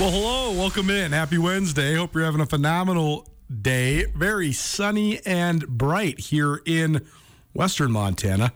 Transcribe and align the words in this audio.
Well, 0.00 0.10
hello, 0.10 0.52
welcome 0.52 0.88
in. 0.88 1.12
Happy 1.12 1.36
Wednesday. 1.36 1.94
Hope 1.94 2.14
you're 2.14 2.24
having 2.24 2.40
a 2.40 2.46
phenomenal 2.46 3.28
day. 3.60 4.06
Very 4.16 4.50
sunny 4.50 5.20
and 5.26 5.68
bright 5.68 6.18
here 6.18 6.62
in 6.64 7.06
Western 7.52 7.92
Montana. 7.92 8.54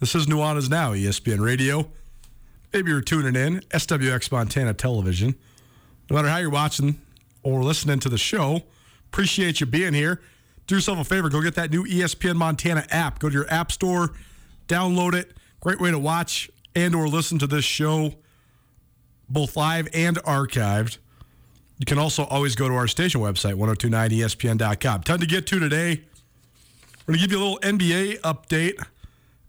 This 0.00 0.14
is 0.14 0.24
Nuanez 0.24 0.70
Now, 0.70 0.94
ESPN 0.94 1.40
Radio. 1.40 1.90
Maybe 2.72 2.90
you're 2.90 3.02
tuning 3.02 3.36
in, 3.36 3.60
SWX 3.68 4.32
Montana 4.32 4.72
Television. 4.72 5.34
No 6.08 6.16
matter 6.16 6.28
how 6.28 6.38
you're 6.38 6.48
watching 6.48 6.98
or 7.42 7.62
listening 7.62 7.98
to 7.98 8.08
the 8.08 8.16
show, 8.16 8.62
appreciate 9.12 9.60
you 9.60 9.66
being 9.66 9.92
here. 9.92 10.22
Do 10.66 10.76
yourself 10.76 10.98
a 10.98 11.04
favor, 11.04 11.28
go 11.28 11.42
get 11.42 11.54
that 11.56 11.70
new 11.70 11.84
ESPN 11.84 12.36
Montana 12.36 12.86
app. 12.88 13.18
Go 13.18 13.28
to 13.28 13.34
your 13.34 13.52
app 13.52 13.72
store, 13.72 14.14
download 14.68 15.12
it. 15.12 15.36
Great 15.60 15.82
way 15.82 15.90
to 15.90 15.98
watch 15.98 16.50
and 16.74 16.94
or 16.94 17.08
listen 17.08 17.38
to 17.40 17.46
this 17.46 17.66
show 17.66 18.14
both 19.28 19.56
live 19.56 19.88
and 19.92 20.16
archived. 20.18 20.98
You 21.78 21.86
can 21.86 21.98
also 21.98 22.24
always 22.24 22.56
go 22.56 22.68
to 22.68 22.74
our 22.74 22.88
station 22.88 23.20
website, 23.20 23.54
1029espn.com. 23.54 25.02
Time 25.02 25.20
to 25.20 25.26
get 25.26 25.46
to 25.46 25.60
today. 25.60 26.02
We're 27.06 27.14
going 27.14 27.20
to 27.20 27.28
give 27.28 27.32
you 27.32 27.38
a 27.38 27.44
little 27.44 27.58
NBA 27.60 28.20
update 28.20 28.84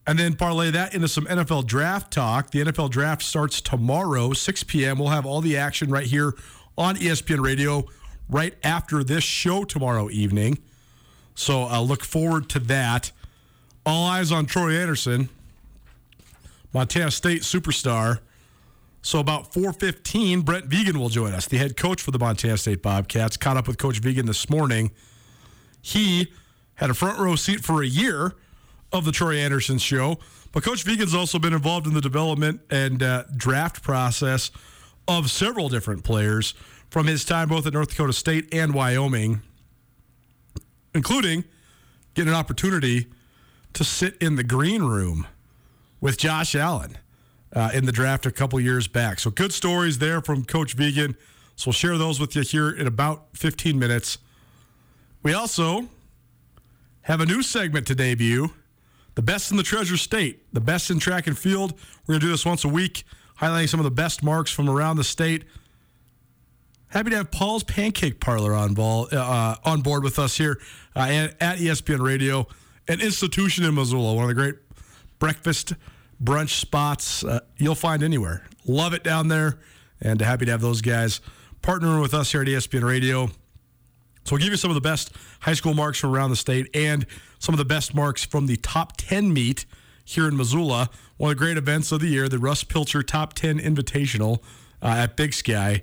and 0.05 0.17
then 0.17 0.35
parlay 0.35 0.71
that 0.71 0.93
into 0.93 1.07
some 1.07 1.25
NFL 1.25 1.65
draft 1.65 2.11
talk. 2.11 2.51
The 2.51 2.59
NFL 2.59 2.89
draft 2.91 3.21
starts 3.21 3.61
tomorrow, 3.61 4.33
6 4.33 4.63
p.m. 4.63 4.99
We'll 4.99 5.09
have 5.09 5.25
all 5.25 5.41
the 5.41 5.57
action 5.57 5.89
right 5.89 6.05
here 6.05 6.33
on 6.77 6.95
ESPN 6.95 7.43
Radio 7.43 7.85
right 8.29 8.55
after 8.63 9.03
this 9.03 9.23
show 9.23 9.63
tomorrow 9.65 10.09
evening. 10.09 10.59
So 11.35 11.63
I 11.63 11.79
look 11.79 12.03
forward 12.03 12.49
to 12.49 12.59
that. 12.59 13.11
All 13.85 14.05
eyes 14.05 14.31
on 14.31 14.45
Troy 14.45 14.75
Andersen, 14.75 15.29
Montana 16.73 17.11
State 17.11 17.41
superstar. 17.41 18.19
So 19.01 19.19
about 19.19 19.53
4:15, 19.53 20.41
Brent 20.41 20.69
Vigen 20.69 20.97
will 20.97 21.09
join 21.09 21.33
us, 21.33 21.47
the 21.47 21.57
head 21.57 21.77
coach 21.77 22.01
for 22.01 22.11
the 22.11 22.19
Montana 22.19 22.57
State 22.57 22.81
Bobcats. 22.81 23.37
Caught 23.37 23.57
up 23.57 23.67
with 23.67 23.77
Coach 23.77 24.01
Vigen 24.01 24.25
this 24.25 24.49
morning. 24.49 24.91
He 25.81 26.33
had 26.75 26.89
a 26.89 26.93
front 26.93 27.17
row 27.17 27.35
seat 27.35 27.63
for 27.63 27.81
a 27.81 27.87
year 27.87 28.33
of 28.91 29.05
the 29.05 29.11
Troy 29.11 29.37
Andersen 29.37 29.77
show, 29.77 30.19
but 30.51 30.63
Coach 30.63 30.83
Vigen's 30.83 31.13
also 31.13 31.39
been 31.39 31.53
involved 31.53 31.87
in 31.87 31.93
the 31.93 32.01
development 32.01 32.61
and 32.69 33.01
uh, 33.01 33.23
draft 33.35 33.81
process 33.83 34.51
of 35.07 35.31
several 35.31 35.69
different 35.69 36.03
players 36.03 36.53
from 36.89 37.07
his 37.07 37.23
time 37.23 37.49
both 37.49 37.65
at 37.67 37.73
North 37.73 37.89
Dakota 37.89 38.13
State 38.13 38.53
and 38.53 38.73
Wyoming, 38.73 39.41
including 40.93 41.43
getting 42.15 42.29
an 42.29 42.35
opportunity 42.35 43.07
to 43.73 43.83
sit 43.83 44.17
in 44.17 44.35
the 44.35 44.43
green 44.43 44.83
room 44.83 45.27
with 46.01 46.17
Josh 46.17 46.55
Allen 46.55 46.97
uh, 47.53 47.71
in 47.73 47.85
the 47.85 47.91
draft 47.91 48.25
a 48.25 48.31
couple 48.31 48.59
years 48.59 48.87
back. 48.87 49.19
So 49.19 49.29
good 49.31 49.53
stories 49.53 49.99
there 49.99 50.21
from 50.21 50.45
Coach 50.45 50.75
Vigen. 50.75 51.15
So 51.55 51.69
we'll 51.69 51.73
share 51.73 51.97
those 51.97 52.19
with 52.19 52.35
you 52.35 52.41
here 52.43 52.69
in 52.69 52.87
about 52.87 53.25
15 53.33 53.77
minutes. 53.77 54.17
We 55.23 55.33
also 55.33 55.89
have 57.01 57.21
a 57.21 57.25
new 57.25 57.41
segment 57.41 57.87
to 57.87 57.95
debut 57.95 58.51
the 59.15 59.23
best 59.23 59.51
in 59.51 59.57
the 59.57 59.63
Treasure 59.63 59.97
State, 59.97 60.41
the 60.53 60.61
best 60.61 60.89
in 60.89 60.97
track 60.97 61.27
and 61.27 61.37
field. 61.37 61.73
We're 62.07 62.13
going 62.13 62.21
to 62.21 62.25
do 62.27 62.31
this 62.31 62.45
once 62.45 62.63
a 62.63 62.69
week, 62.69 63.03
highlighting 63.39 63.67
some 63.67 63.81
of 63.81 63.83
the 63.83 63.91
best 63.91 64.23
marks 64.23 64.49
from 64.49 64.69
around 64.69 64.95
the 64.95 65.03
state. 65.03 65.43
Happy 66.87 67.09
to 67.09 67.17
have 67.17 67.29
Paul's 67.29 67.65
Pancake 67.65 68.21
Parlor 68.21 68.53
on 68.53 68.73
ball 68.73 69.09
uh, 69.11 69.57
on 69.65 69.81
board 69.81 70.03
with 70.03 70.19
us 70.19 70.37
here 70.37 70.57
uh, 70.95 71.27
at 71.41 71.57
ESPN 71.57 71.99
Radio, 71.99 72.47
an 72.87 73.01
institution 73.01 73.65
in 73.65 73.75
Missoula, 73.75 74.13
one 74.13 74.23
of 74.23 74.29
the 74.29 74.35
great 74.35 74.55
breakfast 75.19 75.73
brunch 76.23 76.59
spots 76.59 77.23
uh, 77.23 77.39
you'll 77.57 77.75
find 77.75 78.03
anywhere. 78.03 78.45
Love 78.65 78.93
it 78.93 79.03
down 79.03 79.27
there, 79.27 79.59
and 80.01 80.21
happy 80.21 80.45
to 80.45 80.51
have 80.51 80.61
those 80.61 80.81
guys 80.81 81.21
partnering 81.61 82.01
with 82.01 82.13
us 82.13 82.31
here 82.31 82.41
at 82.41 82.47
ESPN 82.47 82.83
Radio. 82.83 83.27
So 84.25 84.35
we'll 84.35 84.39
give 84.39 84.51
you 84.51 84.57
some 84.57 84.71
of 84.71 84.75
the 84.75 84.81
best 84.81 85.11
high 85.41 85.53
school 85.53 85.73
marks 85.73 85.99
from 85.99 86.13
around 86.13 86.29
the 86.29 86.35
state 86.35 86.69
and 86.73 87.05
some 87.39 87.53
of 87.53 87.57
the 87.57 87.65
best 87.65 87.95
marks 87.95 88.23
from 88.23 88.45
the 88.45 88.57
top 88.57 88.97
10 88.97 89.33
meet 89.33 89.65
here 90.05 90.27
in 90.27 90.37
Missoula. 90.37 90.89
One 91.17 91.31
of 91.31 91.37
the 91.37 91.43
great 91.43 91.57
events 91.57 91.91
of 91.91 91.99
the 91.99 92.07
year, 92.07 92.29
the 92.29 92.37
Russ 92.37 92.63
Pilcher 92.63 93.01
Top 93.01 93.33
10 93.33 93.59
Invitational 93.59 94.39
uh, 94.81 94.87
at 94.87 95.15
Big 95.15 95.33
Sky. 95.33 95.81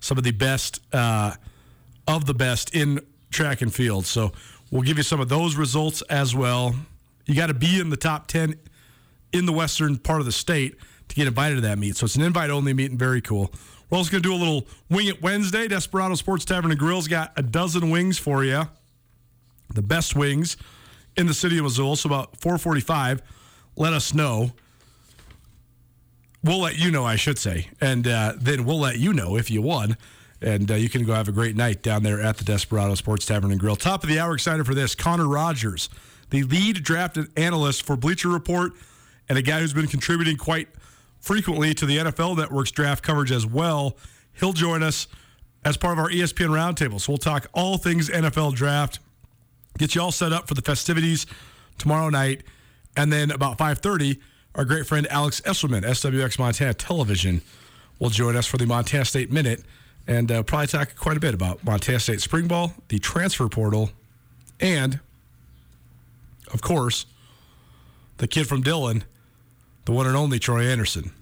Some 0.00 0.18
of 0.18 0.24
the 0.24 0.32
best 0.32 0.80
uh, 0.92 1.34
of 2.08 2.24
the 2.24 2.34
best 2.34 2.74
in 2.74 3.00
track 3.30 3.62
and 3.62 3.72
field. 3.72 4.06
So 4.06 4.32
We'll 4.74 4.82
give 4.82 4.96
you 4.96 5.04
some 5.04 5.20
of 5.20 5.28
those 5.28 5.54
results 5.54 6.02
as 6.10 6.34
well. 6.34 6.74
You 7.26 7.36
got 7.36 7.46
to 7.46 7.54
be 7.54 7.78
in 7.78 7.90
the 7.90 7.96
top 7.96 8.26
10 8.26 8.56
in 9.34 9.44
the 9.46 9.52
western 9.52 9.98
part 9.98 10.20
of 10.20 10.26
the 10.26 10.32
state 10.32 10.76
to 11.08 11.14
get 11.14 11.26
invited 11.26 11.56
to 11.56 11.60
that 11.62 11.78
meet. 11.78 11.96
So 11.96 12.06
it's 12.06 12.16
an 12.16 12.22
invite 12.22 12.50
only 12.50 12.72
meet 12.72 12.90
and 12.90 12.98
very 12.98 13.20
cool. 13.20 13.52
We're 13.90 13.98
also 13.98 14.10
going 14.10 14.22
to 14.22 14.28
do 14.28 14.34
a 14.34 14.38
little 14.38 14.66
Wing 14.88 15.08
It 15.08 15.20
Wednesday. 15.20 15.68
Desperado 15.68 16.14
Sports 16.14 16.44
Tavern 16.44 16.70
and 16.70 16.80
Grill's 16.80 17.08
got 17.08 17.32
a 17.36 17.42
dozen 17.42 17.90
wings 17.90 18.18
for 18.18 18.44
you. 18.44 18.62
The 19.74 19.82
best 19.82 20.16
wings 20.16 20.56
in 21.16 21.26
the 21.26 21.34
city 21.34 21.58
of 21.58 21.64
Missoula. 21.64 21.96
So 21.96 22.08
about 22.08 22.40
445, 22.40 23.22
let 23.76 23.92
us 23.92 24.14
know. 24.14 24.52
We'll 26.42 26.60
let 26.60 26.78
you 26.78 26.90
know, 26.90 27.04
I 27.04 27.16
should 27.16 27.38
say. 27.38 27.68
And 27.80 28.06
uh, 28.06 28.34
then 28.38 28.64
we'll 28.64 28.80
let 28.80 28.98
you 28.98 29.12
know 29.12 29.36
if 29.36 29.50
you 29.50 29.62
won. 29.62 29.96
And 30.40 30.70
uh, 30.70 30.74
you 30.74 30.88
can 30.88 31.04
go 31.04 31.14
have 31.14 31.28
a 31.28 31.32
great 31.32 31.56
night 31.56 31.82
down 31.82 32.02
there 32.02 32.20
at 32.20 32.36
the 32.36 32.44
Desperado 32.44 32.94
Sports 32.94 33.24
Tavern 33.24 33.50
and 33.50 33.58
Grill. 33.58 33.76
Top 33.76 34.02
of 34.02 34.08
the 34.08 34.18
hour, 34.18 34.34
excited 34.34 34.66
for 34.66 34.74
this. 34.74 34.94
Connor 34.94 35.26
Rogers, 35.26 35.88
the 36.30 36.42
lead 36.42 36.82
drafted 36.82 37.28
analyst 37.38 37.84
for 37.84 37.96
Bleacher 37.96 38.28
Report, 38.28 38.72
and 39.28 39.38
a 39.38 39.42
guy 39.42 39.60
who's 39.60 39.72
been 39.72 39.86
contributing 39.86 40.36
quite 40.36 40.68
frequently 41.20 41.74
to 41.74 41.86
the 41.86 41.98
NFL 41.98 42.36
Network's 42.36 42.70
draft 42.70 43.02
coverage 43.02 43.32
as 43.32 43.46
well. 43.46 43.96
He'll 44.34 44.52
join 44.52 44.82
us 44.82 45.06
as 45.64 45.76
part 45.76 45.94
of 45.94 45.98
our 45.98 46.10
ESPN 46.10 46.48
Roundtable. 46.48 47.00
So 47.00 47.12
we'll 47.12 47.18
talk 47.18 47.48
all 47.54 47.78
things 47.78 48.10
NFL 48.10 48.54
draft, 48.54 48.98
get 49.78 49.94
you 49.94 50.02
all 50.02 50.12
set 50.12 50.32
up 50.32 50.46
for 50.46 50.54
the 50.54 50.62
festivities 50.62 51.26
tomorrow 51.78 52.10
night, 52.10 52.42
and 52.96 53.12
then 53.12 53.30
about 53.30 53.58
5:30, 53.58 54.18
our 54.54 54.64
great 54.64 54.86
friend 54.86 55.06
Alex 55.10 55.40
Esselman, 55.42 55.82
SWX 55.82 56.38
Montana 56.38 56.74
Television, 56.74 57.40
will 57.98 58.10
join 58.10 58.36
us 58.36 58.46
for 58.46 58.58
the 58.58 58.66
Montana 58.66 59.04
State 59.04 59.32
Minute 59.32 59.64
and 60.06 60.30
uh, 60.30 60.42
probably 60.42 60.66
talk 60.66 60.94
quite 60.96 61.16
a 61.16 61.20
bit 61.20 61.32
about 61.34 61.64
Montana 61.64 61.98
State 61.98 62.20
spring 62.20 62.46
ball, 62.46 62.74
the 62.88 62.98
transfer 62.98 63.48
portal, 63.48 63.90
and 64.60 65.00
of 66.52 66.60
course, 66.60 67.06
the 68.18 68.28
kid 68.28 68.46
from 68.46 68.62
Dillon, 68.62 69.04
the 69.84 69.92
one 69.92 70.06
and 70.06 70.16
only 70.16 70.38
Troy 70.38 70.62
Andersen. 70.62 71.12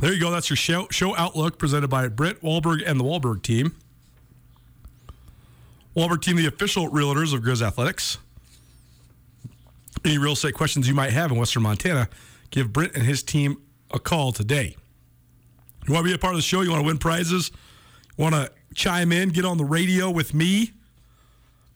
There 0.00 0.12
you 0.12 0.20
go. 0.20 0.30
That's 0.30 0.48
your 0.48 0.56
show, 0.56 0.86
show 0.90 1.16
outlook 1.16 1.58
presented 1.58 1.88
by 1.88 2.08
Britt 2.08 2.40
Wahlberg 2.42 2.82
and 2.86 3.00
the 3.00 3.04
Wahlberg 3.04 3.42
team. 3.42 3.74
Wahlberg 5.96 6.22
team, 6.22 6.36
the 6.36 6.46
official 6.46 6.88
realtors 6.88 7.34
of 7.34 7.40
Grizz 7.40 7.60
Athletics. 7.60 8.18
Any 10.04 10.18
real 10.18 10.34
estate 10.34 10.54
questions 10.54 10.86
you 10.86 10.94
might 10.94 11.12
have 11.12 11.32
in 11.32 11.38
Western 11.38 11.64
Montana, 11.64 12.08
give 12.50 12.72
Britt 12.72 12.94
and 12.94 13.04
his 13.04 13.22
team 13.24 13.60
a 13.90 13.98
call 13.98 14.30
today. 14.30 14.76
You 15.86 15.94
want 15.94 16.04
to 16.04 16.10
be 16.10 16.14
a 16.14 16.18
part 16.18 16.34
of 16.34 16.38
the 16.38 16.42
show? 16.42 16.60
You 16.60 16.70
want 16.70 16.82
to 16.82 16.86
win 16.86 16.98
prizes? 16.98 17.50
You 18.16 18.22
want 18.22 18.34
to 18.36 18.52
chime 18.74 19.10
in, 19.10 19.30
get 19.30 19.44
on 19.44 19.56
the 19.58 19.64
radio 19.64 20.10
with 20.10 20.34
me? 20.34 20.72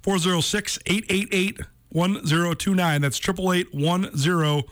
406 0.03 0.79
888 0.87 1.61
1029. 1.89 3.01
That's 3.01 3.19
888 3.19 3.75
1029. 3.75 4.65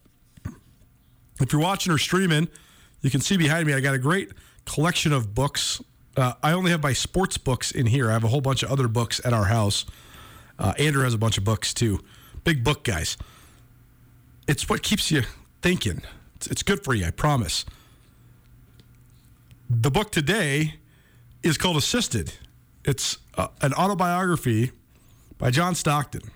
If 1.40 1.52
you're 1.52 1.60
watching 1.60 1.92
or 1.92 1.98
streaming, 1.98 2.48
you 3.00 3.10
can 3.10 3.20
see 3.20 3.36
behind 3.36 3.66
me, 3.66 3.74
I 3.74 3.80
got 3.80 3.94
a 3.94 3.98
great 3.98 4.30
collection 4.66 5.12
of 5.12 5.34
books. 5.34 5.82
Uh, 6.16 6.34
I 6.42 6.52
only 6.52 6.70
have 6.70 6.82
my 6.82 6.92
sports 6.92 7.38
books 7.38 7.70
in 7.70 7.86
here. 7.86 8.10
I 8.10 8.12
have 8.12 8.24
a 8.24 8.28
whole 8.28 8.40
bunch 8.40 8.62
of 8.62 8.70
other 8.70 8.88
books 8.88 9.20
at 9.24 9.32
our 9.32 9.44
house. 9.44 9.84
Uh, 10.58 10.72
Andrew 10.78 11.02
has 11.02 11.14
a 11.14 11.18
bunch 11.18 11.38
of 11.38 11.44
books 11.44 11.74
too. 11.74 12.00
Big 12.44 12.62
book 12.62 12.84
guys. 12.84 13.16
It's 14.46 14.68
what 14.68 14.82
keeps 14.82 15.10
you 15.10 15.22
thinking. 15.62 16.02
It's, 16.36 16.46
it's 16.46 16.62
good 16.62 16.84
for 16.84 16.94
you, 16.94 17.06
I 17.06 17.10
promise. 17.10 17.64
The 19.68 19.90
book 19.90 20.12
today 20.12 20.74
is 21.42 21.58
called 21.58 21.76
Assisted. 21.76 22.34
It's 22.84 23.18
uh, 23.36 23.48
an 23.62 23.72
autobiography 23.74 24.72
by 25.38 25.50
John 25.50 25.74
Stockton. 25.74 26.30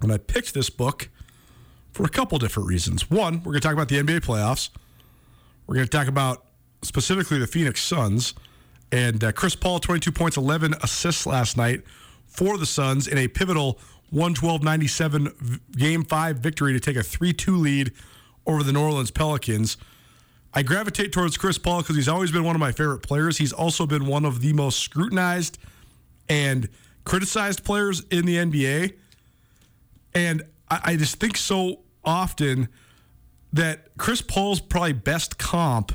And 0.00 0.12
I 0.12 0.18
picked 0.18 0.54
this 0.54 0.70
book 0.70 1.08
for 1.92 2.04
a 2.04 2.08
couple 2.08 2.38
different 2.38 2.68
reasons. 2.68 3.10
One, 3.10 3.38
we're 3.38 3.52
going 3.52 3.54
to 3.54 3.60
talk 3.60 3.72
about 3.72 3.88
the 3.88 3.96
NBA 3.96 4.20
playoffs. 4.20 4.70
We're 5.66 5.76
going 5.76 5.86
to 5.86 5.90
talk 5.90 6.08
about 6.08 6.44
specifically 6.84 7.38
the 7.38 7.46
Phoenix 7.46 7.82
Suns. 7.82 8.34
And 8.92 9.24
uh, 9.24 9.32
Chris 9.32 9.56
Paul, 9.56 9.80
22 9.80 10.12
points, 10.12 10.36
11 10.36 10.74
assists 10.82 11.26
last 11.26 11.56
night 11.56 11.82
for 12.26 12.58
the 12.58 12.66
Suns 12.66 13.08
in 13.08 13.18
a 13.18 13.28
pivotal 13.28 13.78
112 14.10 14.62
97 14.62 15.60
game 15.76 16.04
five 16.04 16.38
victory 16.38 16.72
to 16.72 16.80
take 16.80 16.96
a 16.96 17.02
3 17.02 17.32
2 17.32 17.56
lead 17.56 17.92
over 18.46 18.62
the 18.62 18.72
New 18.72 18.80
Orleans 18.80 19.10
Pelicans. 19.10 19.76
I 20.52 20.62
gravitate 20.62 21.12
towards 21.12 21.36
Chris 21.36 21.58
Paul 21.58 21.82
because 21.82 21.96
he's 21.96 22.08
always 22.08 22.30
been 22.30 22.44
one 22.44 22.54
of 22.54 22.60
my 22.60 22.70
favorite 22.70 23.00
players. 23.00 23.38
He's 23.38 23.52
also 23.52 23.86
been 23.86 24.06
one 24.06 24.24
of 24.24 24.40
the 24.40 24.52
most 24.52 24.78
scrutinized 24.78 25.58
and 26.28 26.68
criticized 27.04 27.64
players 27.64 28.04
in 28.10 28.24
the 28.24 28.36
NBA. 28.36 28.94
And 30.14 30.42
I, 30.70 30.80
I 30.84 30.96
just 30.96 31.18
think 31.18 31.36
so 31.36 31.80
often 32.04 32.68
that 33.52 33.96
Chris 33.98 34.20
Paul's 34.20 34.60
probably 34.60 34.92
best 34.92 35.38
comp 35.38 35.92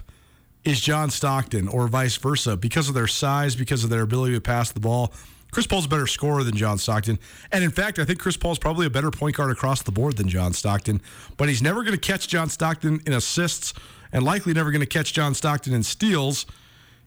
is 0.63 0.79
John 0.79 1.09
Stockton 1.09 1.67
or 1.67 1.87
vice 1.87 2.17
versa 2.17 2.57
because 2.57 2.89
of 2.89 2.93
their 2.95 3.07
size, 3.07 3.55
because 3.55 3.83
of 3.83 3.89
their 3.89 4.01
ability 4.01 4.33
to 4.35 4.41
pass 4.41 4.71
the 4.71 4.79
ball. 4.79 5.13
Chris 5.51 5.65
Paul's 5.65 5.85
a 5.85 5.89
better 5.89 6.05
scorer 6.05 6.43
than 6.43 6.55
John 6.55 6.77
Stockton. 6.77 7.17
And 7.51 7.63
in 7.63 7.71
fact, 7.71 7.97
I 7.97 8.05
think 8.05 8.19
Chris 8.19 8.37
Paul's 8.37 8.59
probably 8.59 8.85
a 8.85 8.89
better 8.89 9.09
point 9.09 9.35
guard 9.35 9.51
across 9.51 9.81
the 9.81 9.91
board 9.91 10.17
than 10.17 10.27
John 10.27 10.53
Stockton. 10.53 11.01
But 11.37 11.49
he's 11.49 11.61
never 11.61 11.83
going 11.83 11.97
to 11.97 11.99
catch 11.99 12.27
John 12.27 12.49
Stockton 12.49 13.01
in 13.07 13.13
assists 13.13 13.73
and 14.11 14.23
likely 14.23 14.53
never 14.53 14.71
going 14.71 14.81
to 14.81 14.87
catch 14.87 15.13
John 15.13 15.33
Stockton 15.33 15.73
in 15.73 15.81
steals. 15.81 16.45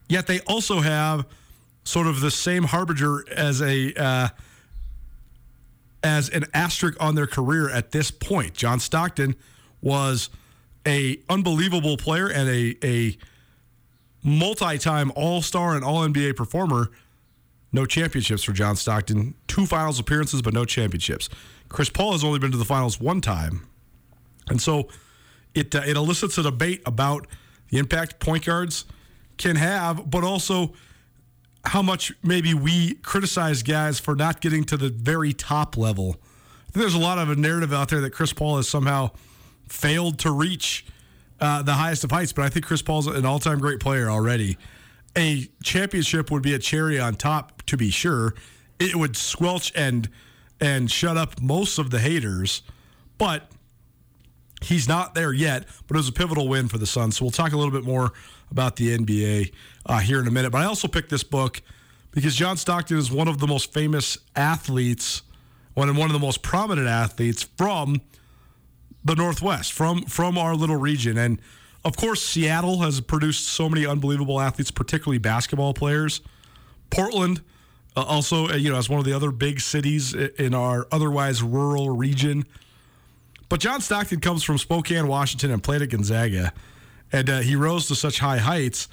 Yet 0.09 0.27
they 0.27 0.41
also 0.41 0.81
have 0.81 1.27
sort 1.85 2.07
of 2.07 2.21
the 2.21 2.31
same 2.31 2.65
harbinger 2.65 3.25
as 3.31 3.63
a. 3.63 3.93
Uh, 3.95 4.29
as 6.05 6.29
an 6.31 6.45
asterisk 6.53 7.01
on 7.01 7.15
their 7.15 7.29
career 7.29 7.71
at 7.71 7.93
this 7.93 8.11
point. 8.11 8.55
John 8.55 8.81
Stockton 8.81 9.37
was 9.81 10.31
a 10.87 11.19
unbelievable 11.29 11.97
player 11.97 12.27
and 12.27 12.49
a, 12.49 12.77
a 12.85 13.17
multi-time 14.23 15.13
all-star 15.15 15.75
and 15.75 15.85
all-NBA 15.85 16.37
performer. 16.37 16.91
No 17.73 17.87
championships 17.87 18.43
for 18.43 18.53
John 18.53 18.77
Stockton. 18.77 19.35
Two 19.49 19.67
finals 19.67 19.99
appearances, 19.99 20.43
but 20.43 20.53
no 20.55 20.65
championships. 20.65 21.29
Chris 21.69 21.89
Paul 21.89 22.13
has 22.13 22.23
only 22.23 22.39
been 22.39 22.53
to 22.53 22.59
the 22.59 22.65
finals 22.65 23.01
one 23.01 23.21
time. 23.21 23.67
And 24.49 24.61
so 24.61 24.89
it, 25.55 25.75
uh, 25.75 25.83
it 25.87 25.97
elicits 25.97 26.37
a 26.39 26.43
debate 26.43 26.83
about 26.85 27.27
the 27.71 27.79
impact 27.79 28.21
point 28.21 28.45
guards 28.45 28.85
can 29.39 29.57
have, 29.57 30.11
but 30.11 30.23
also 30.23 30.75
how 31.65 31.81
much 31.81 32.13
maybe 32.23 32.55
we 32.55 32.95
criticize 32.97 33.63
guys 33.63 33.99
for 33.99 34.15
not 34.15 34.41
getting 34.41 34.65
to 34.65 34.77
the 34.77 34.91
very 34.91 35.33
top 35.33 35.77
level. 35.77 36.17
I 36.69 36.73
think 36.73 36.83
there's 36.83 36.95
a 36.95 36.99
lot 36.99 37.19
of 37.19 37.31
a 37.31 37.37
narrative 37.37 37.73
out 37.73 37.89
there 37.89 38.01
that 38.01 38.11
Chris 38.11 38.33
Paul 38.33 38.57
has 38.57 38.69
somehow 38.69 39.11
failed 39.69 40.19
to 40.21 40.31
reach 40.31 40.85
uh, 41.43 41.61
the 41.61 41.73
highest 41.73 42.05
of 42.05 42.13
heights, 42.13 42.33
but 42.33 42.45
I 42.45 42.49
think 42.49 42.65
Chris 42.65 42.83
Paul's 42.83 43.09
an 43.09 43.27
all 43.27 43.41
time 43.41 43.59
great 43.59 43.81
player 43.81 44.09
already. 44.09 44.57
A 45.19 45.49
championship 45.63 46.31
would 46.31 46.43
be 46.43 46.55
a 46.55 46.59
cherry 46.59 47.01
on 47.01 47.17
top, 47.17 47.63
to 47.67 47.77
be 47.77 47.91
sure. 47.91 48.35
It 48.79 48.95
would 48.95 49.17
squelch 49.17 49.73
and 49.75 50.09
and 50.61 50.89
shut 50.89 51.17
up 51.17 51.41
most 51.43 51.79
of 51.79 51.91
the 51.91 51.99
haters, 51.99 52.63
but 53.19 53.51
he's 54.63 54.87
not 54.87 55.17
there 55.17 55.33
yet. 55.33 55.67
But 55.89 55.97
it 55.97 55.99
was 55.99 56.09
a 56.09 56.13
pivotal 56.13 56.47
win 56.47 56.69
for 56.69 56.79
the 56.79 56.87
Suns. 56.87 57.17
So 57.17 57.25
we'll 57.25 57.33
talk 57.33 57.53
a 57.53 57.57
little 57.57 57.73
bit 57.73 57.83
more 57.83 58.13
about 58.53 58.77
the 58.77 58.97
NBA 58.97 59.53
uh, 59.85 59.99
here 59.99 60.21
in 60.21 60.29
a 60.29 60.31
minute. 60.31 60.53
But 60.53 60.63
I 60.63 60.67
also 60.67 60.87
picked 60.87 61.11
this 61.11 61.25
book 61.25 61.61
because 62.13 62.37
John 62.37 62.57
Stockton 62.57 62.99
is 62.99 63.11
one 63.11 63.27
of 63.27 63.39
the 63.39 63.49
most 63.49 63.73
famous 63.73 64.17
athletes, 64.37 65.23
one 65.75 65.89
of 65.89 65.97
one 65.97 66.09
of 66.09 66.13
the 66.13 66.25
most 66.25 66.43
prominent 66.43 66.87
athletes 66.87 67.43
from 67.43 68.01
the 69.05 69.15
Northwest, 69.15 69.73
from 69.73 70.03
from 70.03 70.39
our 70.39 70.55
little 70.55 70.77
region, 70.77 71.19
and 71.19 71.41
of 71.85 71.97
course 71.97 72.23
Seattle 72.23 72.81
has 72.81 73.01
produced 73.01 73.49
so 73.49 73.69
many 73.69 73.87
unbelievable 73.87 74.41
athletes, 74.41 74.71
particularly 74.71 75.19
basketball 75.19 75.75
players. 75.75 76.21
Portland, 76.91 77.41
uh, 77.97 78.03
also, 78.03 78.49
uh, 78.49 78.55
you 78.55 78.71
know, 78.71 78.77
as 78.77 78.89
one 78.89 78.99
of 78.99 79.05
the 79.05 79.13
other 79.13 79.31
big 79.31 79.61
cities 79.61 80.15
in 80.15 80.55
our 80.55 80.87
otherwise 80.93 81.43
rural 81.43 81.91
region. 81.91 82.45
But 83.49 83.61
John 83.61 83.81
Stockton 83.81 84.21
comes 84.21 84.43
from 84.43 84.59
Spokane, 84.59 85.09
Washington, 85.09 85.51
and 85.51 85.63
played 85.63 85.83
at 85.83 85.91
Gonzaga 85.91 86.53
and 87.13 87.29
uh, 87.29 87.41
he 87.41 87.55
rose 87.55 87.87
to 87.89 87.95
such 87.95 88.19
high 88.19 88.39
heights. 88.39 88.89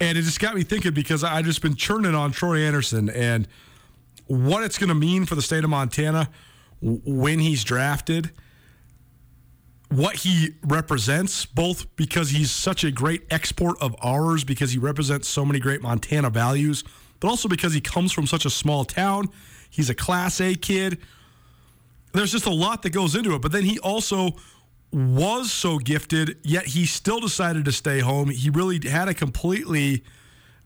And 0.00 0.16
it 0.16 0.22
just 0.22 0.40
got 0.40 0.54
me 0.54 0.62
thinking 0.62 0.94
because 0.94 1.22
I 1.22 1.42
just 1.42 1.60
been 1.60 1.76
churning 1.76 2.14
on 2.14 2.32
Troy 2.32 2.60
Andersen 2.60 3.10
and 3.10 3.46
what 4.26 4.64
it's 4.64 4.78
going 4.78 4.88
to 4.88 4.94
mean 4.94 5.26
for 5.26 5.34
the 5.34 5.42
state 5.42 5.64
of 5.64 5.70
Montana 5.70 6.30
when 6.80 7.38
he's 7.38 7.64
drafted. 7.64 8.30
What 9.94 10.16
he 10.16 10.54
represents, 10.62 11.46
both 11.46 11.94
because 11.96 12.30
he's 12.30 12.50
such 12.50 12.82
a 12.82 12.90
great 12.90 13.24
export 13.30 13.80
of 13.80 13.94
ours, 14.02 14.42
because 14.42 14.72
he 14.72 14.78
represents 14.78 15.28
so 15.28 15.44
many 15.44 15.60
great 15.60 15.82
Montana 15.82 16.30
values, 16.30 16.82
but 17.20 17.28
also 17.28 17.48
because 17.48 17.72
he 17.72 17.80
comes 17.80 18.12
from 18.12 18.26
such 18.26 18.44
a 18.44 18.50
small 18.50 18.84
town. 18.84 19.28
He's 19.70 19.88
a 19.90 19.94
Class 19.94 20.40
A 20.40 20.54
kid. 20.54 20.98
There's 22.12 22.32
just 22.32 22.46
a 22.46 22.52
lot 22.52 22.82
that 22.82 22.90
goes 22.90 23.14
into 23.14 23.34
it. 23.34 23.42
But 23.42 23.52
then 23.52 23.64
he 23.64 23.78
also 23.78 24.30
was 24.92 25.52
so 25.52 25.78
gifted, 25.78 26.38
yet 26.42 26.66
he 26.66 26.86
still 26.86 27.20
decided 27.20 27.64
to 27.64 27.72
stay 27.72 28.00
home. 28.00 28.30
He 28.30 28.50
really 28.50 28.80
had 28.88 29.08
a 29.08 29.14
completely 29.14 30.04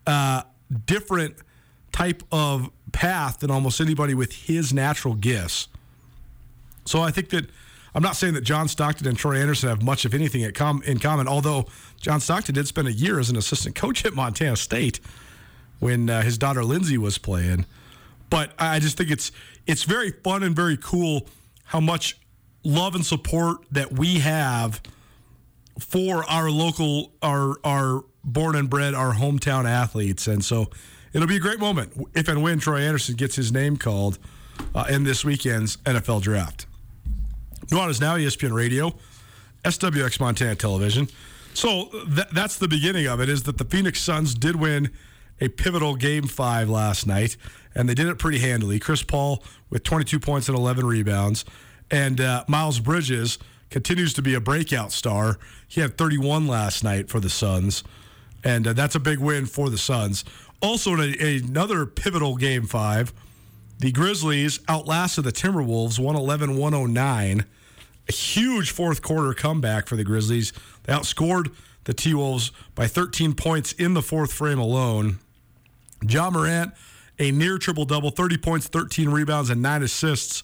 uh, 0.07 0.43
different 0.87 1.37
type 1.93 2.23
of 2.33 2.71
path 2.93 3.41
than 3.41 3.51
almost 3.51 3.81
anybody 3.81 4.15
with 4.15 4.33
his 4.33 4.73
natural 4.73 5.15
gifts. 5.15 5.69
So 6.85 7.03
I 7.03 7.11
think 7.11 7.31
that 7.31 7.51
I'm 7.99 8.05
not 8.05 8.15
saying 8.15 8.35
that 8.35 8.43
John 8.43 8.69
Stockton 8.69 9.09
and 9.09 9.19
Troy 9.19 9.41
Andersen 9.41 9.71
have 9.71 9.83
much 9.83 10.05
of 10.05 10.15
anything 10.15 10.43
in 10.43 10.53
common, 11.01 11.27
although 11.27 11.67
John 12.01 12.21
Stockton 12.21 12.55
did 12.55 12.69
spend 12.69 12.87
a 12.87 12.93
year 12.93 13.19
as 13.19 13.29
an 13.29 13.37
assistant 13.37 13.75
coach 13.75 14.05
at 14.05 14.15
Montana 14.15 14.55
State 14.55 15.01
when 15.81 16.09
uh, 16.09 16.23
his 16.23 16.39
daughter 16.39 16.63
Lindsay 16.63 16.97
was 16.97 17.19
playing. 17.19 17.67
But 18.31 18.53
I 18.57 18.79
just 18.79 18.97
think 18.97 19.11
it's 19.11 19.33
it's 19.67 19.83
very 19.83 20.13
fun 20.13 20.45
and 20.45 20.55
very 20.55 20.77
cool 20.77 21.27
how 21.65 21.81
much 21.81 22.17
love 22.63 22.95
and 22.95 23.05
support 23.05 23.65
that 23.73 23.91
we 23.91 24.21
have 24.21 24.81
for 25.81 26.23
our 26.31 26.53
local, 26.53 27.11
our 27.21 27.57
our 27.65 28.05
born 28.23 28.55
and 28.55 28.71
bred, 28.71 28.95
our 28.95 29.15
hometown 29.15 29.65
athletes, 29.65 30.29
and 30.29 30.45
so 30.45 30.71
it'll 31.13 31.27
be 31.27 31.39
a 31.39 31.41
great 31.41 31.59
moment 31.59 31.95
if 32.15 32.29
and 32.29 32.45
when 32.45 32.61
Troy 32.61 32.79
Andersen 32.79 33.17
gets 33.17 33.35
his 33.35 33.51
name 33.51 33.77
called 33.77 34.21
uh, 34.73 34.85
in 34.89 35.03
this 35.03 35.25
weekend's 35.25 35.79
NFL 35.79 36.23
draft. 36.23 36.68
Nuanez 37.69 38.01
Now 38.01 38.17
ESPN 38.17 38.53
Radio, 38.53 38.95
SWX 39.65 40.21
Montana 40.21 40.55
Television. 40.55 41.09
So 41.55 41.87
th- 42.15 42.29
that's 42.33 42.57
the 42.57 42.69
beginning 42.69 43.07
of 43.07 43.21
it. 43.21 43.29
Is 43.29 43.43
that 43.45 43.59
the 43.59 43.65
Phoenix 43.65 44.01
Suns 44.01 44.35
did 44.35 44.57
win 44.57 44.91
a 45.41 45.49
pivotal 45.49 45.95
game 45.95 46.27
five 46.27 46.69
last 46.69 47.07
night, 47.07 47.37
and 47.75 47.89
they 47.89 47.95
did 47.95 48.07
it 48.07 48.19
pretty 48.19 48.39
handily. 48.39 48.79
Chris 48.79 49.03
Paul 49.03 49.43
with 49.71 49.83
22 49.85 50.19
points 50.19 50.49
and 50.49 50.57
11 50.57 50.87
rebounds, 50.87 51.45
and 51.91 52.21
uh, 52.21 52.45
Miles 52.49 52.81
Bridges 52.81 53.39
continues 53.71 54.15
to 54.15 54.23
be 54.23 54.35
a 54.35 54.41
breakout 54.41 54.93
star. 54.93 55.39
He 55.67 55.81
had 55.81 55.99
31 55.99 56.47
last 56.47 56.83
night 56.83 57.09
for 57.11 57.21
the 57.21 57.29
Suns, 57.29 57.85
and 58.43 58.67
uh, 58.67 58.73
that's 58.73 58.95
a 58.95 59.01
big 59.01 59.19
win 59.19 59.47
for 59.47 59.69
the 59.69 59.79
Suns. 59.79 60.25
Also, 60.61 60.97
a, 60.97 61.39
another 61.39 61.87
pivotal 61.87 62.37
game 62.37 62.65
five. 62.67 63.13
The 63.79 63.93
Grizzlies 63.93 64.59
outlasted 64.69 65.23
the 65.25 65.31
Timberwolves 65.33 66.01
111 66.01 66.57
109. 66.57 67.45
A 68.09 68.13
huge 68.13 68.71
fourth 68.71 69.03
quarter 69.03 69.35
comeback 69.35 69.87
for 69.87 69.97
the 69.97 70.05
Grizzlies. 70.05 70.53
They 70.85 70.93
outscored 70.93 71.55
the 71.85 71.95
T 71.95 72.15
Wolves 72.15 72.53
by 72.75 72.87
13 72.87 73.35
points 73.35 73.73
in 73.73 73.95
the 73.95 74.03
fourth 74.03 74.33
frame 74.33 74.59
alone. 74.59 75.19
Ja 76.09 76.31
Morant, 76.31 76.73
a 77.19 77.31
near 77.33 77.59
triple 77.59 77.85
double, 77.85 78.11
30 78.11 78.39
points, 78.39 78.69
13 78.69 79.09
rebounds, 79.09 79.51
and 79.51 79.61
nine 79.61 79.83
assists 79.83 80.43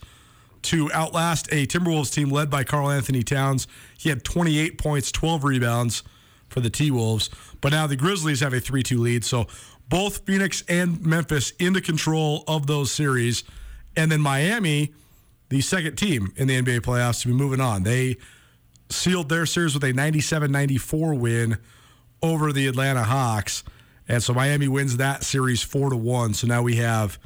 to 0.62 0.90
outlast 0.92 1.46
a 1.52 1.66
Timberwolves 1.66 2.12
team 2.12 2.30
led 2.30 2.50
by 2.50 2.64
Karl-Anthony 2.64 3.22
Towns. 3.22 3.66
He 3.98 4.08
had 4.08 4.24
28 4.24 4.78
points, 4.78 5.12
12 5.12 5.44
rebounds 5.44 6.02
for 6.48 6.60
the 6.60 6.70
T 6.70 6.90
Wolves. 6.90 7.30
But 7.60 7.72
now 7.72 7.86
the 7.86 7.96
Grizzlies 7.96 8.40
have 8.40 8.54
a 8.54 8.60
3 8.60 8.82
2 8.82 8.98
lead. 8.98 9.24
So 9.24 9.46
both 9.88 10.24
Phoenix 10.26 10.64
and 10.68 11.04
Memphis 11.04 11.52
into 11.58 11.80
control 11.80 12.44
of 12.48 12.66
those 12.66 12.90
series. 12.90 13.44
And 13.96 14.10
then 14.10 14.20
Miami, 14.20 14.92
the 15.54 15.60
second 15.60 15.94
team 15.94 16.32
in 16.36 16.48
the 16.48 16.60
NBA 16.60 16.80
playoffs, 16.80 17.22
to 17.22 17.28
be 17.28 17.32
moving 17.32 17.60
on. 17.60 17.84
They 17.84 18.16
sealed 18.90 19.28
their 19.28 19.46
series 19.46 19.72
with 19.72 19.84
a 19.84 19.92
97 19.92 20.50
94 20.50 21.14
win 21.14 21.58
over 22.20 22.52
the 22.52 22.66
Atlanta 22.66 23.04
Hawks. 23.04 23.62
And 24.08 24.20
so 24.20 24.34
Miami 24.34 24.66
wins 24.66 24.96
that 24.96 25.22
series 25.22 25.62
four 25.62 25.90
to 25.90 25.96
one. 25.96 26.34
So 26.34 26.48
now 26.48 26.62
we 26.62 26.76
have 26.76 27.20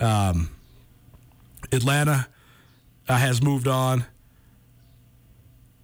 um, 0.00 0.48
Atlanta 1.70 2.28
uh, 3.10 3.16
has 3.18 3.42
moved 3.42 3.68
on. 3.68 4.06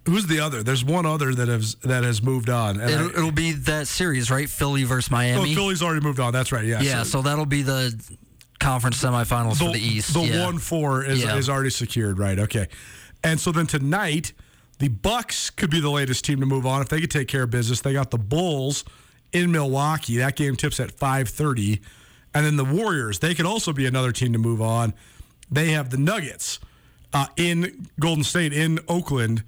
Who's 0.07 0.25
the 0.25 0.39
other? 0.39 0.63
There's 0.63 0.83
one 0.83 1.05
other 1.05 1.33
that 1.35 1.47
has 1.47 1.75
that 1.75 2.03
has 2.03 2.23
moved 2.23 2.49
on. 2.49 2.81
And 2.81 2.89
it'll, 2.89 3.05
I, 3.05 3.09
it'll 3.11 3.31
be 3.31 3.51
that 3.51 3.87
series, 3.87 4.31
right? 4.31 4.49
Philly 4.49 4.83
versus 4.83 5.11
Miami. 5.11 5.51
Oh, 5.51 5.55
Philly's 5.55 5.83
already 5.83 6.01
moved 6.01 6.19
on. 6.19 6.33
That's 6.33 6.51
right. 6.51 6.65
Yeah. 6.65 6.81
Yeah. 6.81 7.03
So, 7.03 7.09
so 7.09 7.21
that'll 7.21 7.45
be 7.45 7.61
the 7.61 8.17
conference 8.59 9.01
semifinals 9.01 9.59
the, 9.59 9.65
for 9.65 9.71
the 9.71 9.79
East. 9.79 10.13
The 10.13 10.21
yeah. 10.21 10.45
one 10.45 10.57
four 10.57 11.03
is 11.03 11.23
yeah. 11.23 11.35
is 11.35 11.49
already 11.49 11.69
secured. 11.69 12.19
Right. 12.19 12.39
Okay. 12.39 12.67
And 13.23 13.39
so 13.39 13.51
then 13.51 13.67
tonight, 13.67 14.33
the 14.79 14.89
Bucks 14.89 15.49
could 15.49 15.69
be 15.69 15.79
the 15.79 15.89
latest 15.89 16.25
team 16.25 16.39
to 16.39 16.45
move 16.45 16.65
on 16.65 16.81
if 16.81 16.89
they 16.89 16.99
could 16.99 17.11
take 17.11 17.27
care 17.27 17.43
of 17.43 17.49
business. 17.49 17.81
They 17.81 17.93
got 17.93 18.11
the 18.11 18.17
Bulls 18.17 18.83
in 19.31 19.51
Milwaukee. 19.51 20.17
That 20.17 20.35
game 20.35 20.55
tips 20.55 20.79
at 20.79 20.91
5:30. 20.91 21.79
And 22.35 22.45
then 22.45 22.55
the 22.55 22.65
Warriors, 22.65 23.19
they 23.19 23.35
could 23.35 23.45
also 23.45 23.73
be 23.73 23.85
another 23.85 24.11
team 24.11 24.33
to 24.33 24.39
move 24.39 24.61
on. 24.61 24.93
They 25.51 25.69
have 25.69 25.91
the 25.91 25.97
Nuggets 25.97 26.59
uh, 27.13 27.27
in 27.37 27.87
Golden 27.99 28.23
State 28.23 28.53
in 28.53 28.79
Oakland, 28.87 29.43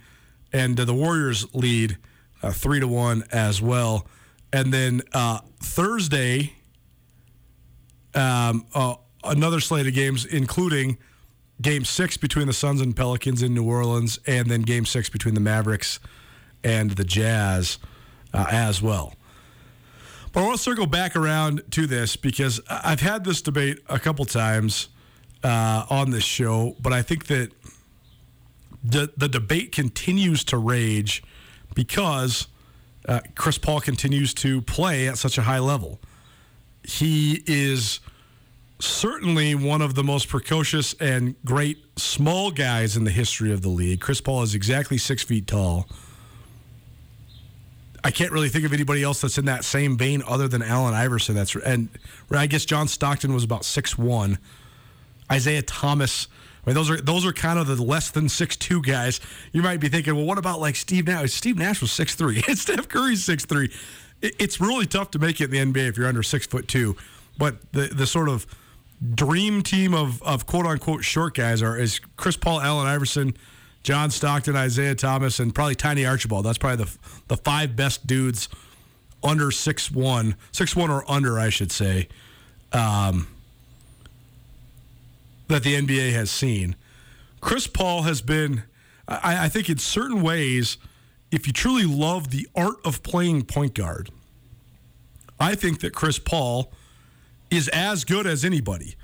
and 0.53 0.79
uh, 0.79 0.85
the 0.85 0.93
Warriors 0.93 1.53
lead 1.55 1.97
uh, 2.43 2.51
three 2.51 2.79
to 2.79 2.87
one 2.87 3.23
as 3.31 3.61
well. 3.61 4.07
And 4.53 4.71
then 4.71 5.01
uh, 5.13 5.39
Thursday, 5.59 6.53
um, 8.15 8.65
uh, 8.73 8.95
another 9.23 9.59
slate 9.59 9.87
of 9.87 9.93
games, 9.93 10.25
including 10.25 10.97
Game 11.61 11.85
Six 11.85 12.17
between 12.17 12.47
the 12.47 12.53
Suns 12.53 12.81
and 12.81 12.95
Pelicans 12.95 13.41
in 13.41 13.53
New 13.53 13.65
Orleans, 13.65 14.19
and 14.25 14.49
then 14.49 14.61
Game 14.61 14.85
Six 14.85 15.09
between 15.09 15.33
the 15.33 15.41
Mavericks 15.41 15.99
and 16.63 16.91
the 16.91 17.03
Jazz 17.03 17.77
uh, 18.33 18.45
as 18.49 18.81
well. 18.81 19.13
But 20.33 20.41
I 20.41 20.43
want 20.47 20.57
to 20.57 20.63
circle 20.63 20.85
back 20.85 21.15
around 21.15 21.63
to 21.71 21.87
this 21.87 22.17
because 22.17 22.59
I've 22.69 22.99
had 22.99 23.23
this 23.23 23.41
debate 23.41 23.79
a 23.87 23.99
couple 23.99 24.25
times 24.25 24.89
uh, 25.43 25.85
on 25.89 26.11
this 26.11 26.25
show, 26.25 26.75
but 26.81 26.91
I 26.91 27.01
think 27.01 27.27
that 27.27 27.51
the, 28.83 29.13
the 29.15 29.29
debate 29.29 29.71
continues 29.71 30.43
to 30.45 30.57
rage 30.57 31.23
because 31.73 32.47
uh, 33.07 33.21
Chris 33.35 33.57
Paul 33.57 33.79
continues 33.79 34.33
to 34.35 34.61
play 34.61 35.07
at 35.07 35.17
such 35.17 35.37
a 35.37 35.43
high 35.43 35.59
level. 35.59 35.99
He 36.87 37.43
is 37.45 37.99
certainly 38.79 39.55
one 39.55 39.81
of 39.81 39.95
the 39.95 40.03
most 40.03 40.27
precocious 40.27 40.93
and 40.99 41.35
great 41.45 41.77
small 41.97 42.51
guys 42.51 42.97
in 42.97 43.03
the 43.03 43.11
history 43.11 43.51
of 43.51 43.61
the 43.61 43.69
league. 43.69 44.01
Chris 44.01 44.21
Paul 44.21 44.43
is 44.43 44.53
exactly 44.53 44.97
six 44.97 45.23
feet 45.23 45.47
tall. 45.47 45.87
I 48.03 48.11
can't 48.11 48.31
really 48.31 48.49
think 48.49 48.65
of 48.65 48.73
anybody 48.73 49.01
else 49.01 49.21
that's 49.21 49.39
in 49.39 49.45
that 49.45 49.65
same 49.65 49.97
vein 49.97 50.21
other 50.27 50.47
than 50.47 50.61
Allen 50.61 50.93
Iverson. 50.93 51.33
That's 51.33 51.55
and 51.55 51.89
I 52.29 52.45
guess 52.45 52.63
John 52.63 52.87
Stockton 52.87 53.33
was 53.33 53.43
about 53.43 53.65
six 53.65 53.97
one. 53.97 54.37
Isaiah 55.31 55.63
Thomas. 55.63 56.27
I 56.63 56.69
mean, 56.69 56.75
those 56.75 56.91
are 56.91 57.01
those 57.01 57.25
are 57.25 57.33
kind 57.33 57.57
of 57.57 57.65
the 57.65 57.81
less 57.81 58.11
than 58.11 58.29
six 58.29 58.55
two 58.57 58.83
guys. 58.83 59.19
You 59.53 59.63
might 59.63 59.79
be 59.79 59.89
thinking, 59.89 60.15
well, 60.15 60.25
what 60.25 60.37
about 60.37 60.59
like 60.59 60.75
Steve 60.75 61.07
Nash? 61.07 61.33
Steve 61.33 61.57
Nash 61.57 61.81
was 61.81 61.91
six 61.91 62.13
three. 62.13 62.41
Steph 62.53 62.87
Curry's 62.89 63.23
six 63.23 63.43
three. 63.43 63.71
It's 64.21 64.59
really 64.59 64.85
tough 64.85 65.11
to 65.11 65.19
make 65.19 65.39
it 65.41 65.53
in 65.53 65.71
the 65.71 65.73
NBA 65.73 65.89
if 65.89 65.97
you're 65.97 66.07
under 66.07 66.23
six 66.23 66.45
foot 66.47 66.67
two. 66.67 66.95
But 67.37 67.71
the 67.73 67.87
the 67.87 68.07
sort 68.07 68.29
of 68.29 68.47
dream 69.13 69.61
team 69.61 69.93
of 69.93 70.21
of 70.23 70.45
quote 70.45 70.65
unquote 70.65 71.03
short 71.03 71.35
guys 71.35 71.61
are 71.61 71.77
is 71.77 71.99
Chris 72.17 72.37
Paul, 72.37 72.61
Allen 72.61 72.87
Iverson, 72.87 73.35
John 73.83 74.09
Stockton, 74.09 74.55
Isaiah 74.55 74.95
Thomas, 74.95 75.39
and 75.39 75.53
probably 75.53 75.75
Tiny 75.75 76.05
Archibald. 76.05 76.45
That's 76.45 76.57
probably 76.57 76.85
the 76.85 76.97
the 77.27 77.37
five 77.37 77.75
best 77.75 78.07
dudes 78.07 78.49
under 79.23 79.51
six 79.51 79.91
one, 79.91 80.35
six 80.51 80.75
one 80.75 80.89
or 80.89 81.03
under, 81.09 81.39
I 81.39 81.49
should 81.49 81.71
say, 81.71 82.07
um, 82.71 83.27
that 85.47 85.63
the 85.63 85.75
NBA 85.75 86.13
has 86.13 86.31
seen. 86.31 86.75
Chris 87.41 87.67
Paul 87.67 88.03
has 88.03 88.21
been, 88.21 88.63
I, 89.07 89.45
I 89.45 89.49
think, 89.49 89.69
in 89.69 89.77
certain 89.77 90.21
ways, 90.21 90.77
if 91.35 91.47
you 91.47 91.53
truly 91.53 91.85
love 91.85 92.31
the 92.31 92.47
art 92.55 92.77
of 92.85 93.03
playing 93.03 93.43
point 93.43 93.73
guard, 93.73 94.09
I 95.39 95.55
think 95.55 95.81
that 95.81 95.93
Chris 95.93 96.19
Paul 96.19 96.71
is 97.51 97.67
as 97.69 98.05
good 98.05 98.25
as 98.25 98.45
anybody. 98.45 98.95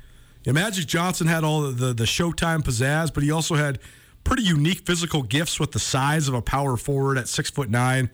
Magic 0.46 0.88
Johnson 0.88 1.28
had 1.28 1.44
all 1.44 1.62
the, 1.62 1.72
the, 1.72 1.94
the 1.94 2.04
Showtime 2.06 2.64
pizzazz, 2.64 3.14
but 3.14 3.24
he 3.24 3.32
also 3.32 3.56
had 3.56 3.80
pretty 4.24 4.44
unique 4.44 4.86
physical 4.86 5.22
gifts 5.24 5.60
with 5.60 5.72
the 5.72 5.80
size 5.80 6.28
of 6.28 6.34
a 6.34 6.42
power 6.42 6.78
forward 6.78 7.18
at 7.18 7.28
six 7.28 7.50
foot 7.50 7.70
nine, 7.70 8.10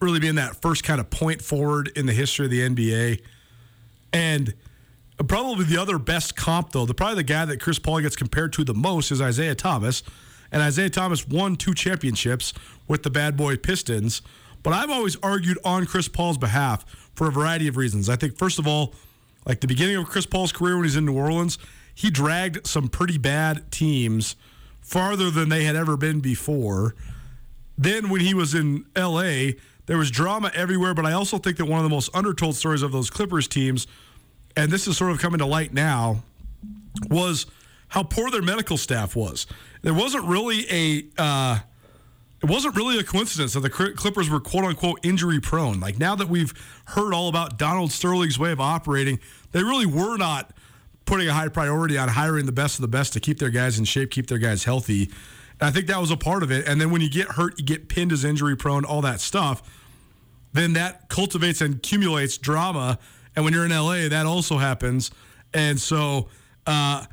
really 0.00 0.20
being 0.20 0.34
that 0.36 0.60
first 0.60 0.82
kind 0.82 1.00
of 1.00 1.10
point 1.10 1.42
forward 1.42 1.92
in 1.96 2.06
the 2.06 2.12
history 2.12 2.46
of 2.46 2.50
the 2.50 2.60
NBA. 2.60 3.22
And 4.12 4.54
probably 5.28 5.64
the 5.64 5.80
other 5.80 5.98
best 5.98 6.34
comp, 6.34 6.72
though, 6.72 6.86
the 6.86 6.94
probably 6.94 7.16
the 7.16 7.22
guy 7.24 7.44
that 7.44 7.60
Chris 7.60 7.78
Paul 7.78 8.00
gets 8.00 8.16
compared 8.16 8.52
to 8.54 8.64
the 8.64 8.74
most 8.74 9.10
is 9.12 9.20
Isiah 9.20 9.54
Thomas. 9.54 10.02
And 10.54 10.62
Isiah 10.62 10.88
Thomas 10.88 11.26
won 11.26 11.56
two 11.56 11.74
championships 11.74 12.54
with 12.86 13.02
the 13.02 13.10
Bad 13.10 13.36
Boy 13.36 13.56
Pistons. 13.56 14.22
But 14.62 14.72
I've 14.72 14.88
always 14.88 15.16
argued 15.16 15.58
on 15.64 15.84
Chris 15.84 16.06
Paul's 16.06 16.38
behalf 16.38 16.84
for 17.14 17.26
a 17.26 17.32
variety 17.32 17.66
of 17.66 17.76
reasons. 17.76 18.08
I 18.08 18.14
think, 18.14 18.38
first 18.38 18.60
of 18.60 18.66
all, 18.66 18.94
like 19.44 19.60
the 19.60 19.66
beginning 19.66 19.96
of 19.96 20.06
Chris 20.06 20.26
Paul's 20.26 20.52
career 20.52 20.76
when 20.76 20.84
he's 20.84 20.94
in 20.94 21.04
New 21.04 21.18
Orleans, 21.18 21.58
he 21.92 22.08
dragged 22.08 22.68
some 22.68 22.88
pretty 22.88 23.18
bad 23.18 23.72
teams 23.72 24.36
farther 24.80 25.28
than 25.28 25.48
they 25.48 25.64
had 25.64 25.74
ever 25.74 25.96
been 25.96 26.20
before. 26.20 26.94
then 27.76 28.08
when 28.08 28.20
he 28.20 28.32
was 28.32 28.54
in 28.54 28.84
LA, 28.96 29.54
there 29.86 29.98
was 29.98 30.08
drama 30.12 30.52
everywhere. 30.54 30.94
But 30.94 31.04
I 31.04 31.12
also 31.12 31.38
think 31.38 31.56
that 31.56 31.64
one 31.64 31.80
of 31.80 31.82
the 31.82 31.90
most 31.90 32.14
undertold 32.14 32.54
stories 32.54 32.82
of 32.82 32.92
those 32.92 33.10
Clippers 33.10 33.48
teams, 33.48 33.88
and 34.56 34.70
this 34.70 34.86
is 34.86 34.96
sort 34.96 35.10
of 35.10 35.18
coming 35.18 35.38
to 35.38 35.46
light 35.46 35.74
now, 35.74 36.22
was 37.10 37.46
how 37.88 38.04
poor 38.04 38.30
their 38.30 38.42
medical 38.42 38.76
staff 38.76 39.16
was. 39.16 39.48
There 39.84 39.94
wasn't 39.94 40.24
really 40.24 40.66
a. 40.70 41.04
Uh, 41.18 41.58
it 42.42 42.50
wasn't 42.50 42.74
really 42.76 42.98
a 42.98 43.04
coincidence 43.04 43.52
that 43.52 43.60
the 43.60 43.70
Clippers 43.70 44.28
were 44.28 44.40
quote 44.40 44.64
unquote 44.64 44.98
injury 45.02 45.40
prone. 45.40 45.78
Like 45.80 45.98
now 45.98 46.14
that 46.14 46.28
we've 46.28 46.52
heard 46.86 47.14
all 47.14 47.28
about 47.28 47.58
Donald 47.58 47.90
Sterling's 47.92 48.38
way 48.38 48.50
of 48.50 48.60
operating, 48.60 49.18
they 49.52 49.62
really 49.62 49.86
were 49.86 50.16
not 50.16 50.52
putting 51.04 51.28
a 51.28 51.32
high 51.32 51.48
priority 51.48 51.96
on 51.98 52.08
hiring 52.08 52.46
the 52.46 52.52
best 52.52 52.78
of 52.78 52.82
the 52.82 52.88
best 52.88 53.12
to 53.14 53.20
keep 53.20 53.38
their 53.38 53.50
guys 53.50 53.78
in 53.78 53.84
shape, 53.84 54.10
keep 54.10 54.26
their 54.26 54.38
guys 54.38 54.64
healthy. 54.64 55.04
And 55.60 55.68
I 55.68 55.70
think 55.70 55.86
that 55.86 56.00
was 56.00 56.10
a 56.10 56.16
part 56.16 56.42
of 56.42 56.50
it. 56.50 56.66
And 56.66 56.80
then 56.80 56.90
when 56.90 57.00
you 57.00 57.10
get 57.10 57.28
hurt, 57.28 57.58
you 57.58 57.64
get 57.64 57.88
pinned 57.88 58.12
as 58.12 58.24
injury 58.24 58.56
prone, 58.56 58.84
all 58.84 59.02
that 59.02 59.20
stuff, 59.20 59.62
then 60.54 60.74
that 60.74 61.08
cultivates 61.08 61.60
and 61.60 61.76
accumulates 61.76 62.38
drama. 62.38 62.98
And 63.36 63.44
when 63.44 63.54
you're 63.54 63.64
in 63.64 63.70
LA, 63.70 64.08
that 64.08 64.26
also 64.26 64.58
happens. 64.58 65.10
And 65.52 65.78
so, 65.78 66.28
uh, 66.66 67.04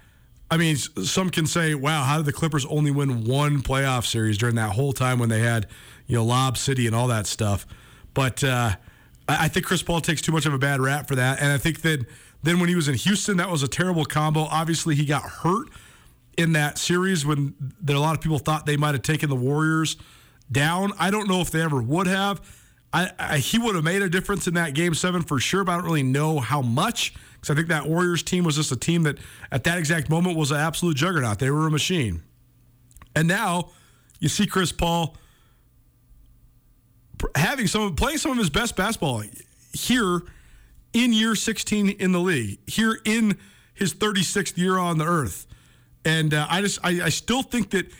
I 0.51 0.57
mean, 0.57 0.75
some 0.75 1.29
can 1.29 1.45
say, 1.45 1.75
wow, 1.75 2.03
how 2.03 2.17
did 2.17 2.25
the 2.25 2.33
Clippers 2.33 2.65
only 2.65 2.91
win 2.91 3.23
one 3.23 3.61
playoff 3.61 4.05
series 4.05 4.37
during 4.37 4.55
that 4.55 4.71
whole 4.71 4.91
time 4.91 5.17
when 5.17 5.29
they 5.29 5.39
had, 5.39 5.67
you 6.07 6.17
know, 6.17 6.25
Lob 6.25 6.57
City 6.57 6.87
and 6.87 6.95
all 6.95 7.07
that 7.07 7.25
stuff? 7.25 7.65
But 8.13 8.43
uh, 8.43 8.75
I 9.29 9.47
think 9.47 9.65
Chris 9.65 9.81
Paul 9.81 10.01
takes 10.01 10.21
too 10.21 10.33
much 10.33 10.45
of 10.45 10.53
a 10.53 10.57
bad 10.57 10.81
rap 10.81 11.07
for 11.07 11.15
that. 11.15 11.41
And 11.41 11.53
I 11.53 11.57
think 11.57 11.81
that 11.83 12.05
then 12.43 12.59
when 12.59 12.67
he 12.67 12.75
was 12.75 12.89
in 12.89 12.95
Houston, 12.95 13.37
that 13.37 13.49
was 13.49 13.63
a 13.63 13.67
terrible 13.67 14.03
combo. 14.03 14.41
Obviously, 14.41 14.93
he 14.93 15.05
got 15.05 15.23
hurt 15.23 15.69
in 16.37 16.51
that 16.51 16.77
series 16.77 17.25
when 17.25 17.55
there, 17.81 17.95
a 17.95 17.99
lot 17.99 18.15
of 18.15 18.21
people 18.21 18.37
thought 18.37 18.65
they 18.65 18.77
might 18.77 18.93
have 18.93 19.03
taken 19.03 19.29
the 19.29 19.35
Warriors 19.37 19.95
down. 20.51 20.91
I 20.99 21.11
don't 21.11 21.29
know 21.29 21.39
if 21.39 21.49
they 21.49 21.61
ever 21.61 21.81
would 21.81 22.07
have. 22.07 22.41
I, 22.91 23.11
I, 23.17 23.37
he 23.37 23.57
would 23.57 23.75
have 23.75 23.85
made 23.85 24.01
a 24.01 24.09
difference 24.09 24.47
in 24.47 24.55
that 24.55 24.73
game 24.73 24.95
seven 24.95 25.21
for 25.21 25.39
sure, 25.39 25.63
but 25.63 25.71
I 25.71 25.75
don't 25.75 25.85
really 25.85 26.03
know 26.03 26.39
how 26.39 26.61
much 26.61 27.13
because 27.41 27.53
I 27.53 27.55
think 27.55 27.69
that 27.69 27.87
Warriors 27.87 28.21
team 28.21 28.43
was 28.43 28.55
just 28.55 28.71
a 28.71 28.75
team 28.75 29.03
that 29.03 29.17
at 29.51 29.63
that 29.63 29.79
exact 29.79 30.09
moment 30.11 30.37
was 30.37 30.51
an 30.51 30.57
absolute 30.57 30.95
juggernaut. 30.95 31.39
They 31.39 31.49
were 31.49 31.65
a 31.65 31.71
machine. 31.71 32.21
And 33.15 33.27
now 33.27 33.71
you 34.19 34.29
see 34.29 34.45
Chris 34.45 34.71
Paul 34.71 35.17
having 37.35 37.65
some 37.65 37.95
playing 37.95 38.19
some 38.19 38.31
of 38.31 38.37
his 38.37 38.51
best 38.51 38.75
basketball 38.75 39.23
here 39.73 40.21
in 40.93 41.13
year 41.13 41.33
16 41.33 41.89
in 41.89 42.11
the 42.11 42.19
league, 42.19 42.59
here 42.67 42.99
in 43.05 43.37
his 43.73 43.93
36th 43.95 44.57
year 44.57 44.77
on 44.77 44.99
the 44.99 45.05
earth. 45.05 45.47
And 46.05 46.33
uh, 46.33 46.45
I 46.47 46.61
just 46.61 46.79
I, 46.83 47.05
I 47.05 47.09
still 47.09 47.41
think 47.41 47.71
that 47.71 47.91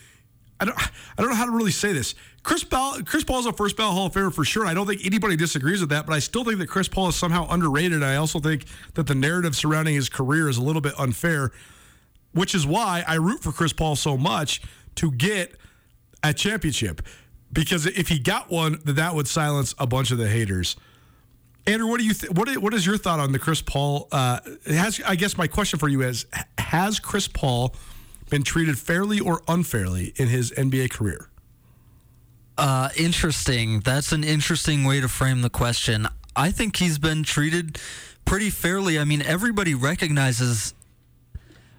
I 0.62 0.66
don't 0.66 0.78
I 0.78 1.22
don't 1.22 1.30
know 1.30 1.36
how 1.36 1.46
to 1.46 1.52
really 1.52 1.72
say 1.72 1.92
this. 1.92 2.14
Chris 2.44 2.64
Paul, 2.64 3.02
Chris 3.04 3.24
Paul 3.24 3.40
is 3.40 3.46
a 3.48 3.54
first 3.54 3.76
ballot 3.76 3.96
Hall 3.96 4.06
of 4.06 4.14
Famer 4.14 4.34
for 4.34 4.46
sure. 4.46 4.66
I 4.66 4.74
don't 4.74 4.86
think 4.86 5.06
anybody 5.06 5.36
disagrees 5.36 5.82
with 5.82 5.90
that, 5.90 6.06
but 6.06 6.14
I 6.14 6.20
still 6.20 6.44
think 6.44 6.60
that 6.60 6.68
Chris 6.68 6.88
Paul 6.88 7.10
is 7.10 7.16
somehow 7.16 7.48
underrated. 7.50 8.04
I 8.04 8.16
also 8.16 8.40
think 8.40 8.66
that 8.94 9.08
the 9.08 9.16
narrative 9.16 9.56
surrounding 9.56 9.96
his 9.96 10.08
career 10.08 10.48
is 10.48 10.58
a 10.58 10.62
little 10.62 10.82
bit 10.82 10.94
unfair, 11.00 11.52
which 12.34 12.54
is 12.54 12.66
why 12.66 13.04
I 13.08 13.16
root 13.16 13.42
for 13.42 13.52
Chris 13.52 13.74
Paul 13.74 13.96
so 13.96 14.18
much 14.18 14.62
to 14.96 15.12
get 15.12 15.56
a 16.24 16.34
championship. 16.34 17.02
Because 17.52 17.86
if 17.86 18.08
he 18.08 18.20
got 18.20 18.50
one, 18.50 18.80
that 18.86 19.16
would 19.16 19.28
silence 19.28 19.76
a 19.80 19.88
bunch 19.88 20.12
of 20.12 20.20
the 20.20 20.30
haters. 20.30 20.76
Andrew, 21.68 21.88
what 21.88 22.00
do 22.00 22.06
you 22.06 22.14
th- 22.14 22.32
what 22.32 22.48
is, 22.48 22.60
what 22.60 22.74
is 22.74 22.86
your 22.86 22.98
thought 22.98 23.20
on 23.20 23.32
the 23.32 23.40
Chris 23.40 23.62
Paul? 23.62 24.08
Uh, 24.12 24.40
has 24.66 25.02
I 25.06 25.16
guess 25.16 25.38
my 25.38 25.48
question 25.48 25.78
for 25.80 25.90
you 25.90 26.02
is: 26.02 26.26
Has 26.58 27.00
Chris 27.00 27.28
Paul 27.28 27.76
been 28.32 28.42
treated 28.42 28.80
fairly 28.80 29.20
or 29.20 29.44
unfairly 29.48 30.14
in 30.16 30.30
his 30.30 30.50
NBA 30.52 30.90
career? 30.90 31.30
Uh, 32.58 32.90
interesting. 32.98 33.82
That's 33.82 34.12
an 34.12 34.24
interesting 34.24 34.84
way 34.86 35.02
to 35.02 35.08
frame 35.08 35.44
the 35.44 35.50
question. 35.50 36.08
I 36.36 36.50
think 36.50 36.78
he's 36.78 36.98
been 36.98 37.24
treated 37.24 37.78
pretty 38.26 38.50
fairly. 38.50 38.98
I 38.98 39.04
mean, 39.04 39.22
everybody 39.22 39.76
recognizes. 39.76 40.74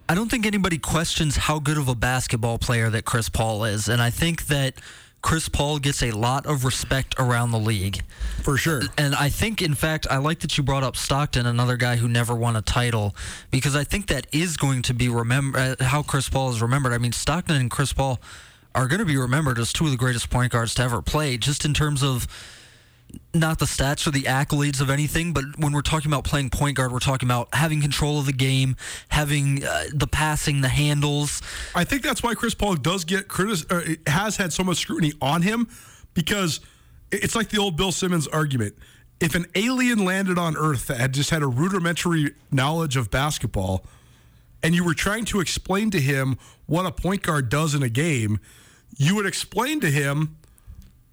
I 0.08 0.14
don't 0.14 0.30
think 0.30 0.44
anybody 0.44 0.78
questions 0.78 1.36
how 1.36 1.58
good 1.58 1.78
of 1.78 1.88
a 1.88 1.94
basketball 1.94 2.58
player 2.58 2.90
that 2.90 3.04
Chris 3.04 3.28
Paul 3.28 3.64
is, 3.64 3.88
and 3.88 4.02
I 4.02 4.10
think 4.10 4.46
that 4.46 4.74
Chris 5.22 5.48
Paul 5.48 5.78
gets 5.78 6.02
a 6.02 6.10
lot 6.10 6.46
of 6.46 6.64
respect 6.64 7.14
around 7.18 7.52
the 7.52 7.58
league. 7.58 8.02
For 8.42 8.56
sure. 8.56 8.82
And 8.98 9.14
I 9.14 9.28
think, 9.28 9.62
in 9.62 9.74
fact, 9.74 10.06
I 10.10 10.16
like 10.18 10.40
that 10.40 10.58
you 10.58 10.64
brought 10.64 10.82
up 10.82 10.96
Stockton, 10.96 11.46
another 11.46 11.76
guy 11.76 11.96
who 11.96 12.08
never 12.08 12.34
won 12.34 12.56
a 12.56 12.62
title, 12.62 13.14
because 13.50 13.76
I 13.76 13.84
think 13.84 14.08
that 14.08 14.26
is 14.32 14.56
going 14.56 14.82
to 14.82 14.94
be 14.94 15.08
remember 15.08 15.58
uh, 15.58 15.84
how 15.84 16.02
Chris 16.02 16.28
Paul 16.28 16.50
is 16.50 16.60
remembered. 16.60 16.92
I 16.92 16.98
mean, 16.98 17.12
Stockton 17.12 17.56
and 17.56 17.70
Chris 17.70 17.92
Paul 17.92 18.20
are 18.74 18.88
going 18.88 18.98
to 18.98 19.04
be 19.04 19.16
remembered 19.16 19.58
as 19.58 19.72
two 19.72 19.84
of 19.84 19.90
the 19.90 19.96
greatest 19.96 20.28
point 20.28 20.50
guards 20.50 20.74
to 20.74 20.82
ever 20.82 21.00
play, 21.00 21.36
just 21.36 21.64
in 21.64 21.72
terms 21.72 22.02
of 22.02 22.26
not 23.34 23.58
the 23.58 23.64
stats 23.64 24.06
or 24.06 24.10
the 24.10 24.22
accolades 24.22 24.80
of 24.80 24.90
anything, 24.90 25.32
but 25.32 25.44
when 25.58 25.72
we're 25.72 25.82
talking 25.82 26.10
about 26.10 26.24
playing 26.24 26.50
point 26.50 26.76
guard, 26.76 26.92
we're 26.92 26.98
talking 26.98 27.26
about 27.26 27.54
having 27.54 27.80
control 27.80 28.18
of 28.18 28.26
the 28.26 28.32
game, 28.32 28.76
having 29.08 29.64
uh, 29.64 29.84
the 29.92 30.06
passing, 30.06 30.60
the 30.60 30.68
handles. 30.68 31.42
I 31.74 31.84
think 31.84 32.02
that's 32.02 32.22
why 32.22 32.34
Chris 32.34 32.54
Paul 32.54 32.74
does 32.74 33.04
get 33.04 33.28
critic 33.28 33.70
uh, 33.70 33.82
has 34.10 34.36
had 34.36 34.52
so 34.52 34.62
much 34.62 34.78
scrutiny 34.78 35.12
on 35.20 35.42
him 35.42 35.68
because 36.14 36.60
it's 37.10 37.34
like 37.34 37.48
the 37.48 37.58
old 37.58 37.76
Bill 37.76 37.92
Simmons 37.92 38.26
argument. 38.28 38.74
If 39.20 39.34
an 39.34 39.46
alien 39.54 40.04
landed 40.04 40.38
on 40.38 40.56
Earth 40.56 40.88
that 40.88 40.98
had 40.98 41.14
just 41.14 41.30
had 41.30 41.42
a 41.42 41.46
rudimentary 41.46 42.34
knowledge 42.50 42.96
of 42.96 43.10
basketball, 43.10 43.84
and 44.62 44.74
you 44.74 44.84
were 44.84 44.94
trying 44.94 45.24
to 45.26 45.40
explain 45.40 45.90
to 45.90 46.00
him 46.00 46.38
what 46.66 46.86
a 46.86 46.92
point 46.92 47.22
guard 47.22 47.48
does 47.48 47.74
in 47.74 47.82
a 47.82 47.88
game, 47.88 48.40
you 48.96 49.14
would 49.14 49.26
explain 49.26 49.80
to 49.80 49.90
him 49.90 50.36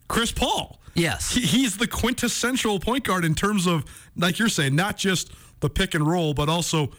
Chris 0.08 0.32
Paul. 0.32 0.79
Yes. 0.94 1.32
He, 1.32 1.42
he's 1.42 1.78
the 1.78 1.88
quintessential 1.88 2.80
point 2.80 3.04
guard 3.04 3.26
in 3.26 3.36
terms 3.36 3.68
of, 3.68 3.86
like 4.16 4.40
you're 4.40 4.50
saying, 4.50 4.76
not 4.76 4.98
just 4.98 5.32
the 5.60 5.70
pick 5.70 5.94
and 5.94 6.08
roll, 6.08 6.34
but 6.34 6.50
also 6.50 6.92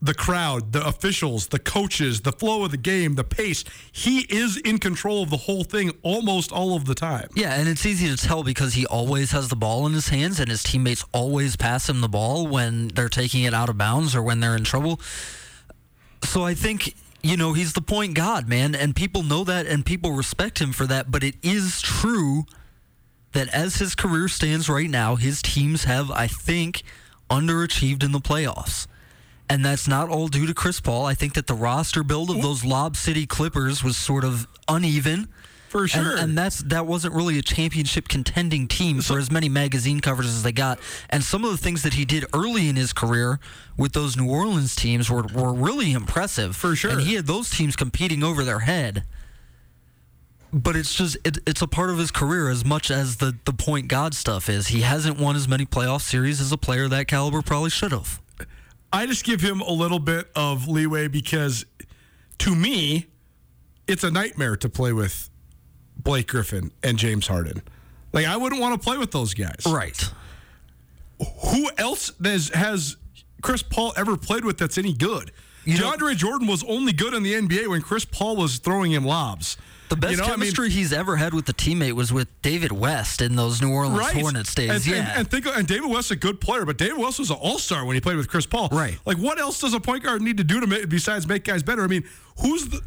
the 0.00 0.14
crowd, 0.14 0.72
the 0.72 0.84
officials, 0.84 1.46
the 1.46 1.60
coaches, 1.60 2.22
the 2.22 2.32
flow 2.32 2.64
of 2.64 2.72
the 2.72 2.76
game, 2.76 3.14
the 3.14 3.24
pace. 3.24 3.62
He 3.92 4.20
is 4.28 4.56
in 4.56 4.78
control 4.78 5.22
of 5.22 5.30
the 5.30 5.36
whole 5.36 5.62
thing 5.62 5.92
almost 6.02 6.50
all 6.50 6.74
of 6.74 6.86
the 6.86 6.94
time. 6.94 7.28
Yeah, 7.36 7.54
and 7.54 7.68
it's 7.68 7.86
easy 7.86 8.08
to 8.08 8.16
tell 8.16 8.42
because 8.42 8.74
he 8.74 8.84
always 8.86 9.30
has 9.30 9.48
the 9.48 9.56
ball 9.56 9.86
in 9.86 9.92
his 9.92 10.08
hands 10.08 10.40
and 10.40 10.48
his 10.48 10.64
teammates 10.64 11.04
always 11.14 11.54
pass 11.54 11.88
him 11.88 12.00
the 12.00 12.08
ball 12.08 12.48
when 12.48 12.88
they're 12.88 13.08
taking 13.08 13.44
it 13.44 13.54
out 13.54 13.68
of 13.68 13.78
bounds 13.78 14.16
or 14.16 14.22
when 14.22 14.40
they're 14.40 14.56
in 14.56 14.64
trouble. 14.64 15.00
So 16.24 16.44
I 16.44 16.54
think 16.54 16.94
you 17.22 17.36
know, 17.36 17.52
he's 17.52 17.72
the 17.72 17.80
point 17.80 18.14
god, 18.14 18.48
man, 18.48 18.74
and 18.74 18.96
people 18.96 19.22
know 19.22 19.44
that 19.44 19.66
and 19.66 19.86
people 19.86 20.12
respect 20.12 20.60
him 20.60 20.72
for 20.72 20.86
that, 20.86 21.10
but 21.10 21.22
it 21.22 21.36
is 21.42 21.80
true 21.80 22.44
that 23.32 23.48
as 23.48 23.76
his 23.76 23.94
career 23.94 24.28
stands 24.28 24.68
right 24.68 24.90
now, 24.90 25.16
his 25.16 25.42
teams 25.42 25.84
have, 25.84 26.10
I 26.10 26.26
think, 26.26 26.82
underachieved 27.30 28.02
in 28.02 28.12
the 28.12 28.20
playoffs. 28.20 28.86
And 29.48 29.64
that's 29.64 29.86
not 29.86 30.08
all 30.08 30.28
due 30.28 30.46
to 30.46 30.54
Chris 30.54 30.80
Paul. 30.80 31.04
I 31.04 31.14
think 31.14 31.34
that 31.34 31.46
the 31.46 31.54
roster 31.54 32.02
build 32.02 32.30
of 32.30 32.40
those 32.40 32.64
Lob 32.64 32.96
City 32.96 33.26
Clippers 33.26 33.84
was 33.84 33.96
sort 33.96 34.24
of 34.24 34.46
uneven. 34.68 35.28
For 35.68 35.88
sure. 35.88 36.12
And, 36.12 36.20
and, 36.20 36.38
that's 36.38 36.58
that 36.64 36.86
wasn't 36.86 37.14
really 37.14 37.38
a 37.38 37.42
championship 37.42 38.06
contending 38.06 38.68
team 38.68 39.00
for 39.00 39.18
as 39.18 39.30
many 39.30 39.48
magazine 39.48 40.00
covers 40.00 40.26
as 40.26 40.42
they 40.42 40.52
got. 40.52 40.78
And 41.08 41.24
some 41.24 41.46
of 41.46 41.50
the 41.50 41.56
things 41.56 41.82
that 41.82 41.94
he 41.94 42.04
did 42.04 42.26
early 42.34 42.68
in 42.68 42.76
his 42.76 42.92
career 42.92 43.40
with 43.76 43.92
those 43.92 44.14
New 44.14 44.30
Orleans 44.30 44.76
teams 44.76 45.10
were, 45.10 45.22
were 45.22 45.54
really 45.54 45.92
impressive. 45.92 46.56
For 46.56 46.76
sure. 46.76 46.90
And 46.90 47.00
he 47.00 47.14
had 47.14 47.26
those 47.26 47.48
teams 47.48 47.74
competing 47.74 48.22
over 48.22 48.44
their 48.44 48.60
head. 48.60 49.04
But 50.52 50.76
it's 50.76 50.94
just 50.94 51.16
it, 51.24 51.38
it's 51.46 51.62
a 51.62 51.66
part 51.66 51.90
of 51.90 51.98
his 51.98 52.10
career 52.10 52.50
as 52.50 52.64
much 52.64 52.90
as 52.90 53.16
the 53.16 53.34
the 53.44 53.52
point 53.52 53.88
God 53.88 54.14
stuff 54.14 54.48
is. 54.48 54.68
He 54.68 54.82
hasn't 54.82 55.18
won 55.18 55.34
as 55.34 55.48
many 55.48 55.64
playoff 55.64 56.02
series 56.02 56.40
as 56.40 56.52
a 56.52 56.58
player 56.58 56.88
that 56.88 57.08
caliber 57.08 57.40
probably 57.40 57.70
should 57.70 57.92
have. 57.92 58.20
I 58.92 59.06
just 59.06 59.24
give 59.24 59.40
him 59.40 59.62
a 59.62 59.72
little 59.72 59.98
bit 59.98 60.30
of 60.36 60.68
leeway 60.68 61.08
because 61.08 61.64
to 62.38 62.54
me, 62.54 63.06
it's 63.86 64.04
a 64.04 64.10
nightmare 64.10 64.56
to 64.56 64.68
play 64.68 64.92
with 64.92 65.30
Blake 65.96 66.28
Griffin 66.28 66.70
and 66.82 66.98
James 66.98 67.26
Harden. 67.26 67.62
Like 68.12 68.26
I 68.26 68.36
wouldn't 68.36 68.60
want 68.60 68.80
to 68.80 68.84
play 68.84 68.98
with 68.98 69.10
those 69.10 69.32
guys. 69.32 69.62
Right. 69.66 70.10
Who 71.46 71.70
else 71.78 72.10
has, 72.22 72.48
has 72.48 72.96
Chris 73.42 73.62
Paul 73.62 73.92
ever 73.96 74.16
played 74.16 74.44
with 74.44 74.58
that's 74.58 74.76
any 74.76 74.92
good? 74.92 75.32
You 75.64 75.76
DeAndre 75.76 76.16
Jordan 76.16 76.48
was 76.48 76.64
only 76.64 76.92
good 76.92 77.14
in 77.14 77.22
the 77.22 77.34
NBA 77.34 77.68
when 77.68 77.80
Chris 77.82 78.04
Paul 78.04 78.36
was 78.36 78.58
throwing 78.58 78.92
him 78.92 79.04
lobs. 79.04 79.56
The 79.92 80.00
best 80.00 80.12
you 80.12 80.18
know, 80.18 80.26
chemistry 80.26 80.66
I 80.66 80.68
mean, 80.68 80.78
he's 80.78 80.92
ever 80.92 81.16
had 81.16 81.34
with 81.34 81.44
the 81.44 81.52
teammate 81.52 81.92
was 81.92 82.12
with 82.12 82.28
David 82.40 82.72
West 82.72 83.20
in 83.20 83.36
those 83.36 83.60
New 83.60 83.70
Orleans 83.70 83.98
right. 83.98 84.14
Hornets 84.14 84.54
days. 84.54 84.70
And, 84.70 84.86
yeah, 84.86 84.96
and, 84.96 85.18
and, 85.18 85.30
think 85.30 85.46
and 85.46 85.66
David 85.66 85.90
West's 85.90 86.10
a 86.10 86.16
good 86.16 86.40
player, 86.40 86.64
but 86.64 86.78
David 86.78 86.96
West 86.98 87.18
was 87.18 87.30
an 87.30 87.36
All 87.36 87.58
Star 87.58 87.84
when 87.84 87.94
he 87.94 88.00
played 88.00 88.16
with 88.16 88.28
Chris 88.28 88.46
Paul. 88.46 88.68
Right. 88.72 88.98
Like, 89.04 89.18
what 89.18 89.38
else 89.38 89.60
does 89.60 89.74
a 89.74 89.80
point 89.80 90.04
guard 90.04 90.22
need 90.22 90.38
to 90.38 90.44
do 90.44 90.60
to 90.60 90.66
make, 90.66 90.88
besides 90.88 91.26
make 91.26 91.44
guys 91.44 91.62
better? 91.62 91.82
I 91.82 91.88
mean, 91.88 92.04
who's 92.40 92.68
the 92.68 92.80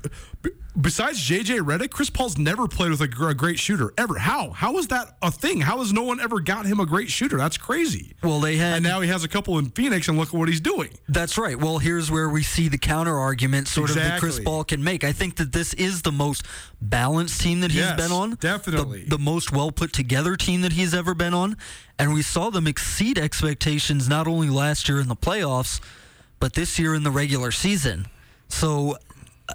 besides 0.80 1.20
JJ 1.28 1.60
Redick? 1.62 1.92
Chris 1.92 2.10
Paul's 2.10 2.38
never 2.38 2.68
played 2.68 2.92
with 2.92 3.02
a, 3.02 3.28
a 3.28 3.34
great 3.34 3.58
shooter 3.60 3.94
ever. 3.98 4.18
How? 4.18 4.50
How 4.52 4.78
is 4.78 4.88
that 4.88 5.16
a 5.22 5.32
thing? 5.32 5.62
How 5.62 5.80
has 5.80 5.94
no 5.94 6.04
one 6.04 6.20
ever 6.20 6.40
got 6.40 6.66
him 6.66 6.80
a 6.80 6.86
great 6.86 7.10
shooter? 7.10 7.38
That's 7.38 7.58
crazy. 7.58 8.16
Well, 8.22 8.40
they 8.40 8.58
had 8.58 8.76
And 8.76 8.84
now 8.84 9.02
he 9.02 9.08
has 9.10 9.24
a 9.24 9.28
couple 9.28 9.58
in 9.58 9.70
Phoenix, 9.70 10.08
and 10.08 10.18
look 10.18 10.30
at 10.30 10.34
what 10.34 10.50
he's 10.50 10.60
doing. 10.62 10.90
That's 11.08 11.38
right. 11.38 11.58
Well, 11.58 11.78
here's 11.78 12.12
where 12.12 12.30
we 12.30 12.44
see 12.44 12.68
the 12.68 12.78
counter 12.78 13.18
argument 13.18 13.68
sort 13.68 13.90
of 13.90 13.96
that 13.96 14.20
Chris 14.20 14.40
Paul 14.40 14.64
can 14.64 14.84
make. 14.84 15.04
I 15.04 15.12
think 15.14 15.38
that 15.38 15.52
this 15.54 15.74
is 15.76 16.02
the 16.02 16.12
most 16.12 16.44
balanced 16.82 17.42
team 17.42 17.62
that 17.62 17.72
he's 17.72 17.80
Yes, 17.82 18.00
been 18.02 18.12
on. 18.12 18.32
definitely. 18.36 19.04
The, 19.04 19.12
the 19.12 19.20
most 19.20 19.52
well 19.52 19.72
put 19.72 19.94
together 19.94 20.36
team 20.36 20.62
that 20.62 20.74
he's 20.74 20.94
ever 20.94 21.14
been 21.14 21.34
on. 21.34 21.56
And 21.98 22.14
we 22.14 22.22
saw 22.22 22.50
them 22.50 22.68
exceed 22.68 23.18
expectations 23.18 24.10
not 24.10 24.28
only 24.28 24.50
last 24.50 24.90
year 24.90 25.00
in 25.00 25.08
the 25.08 25.16
playoffs, 25.16 25.80
but 26.40 26.54
this 26.54 26.78
year 26.78 26.94
in 26.94 27.04
the 27.04 27.12
regular 27.12 27.52
season. 27.52 28.08
So 28.50 28.98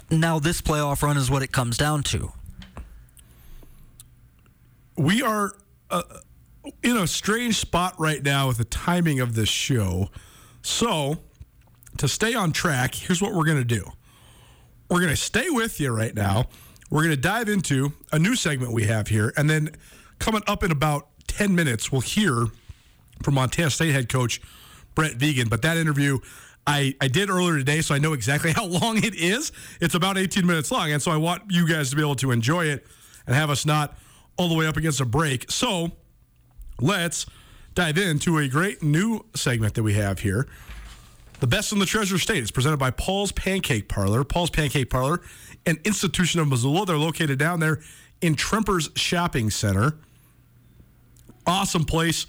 now 0.09 0.39
this 0.39 0.61
playoff 0.61 1.01
run 1.03 1.17
is 1.17 1.29
what 1.29 1.43
it 1.43 1.51
comes 1.51 1.77
down 1.77 2.03
to. 2.03 2.31
we 4.97 5.21
are 5.21 5.53
uh, 5.89 6.03
in 6.83 6.97
a 6.97 7.07
strange 7.07 7.57
spot 7.57 7.95
right 7.99 8.21
now 8.23 8.47
with 8.47 8.57
the 8.57 8.65
timing 8.65 9.19
of 9.19 9.35
this 9.35 9.49
show. 9.49 10.09
So, 10.61 11.17
to 11.97 12.07
stay 12.07 12.33
on 12.35 12.51
track, 12.51 12.93
here's 12.95 13.21
what 13.21 13.33
we're 13.33 13.45
going 13.45 13.57
to 13.57 13.63
do. 13.65 13.91
We're 14.89 14.99
going 14.99 15.09
to 15.09 15.15
stay 15.15 15.49
with 15.49 15.79
you 15.79 15.91
right 15.91 16.13
now. 16.13 16.45
We're 16.89 17.01
going 17.03 17.15
to 17.15 17.21
dive 17.21 17.49
into 17.49 17.93
a 18.11 18.19
new 18.19 18.35
segment 18.35 18.73
we 18.73 18.85
have 18.85 19.07
here. 19.07 19.33
And 19.37 19.49
then, 19.49 19.71
coming 20.19 20.43
up 20.47 20.63
in 20.63 20.71
about 20.71 21.07
10 21.27 21.55
minutes, 21.55 21.91
we'll 21.91 22.01
hear 22.01 22.47
from 23.23 23.35
Montana 23.35 23.69
State 23.69 23.93
head 23.93 24.09
coach 24.09 24.41
Brent 24.93 25.17
Vigen. 25.17 25.49
But 25.49 25.61
that 25.63 25.77
interview 25.77 26.19
I, 26.67 26.95
I 27.01 27.07
did 27.07 27.29
earlier 27.29 27.57
today, 27.57 27.81
so 27.81 27.95
I 27.95 27.99
know 27.99 28.13
exactly 28.13 28.51
how 28.55 28.65
long 28.65 29.03
it 29.03 29.15
is. 29.15 29.51
It's 29.79 29.95
about 29.95 30.17
18 30.17 30.45
minutes 30.45 30.71
long. 30.71 30.91
And 30.91 31.01
so 31.01 31.11
I 31.11 31.17
want 31.17 31.43
you 31.49 31.67
guys 31.67 31.89
to 31.89 31.95
be 31.95 32.01
able 32.01 32.15
to 32.15 32.31
enjoy 32.31 32.65
it 32.65 32.85
and 33.25 33.35
have 33.35 33.49
us 33.49 33.65
not 33.65 33.97
all 34.37 34.47
the 34.47 34.55
way 34.55 34.67
up 34.67 34.77
against 34.77 35.01
a 35.01 35.05
break. 35.05 35.49
So 35.51 35.91
let's 36.79 37.25
dive 37.73 37.97
into 37.97 38.37
a 38.37 38.47
great 38.47 38.83
new 38.83 39.25
segment 39.35 39.75
that 39.75 39.83
we 39.83 39.93
have 39.93 40.19
here. 40.19 40.47
The 41.39 41.47
best 41.47 41.71
in 41.71 41.79
the 41.79 41.87
Treasure 41.87 42.19
State 42.19 42.43
is 42.43 42.51
presented 42.51 42.77
by 42.77 42.91
Paul's 42.91 43.31
Pancake 43.31 43.89
Parlor. 43.89 44.23
Paul's 44.23 44.51
Pancake 44.51 44.89
Parlor, 44.89 45.21
an 45.65 45.79
institution 45.83 46.39
of 46.39 46.47
Missoula. 46.47 46.85
They're 46.85 46.97
located 46.97 47.39
down 47.39 47.59
there 47.59 47.81
in 48.21 48.35
Tremper's 48.35 48.89
Shopping 48.95 49.49
Center. 49.49 49.95
Awesome 51.47 51.83
place. 51.83 52.27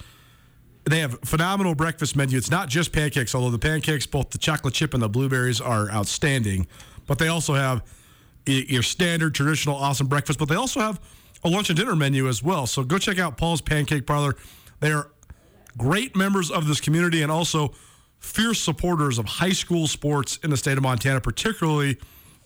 They 0.84 0.98
have 1.00 1.18
phenomenal 1.20 1.74
breakfast 1.74 2.16
menu. 2.16 2.36
It's 2.36 2.50
not 2.50 2.68
just 2.68 2.92
pancakes, 2.92 3.34
although 3.34 3.50
the 3.50 3.58
pancakes, 3.58 4.06
both 4.06 4.30
the 4.30 4.38
chocolate 4.38 4.74
chip 4.74 4.94
and 4.94 5.02
the 5.02 5.08
blueberries, 5.08 5.60
are 5.60 5.90
outstanding. 5.90 6.66
But 7.06 7.18
they 7.18 7.28
also 7.28 7.54
have 7.54 7.82
your 8.46 8.82
standard 8.82 9.34
traditional 9.34 9.76
awesome 9.76 10.08
breakfast. 10.08 10.38
But 10.38 10.48
they 10.48 10.56
also 10.56 10.80
have 10.80 11.00
a 11.44 11.48
lunch 11.48 11.70
and 11.70 11.78
dinner 11.78 11.94
menu 11.94 12.28
as 12.28 12.42
well. 12.42 12.66
So 12.66 12.82
go 12.82 12.98
check 12.98 13.18
out 13.18 13.36
Paul's 13.36 13.60
Pancake 13.60 14.06
Parlor. 14.06 14.36
They 14.80 14.92
are 14.92 15.10
great 15.78 16.16
members 16.16 16.50
of 16.50 16.66
this 16.66 16.80
community 16.80 17.22
and 17.22 17.30
also 17.30 17.74
fierce 18.18 18.60
supporters 18.60 19.18
of 19.18 19.26
high 19.26 19.50
school 19.52 19.86
sports 19.86 20.38
in 20.42 20.50
the 20.50 20.56
state 20.56 20.76
of 20.76 20.82
Montana, 20.82 21.20
particularly 21.20 21.98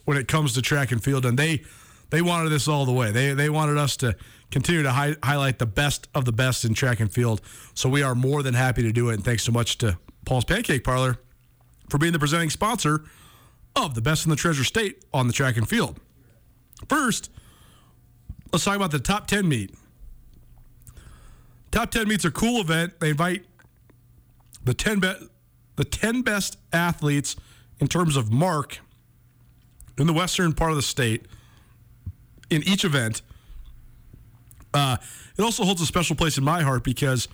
when 0.04 0.16
it 0.16 0.28
comes 0.28 0.52
to 0.54 0.62
track 0.62 0.92
and 0.92 1.02
field. 1.02 1.24
And 1.24 1.38
they 1.38 1.62
they 2.10 2.22
wanted 2.22 2.50
this 2.50 2.68
all 2.68 2.84
the 2.84 2.92
way. 2.92 3.10
They 3.10 3.32
they 3.32 3.50
wanted 3.50 3.78
us 3.78 3.96
to 3.98 4.16
continue 4.50 4.82
to 4.82 4.92
hi- 4.92 5.16
highlight 5.22 5.58
the 5.58 5.66
best 5.66 6.08
of 6.14 6.24
the 6.24 6.32
best 6.32 6.64
in 6.64 6.74
track 6.74 7.00
and 7.00 7.12
field. 7.12 7.40
So 7.74 7.88
we 7.88 8.02
are 8.02 8.14
more 8.14 8.42
than 8.42 8.54
happy 8.54 8.82
to 8.82 8.92
do 8.92 9.10
it. 9.10 9.14
And 9.14 9.24
thanks 9.24 9.42
so 9.42 9.52
much 9.52 9.78
to 9.78 9.98
Paul's 10.24 10.44
Pancake 10.44 10.84
Parlor 10.84 11.18
for 11.88 11.98
being 11.98 12.12
the 12.12 12.18
presenting 12.18 12.50
sponsor 12.50 13.04
of 13.74 13.94
the 13.94 14.00
best 14.00 14.24
in 14.24 14.30
the 14.30 14.36
Treasure 14.36 14.64
State 14.64 15.04
on 15.12 15.26
the 15.26 15.32
track 15.32 15.56
and 15.56 15.68
field. 15.68 16.00
First, 16.88 17.30
let's 18.52 18.64
talk 18.64 18.76
about 18.76 18.90
the 18.90 18.98
top 18.98 19.26
10 19.26 19.48
meet. 19.48 19.74
Top 21.70 21.90
10 21.90 22.08
meets 22.08 22.24
a 22.24 22.30
cool 22.30 22.60
event. 22.60 23.00
They 23.00 23.10
invite 23.10 23.44
the 24.64 24.74
10 24.74 25.00
best 25.00 25.24
the 25.76 25.84
10 25.84 26.22
best 26.22 26.58
athletes 26.72 27.36
in 27.80 27.86
terms 27.86 28.16
of 28.16 28.32
mark 28.32 28.78
in 29.98 30.06
the 30.06 30.12
western 30.12 30.54
part 30.54 30.70
of 30.70 30.76
the 30.76 30.82
state 30.82 31.26
in 32.50 32.62
each 32.62 32.84
event. 32.84 33.20
Uh, 34.76 34.98
it 35.38 35.42
also 35.42 35.64
holds 35.64 35.80
a 35.80 35.86
special 35.86 36.14
place 36.14 36.36
in 36.36 36.44
my 36.44 36.60
heart 36.60 36.84
because 36.84 37.28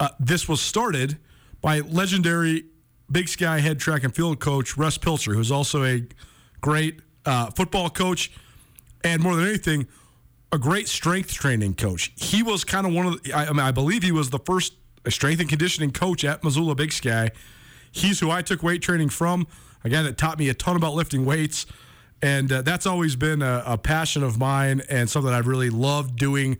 uh, 0.00 0.08
this 0.18 0.48
was 0.48 0.60
started 0.60 1.16
by 1.60 1.78
legendary 1.78 2.64
Big 3.10 3.28
Sky 3.28 3.60
head 3.60 3.78
track 3.78 4.02
and 4.02 4.12
field 4.12 4.40
coach 4.40 4.76
Russ 4.76 4.98
Pilcher, 4.98 5.32
who's 5.32 5.52
also 5.52 5.84
a 5.84 6.02
great 6.60 7.00
uh, 7.24 7.50
football 7.50 7.88
coach 7.88 8.32
and 9.04 9.22
more 9.22 9.36
than 9.36 9.46
anything, 9.46 9.86
a 10.50 10.58
great 10.58 10.88
strength 10.88 11.32
training 11.32 11.74
coach. 11.74 12.12
He 12.16 12.42
was 12.42 12.64
kind 12.64 12.84
of 12.84 12.92
one 12.92 13.06
of 13.06 13.22
the, 13.22 13.32
I, 13.32 13.46
I 13.46 13.50
mean, 13.50 13.60
I 13.60 13.70
believe 13.70 14.02
he 14.02 14.12
was 14.12 14.30
the 14.30 14.40
first 14.40 14.74
strength 15.08 15.38
and 15.38 15.48
conditioning 15.48 15.92
coach 15.92 16.24
at 16.24 16.42
Missoula 16.42 16.74
Big 16.74 16.92
Sky. 16.92 17.30
He's 17.92 18.18
who 18.18 18.30
I 18.30 18.42
took 18.42 18.60
weight 18.62 18.82
training 18.82 19.10
from, 19.10 19.46
a 19.84 19.88
guy 19.88 20.02
that 20.02 20.18
taught 20.18 20.36
me 20.36 20.48
a 20.48 20.54
ton 20.54 20.74
about 20.74 20.94
lifting 20.94 21.24
weights. 21.24 21.64
And 22.22 22.52
uh, 22.52 22.62
that's 22.62 22.86
always 22.86 23.16
been 23.16 23.42
a, 23.42 23.62
a 23.66 23.78
passion 23.78 24.22
of 24.22 24.38
mine 24.38 24.82
and 24.88 25.10
something 25.10 25.32
I've 25.32 25.48
really 25.48 25.70
loved 25.70 26.16
doing 26.16 26.58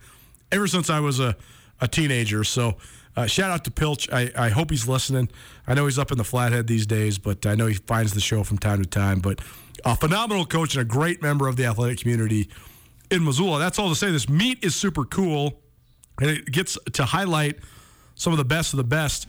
ever 0.51 0.67
since 0.67 0.89
I 0.89 0.99
was 0.99 1.19
a, 1.19 1.37
a 1.79 1.87
teenager. 1.87 2.43
So, 2.43 2.77
uh, 3.15 3.27
shout 3.27 3.51
out 3.51 3.63
to 3.63 3.71
Pilch. 3.71 4.11
I, 4.11 4.31
I 4.35 4.49
hope 4.49 4.71
he's 4.71 4.87
listening. 4.87 5.29
I 5.67 5.75
know 5.75 5.85
he's 5.85 5.99
up 5.99 6.11
in 6.11 6.17
the 6.17 6.23
Flathead 6.23 6.67
these 6.67 6.87
days, 6.87 7.17
but 7.17 7.45
I 7.45 7.55
know 7.55 7.67
he 7.67 7.75
finds 7.75 8.13
the 8.13 8.19
show 8.19 8.43
from 8.43 8.57
time 8.57 8.81
to 8.81 8.89
time. 8.89 9.19
But 9.19 9.39
a 9.85 9.95
phenomenal 9.95 10.45
coach 10.45 10.75
and 10.75 10.81
a 10.81 10.85
great 10.85 11.21
member 11.21 11.47
of 11.47 11.55
the 11.55 11.65
athletic 11.65 11.99
community 11.99 12.49
in 13.11 13.23
Missoula. 13.23 13.59
That's 13.59 13.77
all 13.77 13.89
to 13.89 13.95
say. 13.95 14.11
This 14.11 14.27
meet 14.27 14.63
is 14.63 14.75
super 14.75 15.05
cool, 15.05 15.61
and 16.19 16.29
it 16.29 16.51
gets 16.51 16.77
to 16.93 17.05
highlight 17.05 17.57
some 18.15 18.33
of 18.33 18.37
the 18.37 18.45
best 18.45 18.73
of 18.73 18.77
the 18.77 18.83
best 18.83 19.27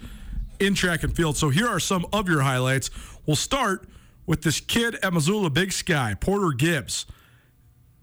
in 0.60 0.74
track 0.74 1.02
and 1.02 1.14
field. 1.14 1.36
So 1.36 1.50
here 1.50 1.68
are 1.68 1.80
some 1.80 2.06
of 2.12 2.28
your 2.28 2.40
highlights. 2.40 2.90
We'll 3.26 3.36
start 3.36 3.86
with 4.26 4.42
this 4.42 4.60
kid 4.60 4.96
at 5.02 5.12
Missoula 5.12 5.50
Big 5.50 5.72
Sky, 5.72 6.14
Porter 6.18 6.52
Gibbs. 6.52 7.06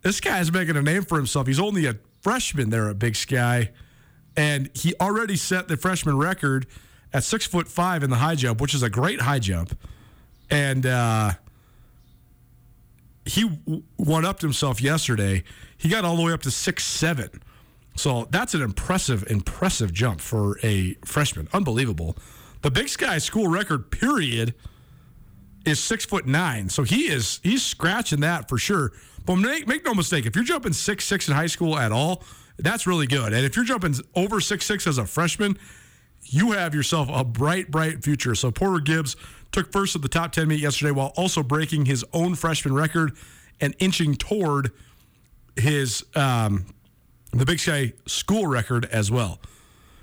This 0.02 0.20
guy's 0.20 0.52
making 0.52 0.78
a 0.78 0.82
name 0.82 1.04
for 1.04 1.18
himself. 1.18 1.48
He's 1.48 1.60
only 1.60 1.86
a 1.86 1.96
freshman 2.22 2.70
there 2.70 2.90
at 2.90 3.00
Big 3.00 3.16
Sky, 3.16 3.72
and 4.36 4.70
he 4.74 4.94
already 5.00 5.36
set 5.36 5.68
the 5.68 5.78
freshman 5.78 6.18
record 6.18 6.68
at 7.14 7.24
six 7.24 7.46
foot 7.46 7.68
five 7.68 8.04
in 8.04 8.10
the 8.10 8.16
high 8.18 8.36
jump, 8.36 8.62
which 8.62 8.74
is 8.74 8.84
a 8.84 8.90
great 8.90 9.22
high 9.22 9.40
jump. 9.40 9.78
And 10.50 10.86
uh, 10.86 11.32
he 13.26 13.44
one 13.96 14.26
upped 14.26 14.42
himself 14.42 14.82
yesterday. 14.82 15.44
He 15.78 15.90
got 15.90 16.06
all 16.06 16.16
the 16.16 16.24
way 16.24 16.34
up 16.34 16.42
to 16.44 16.52
six 16.52 16.84
seven. 16.84 17.30
So 17.96 18.28
that's 18.30 18.54
an 18.54 18.62
impressive, 18.62 19.26
impressive 19.30 19.94
jump 19.94 20.22
for 20.22 20.58
a 20.64 20.96
freshman. 21.06 21.48
Unbelievable. 21.54 22.16
The 22.62 22.72
Big 22.72 22.90
Sky 22.90 23.18
school 23.18 23.48
record, 23.48 23.92
period, 23.92 24.54
is 25.66 25.80
six 25.82 26.06
foot 26.06 26.26
nine. 26.26 26.70
So 26.70 26.84
he 26.84 27.10
is 27.10 27.40
he's 27.44 27.64
scratching 27.64 28.22
that 28.22 28.50
for 28.50 28.58
sure. 28.58 28.92
But 29.26 29.36
make, 29.36 29.68
make 29.68 29.86
no 29.86 29.94
mistake, 29.94 30.26
if 30.26 30.36
you're 30.36 30.46
jumping 30.46 30.74
six 30.74 31.06
six 31.06 31.28
in 31.28 31.36
high 31.36 31.48
school 31.48 31.78
at 31.78 31.92
all, 31.92 32.24
that's 32.58 32.88
really 32.88 33.08
good. 33.08 33.34
And 33.34 33.46
if 33.46 33.56
you're 33.56 33.66
jumping 33.66 33.96
over 34.16 34.42
six 34.42 34.66
six 34.66 34.88
as 34.88 34.98
a 34.98 35.06
freshman, 35.06 35.58
you 36.24 36.52
have 36.52 36.74
yourself 36.74 37.10
a 37.12 37.24
bright, 37.24 37.72
bright 37.72 38.04
future. 38.04 38.36
So 38.36 38.52
Porter 38.52 38.80
Gibbs 38.80 39.16
took 39.52 39.72
first 39.72 39.96
at 39.96 40.02
the 40.02 40.08
top 40.08 40.32
10 40.32 40.48
meet 40.48 40.60
yesterday 40.60 40.92
while 40.92 41.12
also 41.18 41.44
breaking 41.44 41.86
his 41.86 42.06
own 42.14 42.36
freshman 42.36 42.74
record 42.74 43.12
and 43.60 43.76
inching 43.80 44.16
toward 44.16 44.72
his 45.56 46.06
um, 46.16 46.66
the 47.34 47.46
Big 47.46 47.60
Sky 47.60 47.94
school 48.06 48.48
record 48.48 48.86
as 48.86 49.12
well. 49.12 49.40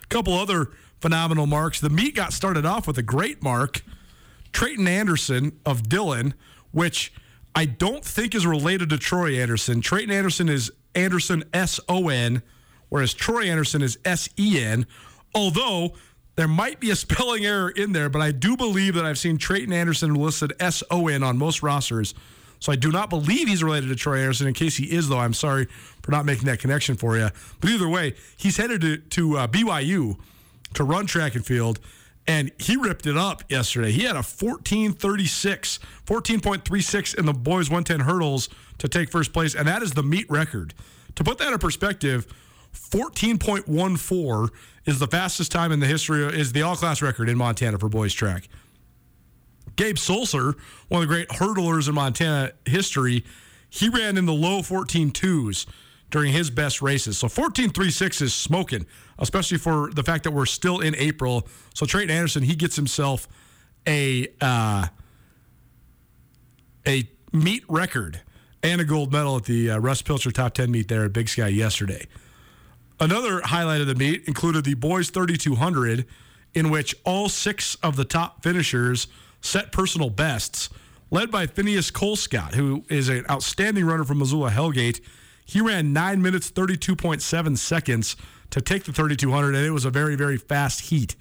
A 0.02 0.06
couple 0.06 0.34
other 0.34 0.68
phenomenal 1.00 1.46
marks. 1.46 1.80
The 1.80 1.90
meet 1.90 2.14
got 2.14 2.32
started 2.32 2.66
off 2.66 2.86
with 2.86 2.98
a 2.98 3.02
great 3.02 3.42
mark. 3.42 3.82
Trayton 4.52 4.88
Anderson 4.88 5.58
of 5.64 5.88
Dillon, 5.88 6.34
which 6.72 7.12
I 7.54 7.64
don't 7.64 8.04
think 8.04 8.34
is 8.34 8.46
related 8.46 8.90
to 8.90 8.98
Troy 8.98 9.40
Andersen. 9.40 9.80
Trayton 9.80 10.10
Anderson 10.10 10.48
is 10.48 10.70
Anderson 10.94 11.44
S 11.52 11.80
O 11.88 12.08
N, 12.08 12.42
whereas 12.88 13.14
Troy 13.14 13.44
Andersen 13.44 13.82
is 13.82 13.98
S 14.04 14.28
E 14.38 14.62
N. 14.62 14.86
Although 15.34 15.94
there 16.36 16.48
might 16.48 16.80
be 16.80 16.90
a 16.90 16.96
spelling 16.96 17.44
error 17.44 17.70
in 17.70 17.92
there, 17.92 18.08
but 18.08 18.22
I 18.22 18.30
do 18.30 18.56
believe 18.56 18.94
that 18.94 19.04
I've 19.04 19.18
seen 19.18 19.38
Trayton 19.38 19.72
Anderson 19.72 20.14
listed 20.14 20.52
S 20.60 20.82
O 20.90 21.08
N 21.08 21.22
on 21.22 21.38
most 21.38 21.62
rosters. 21.62 22.14
So 22.60 22.72
I 22.72 22.76
do 22.76 22.90
not 22.90 23.08
believe 23.08 23.46
he's 23.46 23.62
related 23.62 23.88
to 23.88 23.94
Troy 23.94 24.18
Andersen. 24.18 24.48
In 24.48 24.54
case 24.54 24.76
he 24.76 24.84
is, 24.84 25.08
though, 25.08 25.18
I'm 25.18 25.34
sorry 25.34 25.66
for 26.02 26.10
not 26.10 26.24
making 26.24 26.46
that 26.46 26.58
connection 26.58 26.96
for 26.96 27.16
you. 27.16 27.28
But 27.60 27.70
either 27.70 27.88
way, 27.88 28.14
he's 28.36 28.56
headed 28.56 28.80
to, 28.80 28.96
to 28.96 29.38
uh, 29.38 29.46
BYU 29.46 30.16
to 30.74 30.84
run 30.84 31.06
track 31.06 31.34
and 31.34 31.46
field, 31.46 31.78
and 32.28 32.52
he 32.58 32.76
ripped 32.76 33.06
it 33.06 33.16
up 33.16 33.42
yesterday. 33.48 33.90
He 33.90 34.02
had 34.02 34.14
a 34.14 34.22
1436, 34.22 35.78
14.36 36.06 37.18
in 37.18 37.24
the 37.24 37.32
boys 37.32 37.70
110 37.70 38.00
hurdles 38.00 38.50
to 38.76 38.86
take 38.86 39.10
first 39.10 39.32
place, 39.32 39.54
and 39.54 39.66
that 39.66 39.82
is 39.82 39.92
the 39.92 40.02
meet 40.02 40.30
record. 40.30 40.74
To 41.16 41.24
put 41.24 41.38
that 41.38 41.52
in 41.54 41.58
perspective, 41.58 42.26
14.14 42.74 44.50
is 44.84 44.98
the 44.98 45.06
fastest 45.06 45.50
time 45.50 45.72
in 45.72 45.80
the 45.80 45.86
history, 45.86 46.22
is 46.38 46.52
the 46.52 46.62
all 46.62 46.76
class 46.76 47.00
record 47.00 47.30
in 47.30 47.38
Montana 47.38 47.78
for 47.78 47.88
boys 47.88 48.12
track. 48.12 48.48
Gabe 49.76 49.96
Sulser, 49.96 50.54
one 50.88 51.02
of 51.02 51.08
the 51.08 51.14
great 51.14 51.28
hurdlers 51.30 51.88
in 51.88 51.94
Montana 51.94 52.52
history, 52.66 53.24
he 53.70 53.88
ran 53.88 54.18
in 54.18 54.26
the 54.26 54.34
low 54.34 54.60
14 54.60 55.12
twos 55.12 55.66
during 56.10 56.32
his 56.32 56.50
best 56.50 56.82
races. 56.82 57.16
So 57.16 57.28
14.36 57.28 58.22
is 58.22 58.34
smoking, 58.34 58.86
especially 59.18 59.58
for 59.58 59.90
the 59.92 60.02
fact 60.02 60.24
that 60.24 60.32
we're 60.32 60.46
still 60.46 60.80
in 60.80 60.94
April. 60.96 61.46
So 61.74 61.86
Trayton 61.86 62.10
Anderson, 62.10 62.42
he 62.42 62.54
gets 62.54 62.76
himself 62.76 63.28
a 63.86 64.28
uh, 64.40 64.86
a 66.86 67.08
meet 67.32 67.64
record 67.68 68.22
and 68.62 68.80
a 68.80 68.84
gold 68.84 69.12
medal 69.12 69.36
at 69.36 69.44
the 69.44 69.70
uh, 69.70 69.78
Russ 69.78 70.02
Pilcher 70.02 70.30
Top 70.30 70.54
10 70.54 70.70
meet 70.70 70.88
there 70.88 71.04
at 71.04 71.12
Big 71.12 71.28
Sky 71.28 71.48
yesterday. 71.48 72.06
Another 73.00 73.40
highlight 73.42 73.80
of 73.80 73.86
the 73.86 73.94
meet 73.94 74.26
included 74.26 74.64
the 74.64 74.74
boys 74.74 75.10
3200, 75.10 76.04
in 76.54 76.70
which 76.70 76.96
all 77.04 77.28
six 77.28 77.76
of 77.76 77.96
the 77.96 78.04
top 78.04 78.42
finishers 78.42 79.06
set 79.40 79.70
personal 79.70 80.10
bests, 80.10 80.68
led 81.10 81.30
by 81.30 81.46
Phineas 81.46 81.90
Colescott, 81.90 82.54
who 82.54 82.84
is 82.88 83.08
an 83.08 83.24
outstanding 83.30 83.84
runner 83.84 84.04
from 84.04 84.18
Missoula 84.18 84.50
Hellgate. 84.50 85.00
He 85.44 85.60
ran 85.60 85.92
9 85.92 86.20
minutes 86.20 86.50
32.7 86.50 87.56
seconds 87.56 88.16
to 88.50 88.60
take 88.60 88.84
the 88.84 88.92
3200, 88.92 89.54
and 89.54 89.66
it 89.66 89.70
was 89.70 89.84
a 89.84 89.90
very, 89.90 90.16
very 90.16 90.36
fast 90.36 90.82
heat. 90.82 91.16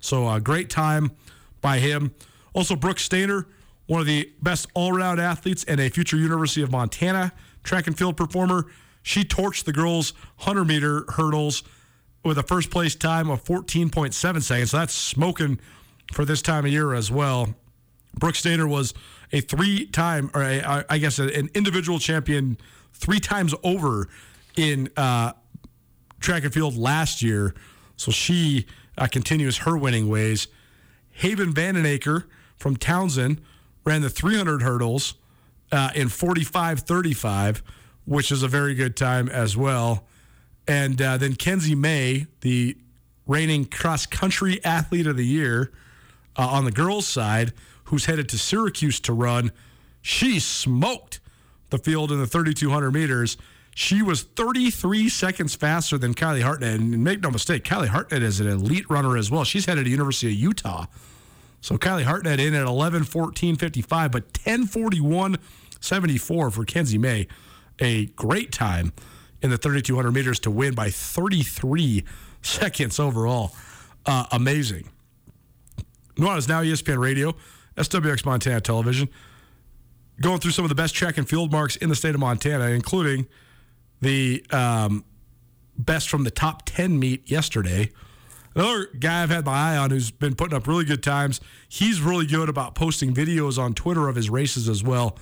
So 0.00 0.28
a 0.28 0.40
great 0.40 0.68
time 0.68 1.12
by 1.60 1.78
him. 1.78 2.14
Also, 2.54 2.76
Brooke 2.76 2.98
Stainer, 2.98 3.46
one 3.86 4.00
of 4.00 4.06
the 4.06 4.32
best 4.42 4.66
all 4.74 4.96
around 4.96 5.20
athletes 5.20 5.64
and 5.64 5.80
a 5.80 5.88
future 5.88 6.16
University 6.16 6.62
of 6.62 6.70
Montana 6.70 7.32
track 7.62 7.86
and 7.86 7.96
field 7.96 8.16
performer. 8.16 8.66
She 9.02 9.24
torched 9.24 9.64
the 9.64 9.72
girls' 9.72 10.12
100 10.38 10.64
meter 10.64 11.04
hurdles 11.08 11.62
with 12.24 12.38
a 12.38 12.42
first 12.42 12.70
place 12.70 12.94
time 12.94 13.30
of 13.30 13.42
14.7 13.44 14.14
seconds. 14.42 14.70
So 14.70 14.76
that's 14.76 14.94
smoking 14.94 15.58
for 16.12 16.24
this 16.24 16.42
time 16.42 16.64
of 16.64 16.72
year 16.72 16.94
as 16.94 17.10
well. 17.10 17.54
Brooke 18.14 18.34
Stainer 18.34 18.68
was 18.68 18.94
a 19.32 19.40
three 19.40 19.86
time, 19.86 20.30
or 20.34 20.42
a, 20.42 20.84
I 20.88 20.98
guess, 20.98 21.18
an 21.18 21.50
individual 21.54 21.98
champion 21.98 22.58
three 22.92 23.20
times 23.20 23.54
over 23.64 24.08
in 24.56 24.90
uh, 24.96 25.32
track 26.22 26.44
and 26.44 26.52
field 26.52 26.76
last 26.76 27.22
year. 27.22 27.54
So 27.96 28.10
she 28.10 28.66
uh, 28.96 29.06
continues 29.06 29.58
her 29.58 29.76
winning 29.76 30.08
ways. 30.08 30.48
Haven 31.10 31.52
Vandenaker 31.52 32.24
from 32.56 32.76
Townsend 32.76 33.40
ran 33.84 34.02
the 34.02 34.10
300 34.10 34.62
hurdles 34.62 35.14
uh, 35.70 35.90
in 35.94 36.08
45.35, 36.08 37.62
which 38.04 38.30
is 38.30 38.42
a 38.42 38.48
very 38.48 38.74
good 38.74 38.96
time 38.96 39.28
as 39.28 39.56
well. 39.56 40.04
And 40.66 41.00
uh, 41.00 41.16
then 41.16 41.34
Kenzie 41.34 41.74
May, 41.74 42.26
the 42.40 42.76
reigning 43.26 43.64
cross 43.64 44.06
country 44.06 44.64
athlete 44.64 45.06
of 45.06 45.16
the 45.16 45.26
year 45.26 45.72
uh, 46.36 46.46
on 46.46 46.64
the 46.64 46.72
girls' 46.72 47.06
side, 47.06 47.52
who's 47.84 48.06
headed 48.06 48.28
to 48.30 48.38
Syracuse 48.38 49.00
to 49.00 49.12
run, 49.12 49.52
she 50.00 50.38
smoked 50.38 51.20
the 51.70 51.78
field 51.78 52.12
in 52.12 52.18
the 52.18 52.26
3,200 52.26 52.90
meters. 52.92 53.36
She 53.74 54.02
was 54.02 54.22
33 54.22 55.08
seconds 55.08 55.54
faster 55.54 55.96
than 55.96 56.14
Kylie 56.14 56.42
Hartnett. 56.42 56.78
And 56.80 57.02
make 57.02 57.20
no 57.20 57.30
mistake, 57.30 57.64
Kylie 57.64 57.88
Hartnett 57.88 58.22
is 58.22 58.38
an 58.38 58.48
elite 58.48 58.88
runner 58.90 59.16
as 59.16 59.30
well. 59.30 59.44
She's 59.44 59.64
headed 59.64 59.84
to 59.84 59.90
University 59.90 60.28
of 60.28 60.38
Utah. 60.38 60.86
So 61.60 61.78
Kylie 61.78 62.04
Hartnett 62.04 62.38
in 62.38 62.54
at 62.54 62.66
11 62.66 63.04
14 63.04 63.56
55, 63.56 64.12
but 64.12 64.34
10 64.34 64.66
41 64.66 65.38
74 65.80 66.50
for 66.50 66.64
Kenzie 66.64 66.98
May. 66.98 67.26
A 67.78 68.06
great 68.06 68.52
time 68.52 68.92
in 69.40 69.50
the 69.50 69.56
3,200 69.56 70.12
meters 70.12 70.38
to 70.40 70.50
win 70.50 70.74
by 70.74 70.90
33 70.90 72.04
seconds 72.42 73.00
overall. 73.00 73.52
Uh, 74.04 74.26
amazing. 74.32 74.88
Nuanez 76.16 76.48
now 76.48 76.62
ESPN 76.62 76.98
Radio, 76.98 77.34
SWX 77.76 78.24
Montana 78.26 78.60
Television. 78.60 79.08
Going 80.20 80.40
through 80.40 80.50
some 80.50 80.64
of 80.64 80.68
the 80.68 80.74
best 80.74 80.94
track 80.94 81.16
and 81.16 81.28
field 81.28 81.50
marks 81.50 81.76
in 81.76 81.88
the 81.88 81.96
state 81.96 82.14
of 82.14 82.20
Montana, 82.20 82.66
including 82.66 83.26
the 84.02 84.44
um, 84.50 85.04
best 85.78 86.10
from 86.10 86.24
the 86.24 86.30
top 86.30 86.62
10 86.66 86.98
meet 86.98 87.30
yesterday. 87.30 87.90
Another 88.54 88.88
guy 88.98 89.22
I've 89.22 89.30
had 89.30 89.46
my 89.46 89.52
eye 89.52 89.76
on 89.78 89.90
who's 89.90 90.10
been 90.10 90.34
putting 90.34 90.54
up 90.54 90.66
really 90.66 90.84
good 90.84 91.02
times. 91.02 91.40
He's 91.68 92.02
really 92.02 92.26
good 92.26 92.50
about 92.50 92.74
posting 92.74 93.14
videos 93.14 93.58
on 93.58 93.72
Twitter 93.72 94.08
of 94.08 94.16
his 94.16 94.28
races 94.28 94.68
as 94.68 94.82
well. 94.82 95.16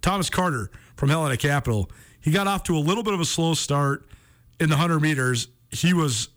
Thomas 0.00 0.30
Carter 0.30 0.70
from 0.94 1.08
Helena 1.08 1.36
Capital. 1.36 1.90
He 2.20 2.30
got 2.30 2.46
off 2.46 2.62
to 2.64 2.76
a 2.76 2.78
little 2.78 3.02
bit 3.02 3.14
of 3.14 3.20
a 3.20 3.24
slow 3.24 3.54
start 3.54 4.06
in 4.60 4.68
the 4.68 4.76
100 4.76 5.00
meters. 5.00 5.48
He 5.70 5.92
was 5.92 6.28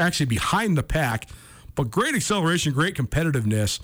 actually 0.00 0.26
behind 0.26 0.76
the 0.76 0.82
pack, 0.82 1.28
but 1.76 1.90
great 1.90 2.14
acceleration, 2.14 2.72
great 2.72 2.96
competitiveness, 2.96 3.80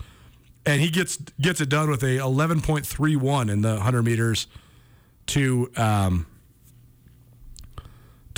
and 0.65 0.81
he 0.81 0.89
gets 0.89 1.17
gets 1.39 1.61
it 1.61 1.69
done 1.69 1.89
with 1.89 2.03
a 2.03 2.17
11.31 2.17 3.49
in 3.49 3.61
the 3.61 3.75
100 3.75 4.03
meters 4.03 4.47
to 5.27 5.71
um, 5.77 6.25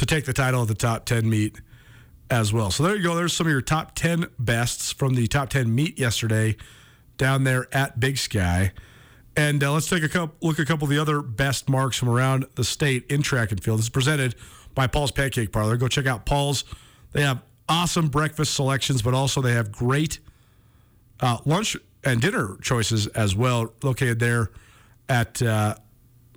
to 0.02 0.06
take 0.08 0.26
the 0.26 0.34
title 0.34 0.64
of 0.64 0.68
the 0.68 0.74
top 0.74 1.06
10 1.06 1.30
meet 1.30 1.62
as 2.32 2.52
well. 2.52 2.72
So 2.72 2.82
there 2.82 2.96
you 2.96 3.04
go. 3.04 3.14
There's 3.14 3.34
some 3.34 3.46
of 3.46 3.52
your 3.52 3.62
top 3.62 3.94
10 3.94 4.26
bests 4.40 4.92
from 4.92 5.14
the 5.14 5.28
top 5.28 5.50
10 5.50 5.76
meet 5.76 6.00
yesterday 6.00 6.58
down 7.18 7.44
there 7.44 7.68
at 7.72 8.00
Big 8.00 8.18
Sky. 8.18 8.72
And 9.38 9.64
uh, 9.64 9.72
let's 9.72 9.88
take 9.88 10.02
a 10.02 10.10
couple, 10.10 10.36
look 10.42 10.58
at 10.58 10.64
a 10.64 10.66
couple 10.66 10.86
of 10.86 10.90
the 10.90 10.98
other 10.98 11.22
best 11.22 11.70
marks 11.70 11.98
from 11.98 12.10
around 12.10 12.48
the 12.56 12.64
state 12.64 13.06
in 13.12 13.22
track 13.22 13.52
and 13.52 13.64
field. 13.64 13.78
This 13.78 13.86
is 13.86 13.90
presented 13.92 14.34
by 14.74 14.88
Paul's 14.88 15.12
Pancake 15.12 15.52
Parlor. 15.52 15.78
Go 15.78 15.88
check 15.88 16.08
out 16.08 16.26
Paul's. 16.26 16.64
They 17.12 17.22
have 17.22 17.44
awesome 17.70 18.08
breakfast 18.08 18.56
selections, 18.56 19.04
but 19.04 19.14
also 19.14 19.40
they 19.40 19.54
have 19.54 19.72
great 19.72 20.18
uh, 21.20 21.38
lunch 21.46 21.78
and 22.04 22.20
dinner 22.20 22.58
choices 22.64 23.06
as 23.06 23.36
well, 23.36 23.72
located 23.84 24.18
there 24.18 24.50
at 25.08 25.44
uh, 25.44 25.76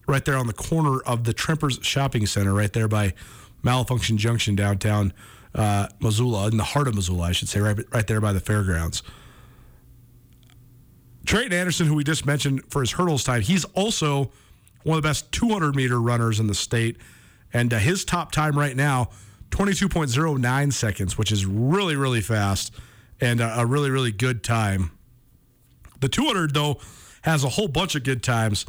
right 0.07 0.27
there 0.27 0.37
on 0.37 0.49
the 0.49 0.53
corner 0.53 1.01
of 1.01 1.25
the 1.25 1.33
Trempers 1.33 1.79
Shopping 1.81 2.27
Center, 2.27 2.53
right 2.53 2.71
there 2.71 2.89
by 2.89 3.15
Malfunction 3.65 4.17
Junction 4.19 4.55
downtown 4.55 5.13
uh, 5.55 5.89
Missoula, 6.01 6.49
in 6.49 6.57
the 6.57 6.65
heart 6.65 6.89
of 6.89 6.95
Missoula, 6.95 7.29
I 7.29 7.33
should 7.33 7.49
say, 7.49 7.61
right, 7.61 7.79
right 7.93 8.07
there 8.07 8.21
by 8.21 8.33
the 8.33 8.41
fairgrounds. 8.41 9.03
Trayton 11.27 11.53
Anderson, 11.53 11.87
who 11.87 11.95
we 11.95 12.05
just 12.05 12.27
mentioned 12.27 12.63
for 12.69 12.81
his 12.81 12.93
hurdles 12.93 13.25
time, 13.25 13.41
he's 13.41 13.65
also 13.67 14.31
one 14.83 14.99
of 14.99 15.03
the 15.03 15.09
best 15.09 15.33
200 15.33 15.75
meter 15.75 16.01
runners 16.01 16.39
in 16.39 16.47
the 16.47 16.55
state. 16.55 16.99
And 17.53 17.73
uh, 17.73 17.79
his 17.79 18.05
top 18.05 18.33
time 18.33 18.59
right 18.59 18.77
now, 18.77 19.11
22.09 19.51 20.73
seconds, 20.73 21.17
which 21.17 21.33
is 21.33 21.47
really, 21.47 21.97
really 21.97 22.21
fast 22.21 22.75
and 23.21 23.41
uh, 23.41 23.55
a 23.57 23.65
really, 23.65 23.91
really 23.91 24.13
good 24.13 24.43
time. 24.43 24.91
The 26.01 26.09
200, 26.09 26.53
though, 26.53 26.81
has 27.23 27.45
a 27.45 27.51
whole 27.51 27.69
bunch 27.69 27.95
of 27.95 28.03
good 28.03 28.23
times. 28.23 28.67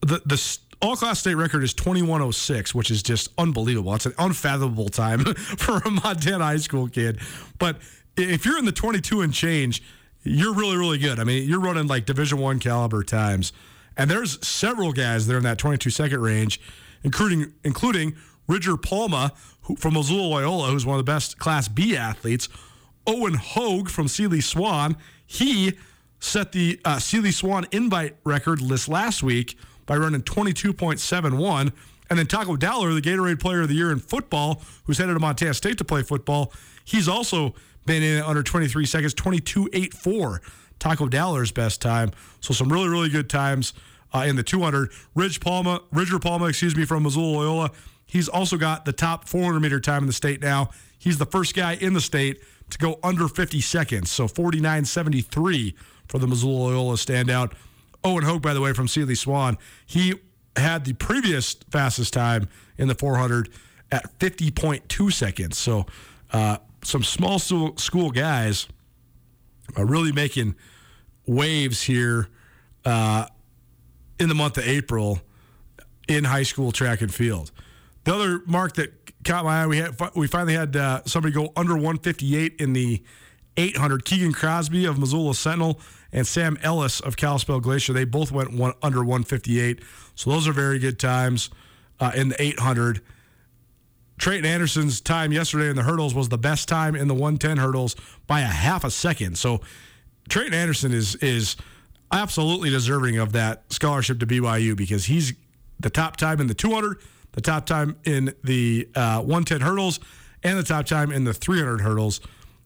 The, 0.00 0.22
the 0.24 0.38
all 0.84 0.96
class 0.96 1.18
state 1.18 1.34
record 1.34 1.64
is 1.64 1.72
2106, 1.72 2.74
which 2.74 2.90
is 2.90 3.02
just 3.02 3.30
unbelievable. 3.38 3.94
It's 3.94 4.04
an 4.04 4.12
unfathomable 4.18 4.90
time 4.90 5.24
for 5.34 5.78
a 5.78 5.90
Montana 5.90 6.44
high 6.44 6.58
school 6.58 6.88
kid. 6.88 7.20
But 7.58 7.78
if 8.18 8.44
you're 8.44 8.58
in 8.58 8.66
the 8.66 8.72
22 8.72 9.22
and 9.22 9.32
change, 9.32 9.82
you're 10.22 10.52
really, 10.52 10.76
really 10.76 10.98
good. 10.98 11.18
I 11.18 11.24
mean, 11.24 11.48
you're 11.48 11.60
running 11.60 11.86
like 11.86 12.04
Division 12.04 12.38
One 12.38 12.58
caliber 12.58 13.02
times. 13.02 13.52
And 13.96 14.10
there's 14.10 14.46
several 14.46 14.92
guys 14.92 15.26
that 15.26 15.34
are 15.34 15.38
in 15.38 15.44
that 15.44 15.56
22 15.56 15.88
second 15.88 16.20
range, 16.20 16.60
including 17.02 17.54
including 17.64 18.16
Ridger 18.46 18.76
Palma 18.76 19.32
who, 19.62 19.76
from 19.76 19.94
Missoula 19.94 20.22
Loyola, 20.22 20.68
who's 20.68 20.84
one 20.84 20.98
of 20.98 21.04
the 21.04 21.10
best 21.10 21.38
Class 21.38 21.66
B 21.66 21.96
athletes. 21.96 22.48
Owen 23.06 23.34
Hogue 23.34 23.88
from 23.88 24.08
Seeley 24.08 24.40
Swan. 24.42 24.96
He 25.26 25.78
set 26.20 26.52
the 26.52 26.80
uh, 26.84 26.98
Seeley 26.98 27.32
Swan 27.32 27.66
invite 27.70 28.16
record 28.24 28.60
list 28.60 28.88
last 28.88 29.22
week 29.22 29.56
by 29.86 29.96
running 29.96 30.22
22.71. 30.22 31.72
And 32.10 32.18
then 32.18 32.26
Taco 32.26 32.56
Dowler, 32.56 32.92
the 32.92 33.00
Gatorade 33.00 33.40
Player 33.40 33.62
of 33.62 33.68
the 33.68 33.74
Year 33.74 33.90
in 33.90 33.98
football, 33.98 34.62
who's 34.84 34.98
headed 34.98 35.14
to 35.14 35.20
Montana 35.20 35.54
State 35.54 35.78
to 35.78 35.84
play 35.84 36.02
football, 36.02 36.52
he's 36.84 37.08
also 37.08 37.54
been 37.86 38.02
in 38.02 38.22
under 38.22 38.42
23 38.42 38.84
seconds, 38.86 39.14
22.84. 39.14 40.40
Taco 40.78 41.08
Dowler's 41.08 41.52
best 41.52 41.80
time. 41.80 42.10
So 42.40 42.52
some 42.52 42.70
really, 42.70 42.88
really 42.88 43.08
good 43.08 43.30
times 43.30 43.72
uh, 44.12 44.24
in 44.26 44.36
the 44.36 44.42
200. 44.42 44.90
Ridge 45.14 45.40
Palma, 45.40 45.80
Ridger 45.92 46.18
Palma, 46.18 46.46
excuse 46.46 46.76
me, 46.76 46.84
from 46.84 47.02
Missoula 47.02 47.38
Loyola. 47.38 47.70
He's 48.06 48.28
also 48.28 48.56
got 48.56 48.84
the 48.84 48.92
top 48.92 49.28
400 49.28 49.60
meter 49.60 49.80
time 49.80 50.02
in 50.02 50.06
the 50.06 50.12
state 50.12 50.42
now. 50.42 50.70
He's 50.98 51.18
the 51.18 51.26
first 51.26 51.54
guy 51.54 51.74
in 51.74 51.94
the 51.94 52.00
state 52.00 52.40
to 52.70 52.78
go 52.78 52.98
under 53.02 53.28
50 53.28 53.60
seconds. 53.60 54.10
So 54.10 54.26
49.73 54.26 55.74
for 56.08 56.18
the 56.18 56.26
Missoula 56.26 56.64
Loyola 56.64 56.94
standout. 56.94 57.54
Owen 58.04 58.24
Hogue, 58.24 58.42
by 58.42 58.54
the 58.54 58.60
way, 58.60 58.72
from 58.72 58.86
Seeley 58.86 59.14
Swan, 59.14 59.56
he 59.86 60.14
had 60.56 60.84
the 60.84 60.92
previous 60.92 61.54
fastest 61.70 62.12
time 62.12 62.48
in 62.76 62.88
the 62.88 62.94
400 62.94 63.48
at 63.90 64.18
50.2 64.18 65.12
seconds. 65.12 65.58
So 65.58 65.86
uh, 66.32 66.58
some 66.82 67.02
small 67.02 67.38
school 67.38 68.10
guys 68.10 68.68
are 69.76 69.86
really 69.86 70.12
making 70.12 70.54
waves 71.26 71.82
here 71.82 72.28
uh, 72.84 73.26
in 74.20 74.28
the 74.28 74.34
month 74.34 74.58
of 74.58 74.66
April 74.66 75.20
in 76.06 76.24
high 76.24 76.42
school 76.42 76.72
track 76.72 77.00
and 77.00 77.12
field. 77.12 77.50
The 78.04 78.14
other 78.14 78.42
mark 78.46 78.74
that 78.74 78.92
caught 79.24 79.44
my 79.44 79.62
eye, 79.62 79.66
we 79.66 79.78
had 79.78 79.96
we 80.14 80.26
finally 80.26 80.54
had 80.54 80.76
uh, 80.76 81.00
somebody 81.06 81.32
go 81.32 81.52
under 81.56 81.72
158 81.72 82.56
in 82.60 82.74
the 82.74 83.02
800. 83.56 84.04
Keegan 84.04 84.32
Crosby 84.32 84.84
of 84.84 84.98
Missoula 84.98 85.34
Sentinel 85.34 85.80
and 86.14 86.26
Sam 86.26 86.56
Ellis 86.62 87.00
of 87.00 87.16
Kalispell 87.16 87.60
Glacier. 87.60 87.92
They 87.92 88.04
both 88.04 88.30
went 88.30 88.54
one, 88.54 88.72
under 88.82 89.00
158. 89.00 89.82
So 90.14 90.30
those 90.30 90.46
are 90.46 90.52
very 90.52 90.78
good 90.78 90.98
times 90.98 91.50
uh, 92.00 92.12
in 92.14 92.30
the 92.30 92.40
800. 92.40 93.02
Trayton 94.16 94.46
Anderson's 94.46 95.00
time 95.00 95.32
yesterday 95.32 95.68
in 95.68 95.74
the 95.74 95.82
hurdles 95.82 96.14
was 96.14 96.28
the 96.28 96.38
best 96.38 96.68
time 96.68 96.94
in 96.94 97.08
the 97.08 97.14
110 97.14 97.58
hurdles 97.58 97.96
by 98.28 98.40
a 98.40 98.46
half 98.46 98.84
a 98.84 98.90
second. 98.90 99.36
So 99.36 99.60
Trayton 100.28 100.54
Anderson 100.54 100.92
is 100.92 101.16
is 101.16 101.56
absolutely 102.12 102.70
deserving 102.70 103.18
of 103.18 103.32
that 103.32 103.64
scholarship 103.72 104.20
to 104.20 104.26
BYU 104.26 104.76
because 104.76 105.06
he's 105.06 105.34
the 105.80 105.90
top 105.90 106.16
time 106.16 106.40
in 106.40 106.46
the 106.46 106.54
200, 106.54 106.98
the 107.32 107.40
top 107.40 107.66
time 107.66 107.96
in 108.04 108.32
the 108.44 108.88
uh, 108.94 109.18
110 109.18 109.60
hurdles, 109.62 109.98
and 110.44 110.56
the 110.56 110.62
top 110.62 110.86
time 110.86 111.10
in 111.10 111.24
the 111.24 111.34
300 111.34 111.80
hurdles. 111.80 112.20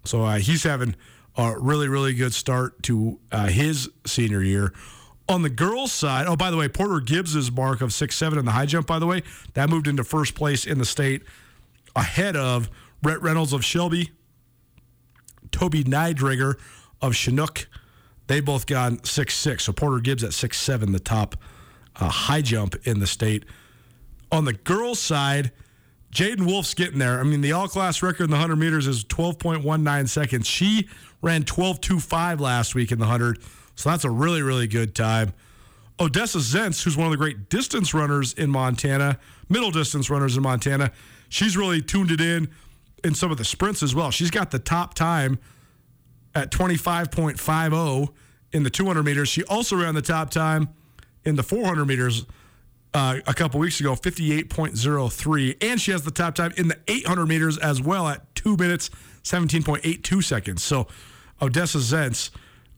So 0.05 0.23
uh, 0.23 0.39
he's 0.39 0.65
having 0.65 0.95
a 1.39 1.59
really, 1.59 1.89
really 1.89 2.13
good 2.13 2.35
start 2.35 2.83
to 2.83 3.19
uh, 3.31 3.47
his 3.47 3.89
senior 4.05 4.43
year. 4.43 4.73
On 5.29 5.43
the 5.43 5.51
girls' 5.51 5.93
side, 5.93 6.27
oh, 6.27 6.37
by 6.37 6.51
the 6.51 6.57
way, 6.57 6.69
Porter 6.69 7.01
Gibbs's 7.01 7.53
mark 7.53 7.81
of 7.81 7.93
six 7.93 8.17
seven 8.17 8.39
in 8.39 8.45
the 8.45 8.51
high 8.51 8.67
jump, 8.67 8.87
by 8.87 8.99
the 8.99 9.07
way, 9.07 9.23
that 9.55 9.71
moved 9.71 9.87
into 9.87 10.03
first 10.03 10.35
place 10.35 10.67
in 10.67 10.79
the 10.79 10.85
state 10.85 11.23
ahead 11.95 12.35
of 12.35 12.69
Brett 13.03 13.23
Reynolds 13.23 13.53
of 13.53 13.65
Shelby, 13.65 14.11
Toby 15.53 15.85
Neidriger 15.85 16.55
of 17.01 17.15
Chinook. 17.15 17.69
They 18.27 18.41
both 18.41 18.67
got 18.67 19.07
six 19.07 19.35
six. 19.35 19.65
So 19.65 19.73
Porter 19.73 20.01
Gibbs 20.01 20.25
at 20.25 20.33
six 20.33 20.59
seven, 20.59 20.93
the 20.93 20.99
top 20.99 21.37
uh, 21.97 22.09
high 22.09 22.43
jump 22.43 22.75
in 22.85 22.99
the 22.99 23.07
state. 23.07 23.45
On 24.33 24.45
the 24.45 24.55
girls' 24.55 24.99
side, 24.99 25.53
Jaden 26.13 26.47
Wolf's 26.47 26.75
getting 26.75 26.99
there. 26.99 27.21
I 27.21 27.23
mean, 27.23 27.43
the 27.43 27.53
all 27.53 27.69
class 27.69 28.03
record 28.03 28.25
in 28.25 28.31
the 28.31 28.37
100 28.37 28.57
meters 28.57 28.87
is 28.87 29.05
12.19 29.05 30.09
seconds. 30.09 30.47
She 30.47 30.89
ran 31.23 31.45
12.25 31.45 32.41
last 32.41 32.75
week 32.75 32.93
in 32.93 32.99
the 32.99 33.07
100, 33.07 33.39
so 33.75 33.91
that's 33.91 34.05
a 34.05 34.11
really, 34.11 34.43
really 34.43 34.67
good 34.67 34.95
time. 34.95 35.33
Odessa 36.01 36.39
Zentz, 36.39 36.83
who's 36.85 36.97
one 36.97 37.07
of 37.07 37.11
the 37.11 37.17
great 37.17 37.49
distance 37.49 37.93
runners 37.93 38.33
in 38.33 38.51
Montana, 38.51 39.19
middle 39.49 39.71
distance 39.71 40.09
runners 40.09 40.37
in 40.37 40.43
Montana, 40.43 40.93
she's 41.29 41.57
really 41.57 41.83
tuned 41.83 42.11
it 42.11 42.21
in 42.21 42.49
in 43.05 43.15
some 43.15 43.31
of 43.31 43.39
the 43.39 43.45
sprints 43.45 43.83
as 43.83 43.95
well. 43.95 44.11
She's 44.11 44.31
got 44.31 44.51
the 44.51 44.59
top 44.59 44.95
time 44.95 45.39
at 46.35 46.51
25.50 46.51 48.13
in 48.53 48.63
the 48.63 48.71
200 48.71 49.03
meters. 49.03 49.29
She 49.29 49.45
also 49.45 49.77
ran 49.77 49.95
the 49.95 50.03
top 50.03 50.31
time 50.31 50.69
in 51.25 51.37
the 51.37 51.43
400 51.43 51.85
meters 51.85 52.27
uh, 52.95 53.19
a 53.27 53.35
couple 53.35 53.61
weeks 53.61 53.81
ago, 53.81 53.95
58.03. 53.95 55.57
And 55.63 55.81
she 55.81 55.91
has 55.93 56.03
the 56.03 56.11
top 56.11 56.35
time 56.35 56.53
in 56.57 56.69
the 56.69 56.79
800 56.89 57.27
meters 57.27 57.59
as 57.59 57.81
well 57.81 58.09
at 58.09 58.35
2 58.35 58.57
minutes, 58.57 58.91
17.82 59.29 60.25
seconds. 60.25 60.63
So 60.63 60.87
Odessa 61.41 61.79
Zentz, 61.79 62.31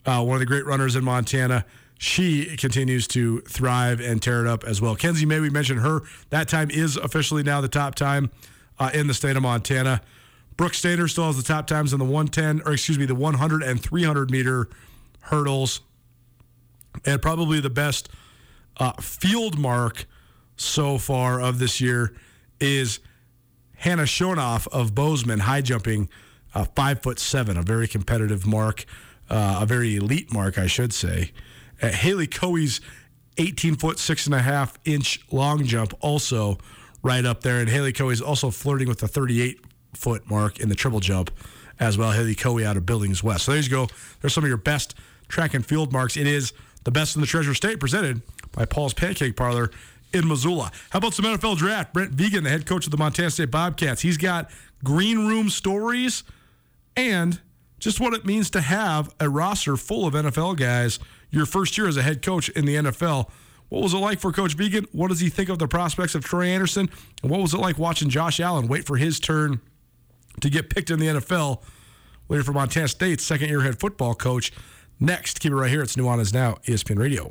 uh, 0.06 0.22
one 0.22 0.34
of 0.34 0.40
the 0.40 0.46
great 0.46 0.66
runners 0.66 0.96
in 0.96 1.04
Montana, 1.04 1.64
she 1.98 2.56
continues 2.56 3.06
to 3.08 3.40
thrive 3.42 4.00
and 4.00 4.22
tear 4.22 4.40
it 4.44 4.48
up 4.48 4.64
as 4.64 4.80
well. 4.80 4.96
Kenzie 4.96 5.26
May, 5.26 5.40
we 5.40 5.50
mentioned 5.50 5.80
her. 5.80 6.00
That 6.30 6.48
time 6.48 6.70
is 6.70 6.96
officially 6.96 7.42
now 7.42 7.60
the 7.60 7.68
top 7.68 7.94
time 7.94 8.30
uh, 8.78 8.90
in 8.94 9.06
the 9.06 9.14
state 9.14 9.36
of 9.36 9.42
Montana. 9.42 10.00
Brooke 10.56 10.74
Stainer 10.74 11.08
still 11.08 11.26
has 11.26 11.36
the 11.36 11.42
top 11.42 11.66
times 11.66 11.92
in 11.92 11.98
the 11.98 12.04
110, 12.04 12.62
or 12.66 12.72
excuse 12.72 12.98
me, 12.98 13.06
the 13.06 13.14
100 13.14 13.62
and 13.62 13.80
300 13.80 14.30
meter 14.30 14.68
hurdles, 15.20 15.80
and 17.04 17.20
probably 17.20 17.60
the 17.60 17.70
best 17.70 18.08
uh, 18.78 18.92
field 18.92 19.58
mark 19.58 20.06
so 20.56 20.98
far 20.98 21.40
of 21.40 21.58
this 21.58 21.80
year 21.80 22.14
is 22.60 23.00
Hannah 23.76 24.02
Shonoff 24.02 24.68
of 24.68 24.94
Bozeman, 24.94 25.40
high 25.40 25.62
jumping, 25.62 26.08
uh, 26.54 26.64
five 26.76 27.02
foot 27.02 27.18
seven, 27.18 27.56
a 27.56 27.62
very 27.62 27.88
competitive 27.88 28.46
mark, 28.46 28.84
uh, 29.28 29.58
a 29.62 29.66
very 29.66 29.96
elite 29.96 30.32
mark, 30.32 30.58
I 30.58 30.66
should 30.66 30.92
say. 30.92 31.32
Uh, 31.80 31.88
Haley 31.88 32.26
Coey's 32.26 32.80
18 33.38 33.76
foot 33.76 33.98
six 33.98 34.26
and 34.26 34.34
a 34.34 34.40
half 34.40 34.78
inch 34.84 35.20
long 35.30 35.64
jump, 35.64 35.94
also 36.00 36.58
right 37.02 37.24
up 37.24 37.42
there, 37.42 37.60
and 37.60 37.68
Haley 37.68 37.92
Coey's 37.92 38.20
also 38.20 38.50
flirting 38.50 38.88
with 38.88 38.98
the 38.98 39.08
38 39.08 39.60
foot 39.94 40.28
mark 40.28 40.60
in 40.60 40.68
the 40.68 40.74
triple 40.74 41.00
jump 41.00 41.30
as 41.78 41.96
well. 41.96 42.12
Haley 42.12 42.34
Coey 42.34 42.64
out 42.64 42.76
of 42.76 42.84
Billings 42.84 43.22
West. 43.22 43.46
So 43.46 43.52
there 43.52 43.60
you 43.60 43.68
go. 43.68 43.88
There's 44.20 44.34
some 44.34 44.44
of 44.44 44.48
your 44.48 44.58
best 44.58 44.94
track 45.28 45.54
and 45.54 45.64
field 45.64 45.92
marks. 45.92 46.16
It 46.16 46.26
is 46.26 46.52
the 46.84 46.90
best 46.90 47.14
in 47.14 47.20
the 47.20 47.26
Treasure 47.26 47.54
State, 47.54 47.80
presented 47.80 48.20
by 48.52 48.64
Paul's 48.64 48.94
Pancake 48.94 49.36
Parlor 49.36 49.70
in 50.12 50.26
Missoula. 50.28 50.70
How 50.90 50.98
about 50.98 51.14
some 51.14 51.24
NFL 51.24 51.56
draft? 51.56 51.92
Brent 51.92 52.12
Vigen, 52.12 52.44
the 52.44 52.50
head 52.50 52.66
coach 52.66 52.84
of 52.84 52.90
the 52.90 52.96
Montana 52.98 53.30
State 53.30 53.50
Bobcats, 53.50 54.02
he's 54.02 54.16
got 54.16 54.50
green 54.84 55.26
room 55.26 55.48
stories 55.48 56.24
and 56.96 57.40
just 57.78 58.00
what 58.00 58.12
it 58.12 58.24
means 58.24 58.50
to 58.50 58.60
have 58.60 59.14
a 59.18 59.28
roster 59.28 59.76
full 59.76 60.06
of 60.06 60.14
NFL 60.14 60.56
guys 60.56 60.98
your 61.30 61.46
first 61.46 61.78
year 61.78 61.88
as 61.88 61.96
a 61.96 62.02
head 62.02 62.22
coach 62.22 62.48
in 62.50 62.66
the 62.66 62.74
NFL. 62.76 63.30
What 63.68 63.82
was 63.82 63.94
it 63.94 63.98
like 63.98 64.18
for 64.18 64.32
Coach 64.32 64.56
Vigen? 64.56 64.86
What 64.92 65.08
does 65.08 65.20
he 65.20 65.28
think 65.28 65.48
of 65.48 65.58
the 65.58 65.68
prospects 65.68 66.14
of 66.14 66.24
Troy 66.24 66.46
Andersen? 66.48 66.90
And 67.22 67.30
what 67.30 67.40
was 67.40 67.54
it 67.54 67.58
like 67.58 67.78
watching 67.78 68.10
Josh 68.10 68.40
Allen 68.40 68.66
wait 68.66 68.84
for 68.84 68.96
his 68.96 69.20
turn 69.20 69.60
to 70.40 70.50
get 70.50 70.70
picked 70.70 70.90
in 70.90 70.98
the 70.98 71.06
NFL? 71.06 71.62
Waiting 72.28 72.44
for 72.44 72.52
Montana 72.52 72.88
State's 72.88 73.24
second 73.24 73.48
year 73.48 73.62
head 73.62 73.78
football 73.78 74.14
coach. 74.14 74.52
Next, 74.98 75.40
keep 75.40 75.52
it 75.52 75.56
right 75.56 75.70
here. 75.70 75.82
It's 75.82 75.96
Nuanez 75.96 76.34
Now, 76.34 76.54
ESPN 76.66 76.98
Radio. 76.98 77.30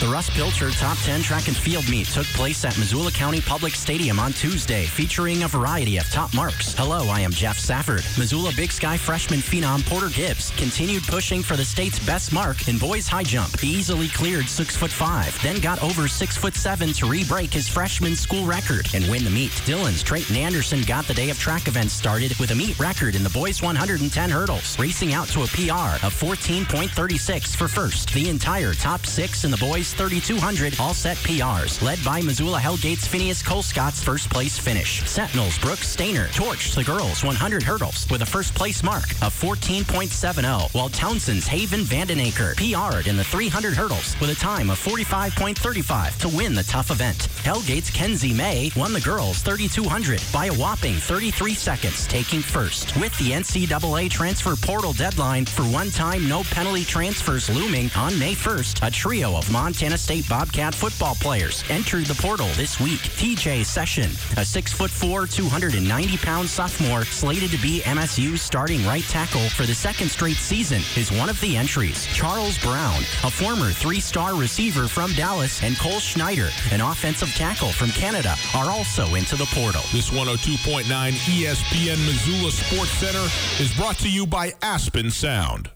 The 0.00 0.06
Russ 0.06 0.30
Pilcher 0.30 0.70
Top 0.70 0.96
10 0.98 1.22
Track 1.22 1.48
and 1.48 1.56
Field 1.56 1.88
Meet 1.90 2.06
took 2.06 2.26
place 2.26 2.64
at 2.64 2.78
Missoula 2.78 3.10
County 3.10 3.40
Public 3.40 3.74
Stadium 3.74 4.20
on 4.20 4.32
Tuesday, 4.32 4.84
featuring 4.84 5.42
a 5.42 5.48
variety 5.48 5.96
of 5.96 6.08
top 6.12 6.32
marks. 6.32 6.72
Hello, 6.72 7.08
I 7.08 7.18
am 7.18 7.32
Jeff 7.32 7.58
Safford. 7.58 8.04
Missoula 8.16 8.52
Big 8.54 8.70
Sky 8.70 8.96
freshman 8.96 9.40
phenom 9.40 9.84
Porter 9.86 10.08
Gibbs 10.10 10.52
continued 10.52 11.02
pushing 11.02 11.42
for 11.42 11.56
the 11.56 11.64
state's 11.64 11.98
best 11.98 12.32
mark 12.32 12.68
in 12.68 12.78
boys 12.78 13.08
high 13.08 13.24
jump. 13.24 13.58
He 13.58 13.70
easily 13.70 14.06
cleared 14.06 14.48
six 14.48 14.76
foot 14.76 14.92
five, 14.92 15.36
then 15.42 15.60
got 15.60 15.82
over 15.82 16.06
six 16.06 16.36
foot 16.36 16.54
seven 16.54 16.92
to 16.92 17.06
re-break 17.06 17.52
his 17.52 17.66
freshman 17.66 18.14
school 18.14 18.46
record 18.46 18.86
and 18.94 19.04
win 19.10 19.24
the 19.24 19.30
meet. 19.30 19.60
Dillon's 19.66 20.04
Trayton 20.04 20.36
Anderson 20.36 20.82
got 20.82 21.06
the 21.06 21.14
day 21.14 21.28
of 21.28 21.40
track 21.40 21.66
events 21.66 21.92
started 21.92 22.36
with 22.38 22.52
a 22.52 22.54
meet 22.54 22.78
record 22.78 23.16
in 23.16 23.24
the 23.24 23.30
boys 23.30 23.62
110 23.62 24.30
hurdles, 24.30 24.78
racing 24.78 25.12
out 25.12 25.26
to 25.26 25.42
a 25.42 25.46
PR 25.48 25.98
of 26.06 26.14
14.36 26.14 27.56
for 27.56 27.66
first. 27.66 28.14
The 28.14 28.28
entire 28.28 28.74
top 28.74 29.04
six 29.04 29.42
in 29.42 29.50
the 29.50 29.56
boys 29.56 29.87
3200 29.94 30.78
all 30.78 30.94
set 30.94 31.16
PRs, 31.18 31.82
led 31.82 31.98
by 32.04 32.20
Missoula 32.20 32.58
Hellgate's 32.58 33.06
Phineas 33.06 33.42
Colescott's 33.42 34.02
first 34.02 34.28
place 34.28 34.58
finish. 34.58 35.02
Sentinels 35.08 35.58
Brooks 35.58 35.88
Stainer 35.88 36.26
torched 36.28 36.74
the 36.74 36.84
girls 36.84 37.24
100 37.24 37.62
hurdles 37.62 38.06
with 38.10 38.22
a 38.22 38.26
first 38.26 38.54
place 38.54 38.82
mark 38.82 39.10
of 39.22 39.34
14.70, 39.40 40.74
while 40.74 40.88
Townsend's 40.90 41.46
Haven 41.46 41.80
Vandenaker 41.80 42.54
PR'd 42.56 43.06
in 43.06 43.16
the 43.16 43.24
300 43.24 43.74
hurdles 43.74 44.14
with 44.20 44.30
a 44.30 44.34
time 44.34 44.70
of 44.70 44.78
45.35 44.78 46.18
to 46.18 46.36
win 46.36 46.54
the 46.54 46.64
tough 46.64 46.90
event. 46.90 47.28
Hellgate's 47.42 47.90
Kenzie 47.90 48.34
May 48.34 48.70
won 48.76 48.92
the 48.92 49.00
girls 49.00 49.40
3200 49.42 50.20
by 50.32 50.46
a 50.46 50.54
whopping 50.54 50.96
33 50.96 51.54
seconds, 51.54 52.06
taking 52.06 52.40
first. 52.40 52.94
With 53.00 53.16
the 53.18 53.30
NCAA 53.30 54.10
transfer 54.10 54.54
portal 54.54 54.92
deadline 54.92 55.46
for 55.46 55.62
one-time 55.62 56.28
no 56.28 56.42
penalty 56.44 56.84
transfers 56.84 57.48
looming 57.48 57.90
on 57.96 58.18
May 58.18 58.34
1st, 58.34 58.86
a 58.86 58.90
trio 58.90 59.34
of 59.34 59.50
Montana 59.50 59.77
State 59.78 60.28
Bobcat 60.28 60.74
football 60.74 61.14
players. 61.14 61.62
Enter 61.70 62.00
the 62.00 62.14
portal 62.14 62.48
this 62.56 62.80
week. 62.80 62.98
TJ 62.98 63.64
Session, 63.64 64.10
a 64.36 64.42
6'4", 64.42 64.88
290-pound 65.28 66.48
sophomore 66.48 67.04
slated 67.04 67.50
to 67.50 67.58
be 67.58 67.80
MSU's 67.82 68.42
starting 68.42 68.84
right 68.84 69.04
tackle 69.04 69.48
for 69.50 69.66
the 69.66 69.74
second 69.74 70.10
straight 70.10 70.36
season, 70.36 70.82
is 70.96 71.12
one 71.12 71.28
of 71.28 71.40
the 71.40 71.56
entries. 71.56 72.06
Charles 72.06 72.58
Brown, 72.58 73.02
a 73.22 73.30
former 73.30 73.70
three-star 73.70 74.34
receiver 74.34 74.88
from 74.88 75.12
Dallas, 75.12 75.62
and 75.62 75.78
Cole 75.78 76.00
Schneider, 76.00 76.48
an 76.72 76.80
offensive 76.80 77.30
tackle 77.30 77.70
from 77.70 77.90
Canada, 77.90 78.34
are 78.56 78.70
also 78.70 79.14
into 79.14 79.36
the 79.36 79.46
portal. 79.52 79.82
This 79.92 80.10
102.9 80.10 80.82
ESPN 80.82 82.04
Missoula 82.04 82.50
Sports 82.50 82.90
Center 82.90 83.28
is 83.62 83.72
brought 83.76 83.98
to 83.98 84.10
you 84.10 84.26
by 84.26 84.52
Aspen 84.60 85.10
Sound. 85.12 85.70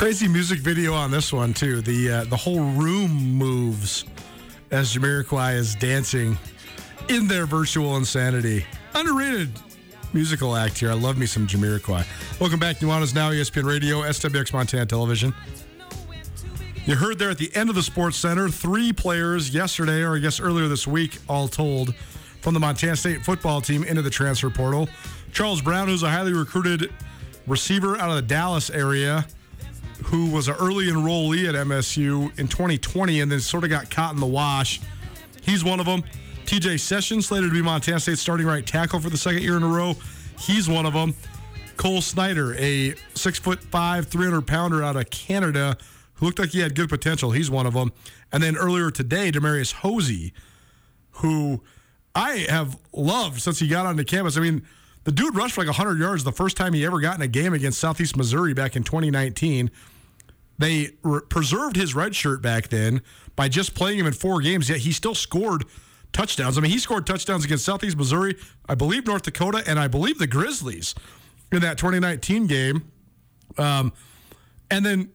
Crazy 0.00 0.28
music 0.28 0.60
video 0.60 0.94
on 0.94 1.10
this 1.10 1.30
one 1.30 1.52
too. 1.52 1.82
The 1.82 2.10
uh, 2.10 2.24
the 2.24 2.36
whole 2.36 2.60
room 2.72 3.10
moves 3.12 4.06
as 4.70 4.94
Jamiroquai 4.94 5.54
is 5.56 5.74
dancing 5.74 6.38
in 7.10 7.28
their 7.28 7.44
virtual 7.44 7.98
insanity. 7.98 8.64
Underrated 8.94 9.50
musical 10.14 10.56
act 10.56 10.78
here. 10.78 10.90
I 10.90 10.94
love 10.94 11.18
me 11.18 11.26
some 11.26 11.46
Jamiroquai. 11.46 12.06
Welcome 12.40 12.58
back, 12.58 12.78
Nuanez 12.78 13.14
Now, 13.14 13.30
ESPN 13.30 13.64
Radio, 13.64 14.00
SWX 14.00 14.54
Montana 14.54 14.86
Television. 14.86 15.34
You 16.86 16.94
heard 16.96 17.18
there 17.18 17.28
at 17.28 17.36
the 17.36 17.54
end 17.54 17.68
of 17.68 17.74
the 17.74 17.82
Sports 17.82 18.16
Center, 18.16 18.48
three 18.48 18.94
players 18.94 19.52
yesterday, 19.52 20.00
or 20.00 20.16
I 20.16 20.18
guess 20.18 20.40
earlier 20.40 20.66
this 20.66 20.86
week, 20.86 21.18
all 21.28 21.46
told, 21.46 21.94
from 22.40 22.54
the 22.54 22.60
Montana 22.60 22.96
State 22.96 23.22
football 23.22 23.60
team 23.60 23.84
into 23.84 24.00
the 24.00 24.08
transfer 24.08 24.48
portal. 24.48 24.88
Charles 25.34 25.60
Brown, 25.60 25.88
who's 25.88 26.02
a 26.02 26.10
highly 26.10 26.32
recruited 26.32 26.90
receiver 27.46 27.98
out 27.98 28.08
of 28.08 28.16
the 28.16 28.22
Dallas 28.22 28.70
area, 28.70 29.26
who 30.04 30.30
was 30.30 30.48
an 30.48 30.56
early 30.60 30.86
enrollee 30.86 31.48
at 31.48 31.54
MSU 31.54 32.36
in 32.38 32.48
2020 32.48 33.20
and 33.20 33.30
then 33.30 33.40
sort 33.40 33.64
of 33.64 33.70
got 33.70 33.90
caught 33.90 34.14
in 34.14 34.20
the 34.20 34.26
wash. 34.26 34.80
He's 35.42 35.64
one 35.64 35.80
of 35.80 35.86
them. 35.86 36.02
TJ 36.46 36.80
Sessions, 36.80 37.26
slated 37.26 37.50
to 37.50 37.54
be 37.54 37.62
Montana 37.62 38.00
State 38.00 38.18
starting 38.18 38.46
right 38.46 38.66
tackle 38.66 39.00
for 39.00 39.10
the 39.10 39.16
second 39.16 39.42
year 39.42 39.56
in 39.56 39.62
a 39.62 39.68
row. 39.68 39.94
He's 40.38 40.68
one 40.68 40.86
of 40.86 40.92
them. 40.92 41.14
Cole 41.76 42.00
Snyder, 42.02 42.54
a 42.56 42.94
six 43.14 43.38
foot 43.38 43.62
five, 43.62 44.08
300 44.08 44.46
pounder 44.46 44.82
out 44.82 44.96
of 44.96 45.08
Canada, 45.10 45.78
who 46.14 46.26
looked 46.26 46.38
like 46.38 46.50
he 46.50 46.60
had 46.60 46.74
good 46.74 46.88
potential. 46.88 47.30
He's 47.30 47.50
one 47.50 47.66
of 47.66 47.74
them. 47.74 47.92
And 48.32 48.42
then 48.42 48.56
earlier 48.56 48.90
today, 48.90 49.30
Demarius 49.30 49.72
Hosey, 49.72 50.32
who 51.12 51.62
I 52.14 52.46
have 52.48 52.76
loved 52.92 53.40
since 53.40 53.60
he 53.60 53.68
got 53.68 53.86
onto 53.86 54.04
campus. 54.04 54.36
I 54.36 54.40
mean, 54.40 54.66
the 55.04 55.12
dude 55.12 55.34
rushed 55.34 55.54
for 55.54 55.62
like 55.62 55.68
100 55.68 55.98
yards 55.98 56.24
the 56.24 56.32
first 56.32 56.56
time 56.56 56.72
he 56.72 56.84
ever 56.84 57.00
got 57.00 57.16
in 57.16 57.22
a 57.22 57.28
game 57.28 57.52
against 57.52 57.78
Southeast 57.78 58.16
Missouri 58.16 58.54
back 58.54 58.76
in 58.76 58.84
2019. 58.84 59.70
They 60.58 60.90
re- 61.02 61.20
preserved 61.28 61.76
his 61.76 61.94
red 61.94 62.14
shirt 62.14 62.42
back 62.42 62.68
then 62.68 63.00
by 63.34 63.48
just 63.48 63.74
playing 63.74 63.98
him 63.98 64.06
in 64.06 64.12
four 64.12 64.40
games, 64.40 64.68
yet 64.68 64.80
he 64.80 64.92
still 64.92 65.14
scored 65.14 65.64
touchdowns. 66.12 66.58
I 66.58 66.60
mean, 66.60 66.70
he 66.70 66.78
scored 66.78 67.06
touchdowns 67.06 67.44
against 67.44 67.64
Southeast 67.64 67.96
Missouri, 67.96 68.36
I 68.68 68.74
believe 68.74 69.06
North 69.06 69.22
Dakota, 69.22 69.62
and 69.66 69.78
I 69.78 69.88
believe 69.88 70.18
the 70.18 70.26
Grizzlies 70.26 70.94
in 71.50 71.60
that 71.62 71.78
2019 71.78 72.46
game. 72.46 72.90
Um, 73.56 73.92
and 74.70 74.84
then 74.84 75.10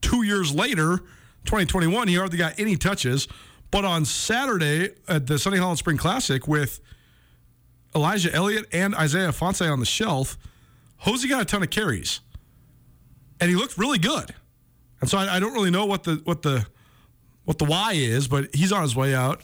two 0.00 0.22
years 0.22 0.54
later, 0.54 0.98
2021, 1.44 2.08
he 2.08 2.14
hardly 2.14 2.38
got 2.38 2.58
any 2.58 2.76
touches. 2.76 3.28
But 3.70 3.84
on 3.84 4.04
Saturday 4.04 4.90
at 5.08 5.26
the 5.26 5.38
Sonny 5.38 5.58
Holland 5.58 5.78
Spring 5.78 5.96
Classic 5.96 6.48
with 6.48 6.80
Elijah 7.94 8.32
Elliott 8.32 8.66
and 8.72 8.94
Isaiah 8.94 9.28
Ifanse 9.28 9.70
on 9.70 9.80
the 9.80 9.86
shelf, 9.86 10.38
Hosey 10.98 11.28
got 11.28 11.42
a 11.42 11.44
ton 11.44 11.62
of 11.62 11.70
carries, 11.70 12.20
and 13.40 13.50
he 13.50 13.56
looked 13.56 13.78
really 13.78 13.98
good. 13.98 14.34
And 15.00 15.08
so 15.08 15.18
I, 15.18 15.36
I 15.36 15.40
don't 15.40 15.52
really 15.52 15.70
know 15.70 15.86
what 15.86 16.04
the 16.04 16.20
what 16.24 16.42
the 16.42 16.66
what 17.44 17.58
the 17.58 17.64
why 17.64 17.92
is, 17.92 18.28
but 18.28 18.54
he's 18.54 18.72
on 18.72 18.82
his 18.82 18.94
way 18.94 19.14
out. 19.14 19.42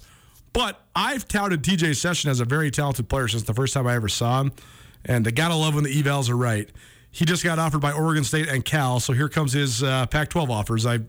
But 0.52 0.80
I've 0.94 1.26
touted 1.26 1.62
TJ 1.62 1.96
Session 1.96 2.30
as 2.30 2.40
a 2.40 2.44
very 2.44 2.70
talented 2.70 3.08
player 3.08 3.28
since 3.28 3.42
the 3.42 3.54
first 3.54 3.74
time 3.74 3.86
I 3.86 3.94
ever 3.94 4.08
saw 4.08 4.42
him, 4.42 4.52
and 5.04 5.26
I 5.26 5.30
gotta 5.30 5.54
love 5.54 5.74
when 5.74 5.84
the 5.84 6.02
evals 6.02 6.30
are 6.30 6.36
right. 6.36 6.70
He 7.10 7.24
just 7.24 7.42
got 7.42 7.58
offered 7.58 7.80
by 7.80 7.92
Oregon 7.92 8.24
State 8.24 8.48
and 8.48 8.64
Cal, 8.64 9.00
so 9.00 9.14
here 9.14 9.30
comes 9.30 9.54
his 9.54 9.82
uh, 9.82 10.06
Pac-12 10.06 10.50
offers. 10.50 10.84
I 10.86 11.00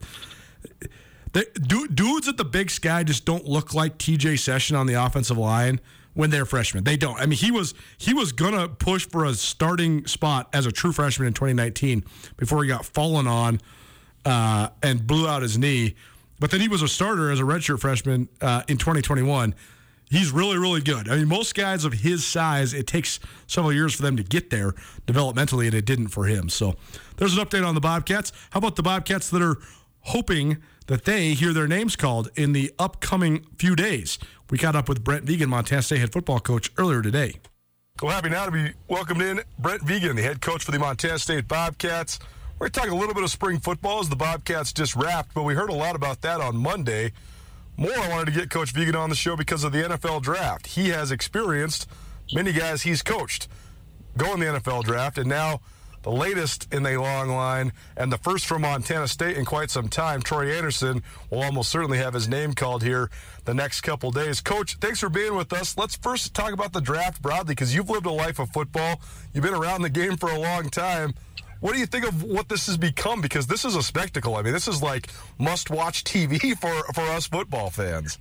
dudes 1.34 2.28
at 2.28 2.38
the 2.38 2.46
Big 2.46 2.72
Sky 2.72 3.04
just 3.04 3.26
don't 3.26 3.46
look 3.46 3.74
like 3.74 3.98
TJ 3.98 4.40
Session 4.40 4.76
on 4.76 4.88
the 4.88 4.94
offensive 4.94 5.38
line 5.38 5.80
when 6.18 6.32
they're 6.32 6.46
freshmen. 6.46 6.84
They 6.84 6.98
don't. 6.98 7.20
I 7.20 7.28
mean, 7.28 7.38
he 7.38 7.52
was 7.52 7.76
he 8.00 8.12
was 8.12 8.32
gonna 8.32 8.68
push 8.68 9.08
for 9.08 9.24
a 9.26 9.36
starting 9.36 10.08
spot 10.08 10.50
as 10.52 10.66
a 10.66 10.72
true 10.72 10.92
freshman 10.92 11.28
in 11.28 11.34
2019 11.34 12.04
before 12.38 12.64
he 12.64 12.68
got 12.68 12.86
fallen 12.86 13.28
on 13.28 13.62
uh, 14.26 14.70
and 14.82 15.06
blew 15.06 15.28
out 15.28 15.44
his 15.44 15.60
knee. 15.60 15.94
But 16.40 16.50
then 16.50 16.60
he 16.60 16.68
was 16.68 16.82
a 16.82 16.88
starter 16.88 17.30
as 17.30 17.40
a 17.40 17.44
redshirt 17.44 17.80
freshman 17.80 18.30
uh, 18.42 18.64
in 18.68 18.78
2021. 18.78 19.54
He's 20.10 20.32
really, 20.32 20.58
really 20.58 20.82
good. 20.82 21.08
I 21.08 21.18
mean, 21.18 21.28
most 21.28 21.54
guys 21.54 21.86
of 21.86 21.94
his 21.94 22.26
size, 22.26 22.74
it 22.74 22.88
takes 22.88 23.20
several 23.46 23.72
years 23.72 23.94
for 23.94 24.02
them 24.02 24.18
to 24.18 24.24
get 24.24 24.50
there 24.50 24.74
developmentally, 25.06 25.68
and 25.68 25.76
it 25.76 25.86
didn't 25.86 26.08
for 26.08 26.26
him. 26.26 26.50
So 26.50 26.76
there's 27.18 27.38
an 27.38 27.46
update 27.46 27.68
on 27.68 27.76
the 27.76 27.82
Bobcats. 27.82 28.32
How 28.50 28.58
about 28.58 28.76
the 28.76 28.84
Bobcats 28.84 29.30
that 29.30 29.42
are 29.44 29.58
hoping 30.02 30.58
that 30.88 31.06
they 31.06 31.34
hear 31.34 31.54
their 31.54 31.68
names 31.68 31.96
called 31.96 32.30
in 32.36 32.54
the 32.54 32.74
upcoming 32.78 33.46
few 33.58 33.76
days? 33.76 34.18
We 34.50 34.58
caught 34.58 34.76
up 34.76 34.90
with 34.90 35.04
Brent 35.04 35.26
Vigen, 35.26 35.50
Montana 35.50 35.82
State 35.82 36.00
head 36.00 36.12
football 36.12 36.40
coach, 36.40 36.72
earlier 36.78 37.02
today. 37.02 37.36
Well, 38.02 38.12
happy 38.12 38.30
now 38.30 38.46
to 38.46 38.52
be 38.52 38.74
welcomed 38.88 39.22
in 39.22 39.42
Brent 39.60 39.84
Vigen, 39.84 40.16
the 40.16 40.22
head 40.22 40.42
coach 40.42 40.64
for 40.64 40.72
the 40.72 40.80
Montana 40.80 41.20
State 41.20 41.48
Bobcats. 41.48 42.20
We're 42.60 42.70
talking 42.70 42.92
a 42.92 42.96
little 42.96 43.14
bit 43.14 43.24
of 43.24 43.32
spring 43.32 43.60
football 43.60 44.00
as 44.00 44.10
the 44.10 44.16
Bobcats 44.16 44.74
just 44.74 44.96
wrapped, 44.96 45.34
but 45.34 45.44
we 45.44 45.54
heard 45.54 45.70
a 45.70 45.76
lot 45.76 45.96
about 45.96 46.22
that 46.22 46.42
on 46.42 46.58
Monday. 46.58 47.12
More, 47.76 47.98
I 47.98 48.10
wanted 48.10 48.26
to 48.26 48.32
get 48.32 48.50
Coach 48.50 48.74
Vigen 48.74 48.96
on 48.96 49.10
the 49.10 49.16
show 49.16 49.36
because 49.36 49.64
of 49.64 49.72
the 49.72 49.84
NFL 49.84 50.24
draft. 50.24 50.68
He 50.68 50.90
has 50.90 51.12
experienced 51.12 51.88
many 52.34 52.52
guys 52.52 52.82
he's 52.82 53.02
coached 53.04 53.48
go 54.18 54.34
in 54.34 54.40
the 54.40 54.46
NFL 54.48 54.84
draft, 54.84 55.18
and 55.18 55.30
now 55.30 55.62
the 56.08 56.14
latest 56.14 56.74
in 56.74 56.86
a 56.86 56.96
long 56.96 57.28
line 57.28 57.74
and 57.98 58.14
the 58.14 58.18
first 58.18 58.46
from 58.46 58.62
Montana 58.62 59.10
State 59.10 59.36
in 59.36 59.44
quite 59.44 59.70
some 59.70 59.90
time, 59.90 60.22
Troy 60.22 60.54
Andersen, 60.54 61.04
will 61.30 61.44
almost 61.44 61.70
certainly 61.70 61.98
have 61.98 62.14
his 62.14 62.30
name 62.30 62.54
called 62.54 62.82
here 62.82 63.10
the 63.44 63.54
next 63.54 63.82
couple 63.82 64.10
days. 64.12 64.40
Coach, 64.40 64.78
thanks 64.80 65.02
for 65.02 65.10
being 65.10 65.36
with 65.36 65.52
us. 65.52 65.78
Let's 65.78 65.98
first 65.98 66.34
talk 66.34 66.54
about 66.54 66.72
the 66.72 66.80
draft 66.80 67.22
broadly 67.22 67.56
because 67.56 67.76
you've 67.76 67.90
lived 67.90 68.06
a 68.06 68.12
life 68.12 68.40
of 68.40 68.50
football. 68.52 69.02
You've 69.34 69.44
been 69.44 69.54
around 69.54 69.82
the 69.82 69.90
game 69.90 70.16
for 70.16 70.30
a 70.30 70.40
long 70.40 70.70
time. 70.70 71.14
What 71.60 71.74
do 71.74 71.80
you 71.80 71.86
think 71.86 72.08
of 72.08 72.24
what 72.24 72.48
this 72.48 72.68
has 72.68 72.78
become? 72.78 73.20
Because 73.20 73.48
this 73.48 73.66
is 73.66 73.76
a 73.76 73.84
spectacle. 73.84 74.38
I 74.38 74.44
mean, 74.44 74.54
this 74.54 74.70
is 74.70 74.82
like 74.82 75.10
must-watch 75.40 76.06
TV 76.06 76.58
for 76.62 76.94
for 76.94 77.02
us 77.02 77.28
football 77.28 77.70
fans. 77.70 78.18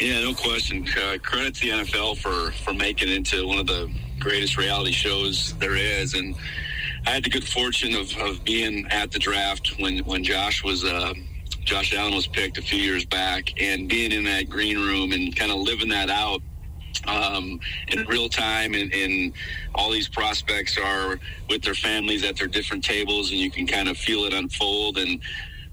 Yeah, 0.00 0.22
no 0.22 0.32
question. 0.32 0.88
Uh, 0.88 1.18
credit 1.22 1.54
to 1.56 1.60
the 1.60 1.84
NFL 1.84 2.16
for 2.16 2.52
for 2.64 2.72
making 2.72 3.10
it 3.10 3.14
into 3.14 3.46
one 3.46 3.58
of 3.58 3.66
the 3.66 3.92
greatest 4.18 4.56
reality 4.56 4.92
shows 4.92 5.52
there 5.58 5.76
is, 5.76 6.14
and 6.14 6.34
I 7.06 7.10
had 7.10 7.24
the 7.24 7.30
good 7.30 7.46
fortune 7.46 7.94
of, 7.94 8.16
of 8.18 8.44
being 8.44 8.86
at 8.90 9.10
the 9.10 9.18
draft 9.18 9.74
when 9.78 9.98
when 10.00 10.24
Josh 10.24 10.64
was. 10.64 10.84
Uh, 10.84 11.14
Josh 11.64 11.94
Allen 11.94 12.14
was 12.14 12.26
picked 12.26 12.58
a 12.58 12.62
few 12.62 12.78
years 12.78 13.06
back, 13.06 13.54
and 13.58 13.88
being 13.88 14.12
in 14.12 14.24
that 14.24 14.50
green 14.50 14.76
room 14.76 15.12
and 15.12 15.34
kind 15.34 15.50
of 15.50 15.58
living 15.60 15.88
that 15.88 16.10
out 16.10 16.42
um, 17.06 17.58
in 17.88 18.04
real 18.04 18.28
time, 18.28 18.74
and, 18.74 18.92
and 18.92 19.32
all 19.74 19.90
these 19.90 20.08
prospects 20.08 20.78
are 20.78 21.18
with 21.48 21.62
their 21.62 21.74
families 21.74 22.22
at 22.22 22.36
their 22.36 22.48
different 22.48 22.84
tables, 22.84 23.30
and 23.30 23.40
you 23.40 23.50
can 23.50 23.66
kind 23.66 23.88
of 23.88 23.96
feel 23.96 24.24
it 24.24 24.34
unfold. 24.34 24.98
And 24.98 25.20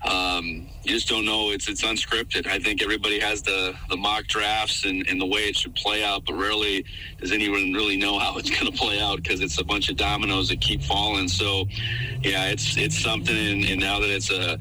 um, 0.04 0.68
you 0.84 0.94
just 0.94 1.08
don't 1.08 1.26
know. 1.26 1.52
It's 1.52 1.70
it's 1.70 1.84
unscripted. 1.84 2.48
I 2.48 2.58
think 2.58 2.82
everybody 2.82 3.20
has 3.20 3.44
the, 3.44 3.76
the 3.90 3.98
mock 3.98 4.26
drafts 4.26 4.86
and, 4.86 5.08
and 5.08 5.22
the 5.22 5.26
way 5.26 5.42
it 5.42 5.56
should 5.56 5.76
play 5.76 6.04
out, 6.04 6.26
but 6.26 6.34
rarely 6.34 6.84
does 7.20 7.32
anyone 7.32 7.74
really 7.74 7.98
know 7.98 8.18
how 8.18 8.38
it's 8.38 8.50
going 8.60 8.72
to 8.72 8.78
play 8.78 9.00
out 9.00 9.22
because 9.22 9.42
it's 9.42 9.60
a 9.60 9.64
bunch 9.64 9.90
of 9.90 9.98
dominoes 9.98 10.50
that 10.50 10.60
keep 10.60 10.82
falling. 10.82 11.28
So, 11.28 11.66
yeah, 12.24 12.48
it's 12.48 12.78
it's 12.78 12.98
something. 12.98 13.36
And, 13.36 13.64
and 13.66 13.80
now 13.80 14.00
that 14.00 14.10
it's 14.10 14.32
a 14.32 14.58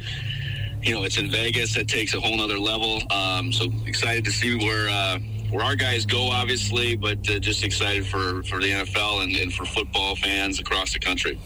you 0.83 0.95
know 0.95 1.05
it's 1.05 1.17
in 1.17 1.31
Vegas, 1.31 1.75
that 1.75 1.89
takes 1.89 2.13
a 2.15 2.21
whole 2.21 2.37
nother 2.37 2.59
level. 2.59 3.03
Um, 3.11 3.51
so 3.53 3.67
excited 3.87 4.25
to 4.27 4.31
see 4.31 4.57
where. 4.59 4.89
Uh, 4.89 5.19
where 5.51 5.65
our 5.65 5.75
guys 5.75 6.07
go, 6.07 6.29
obviously, 6.31 6.95
but 6.95 7.19
uh, 7.29 7.41
just 7.41 7.65
excited 7.65 8.07
for, 8.07 8.41
for 8.45 8.61
the 8.61 8.71
NFL 8.71 9.25
and, 9.25 9.35
and 9.35 9.53
for 9.53 9.65
football 9.65 10.15
fans 10.15 10.61
across 10.61 10.93
the 10.93 11.01
country. 11.01 11.41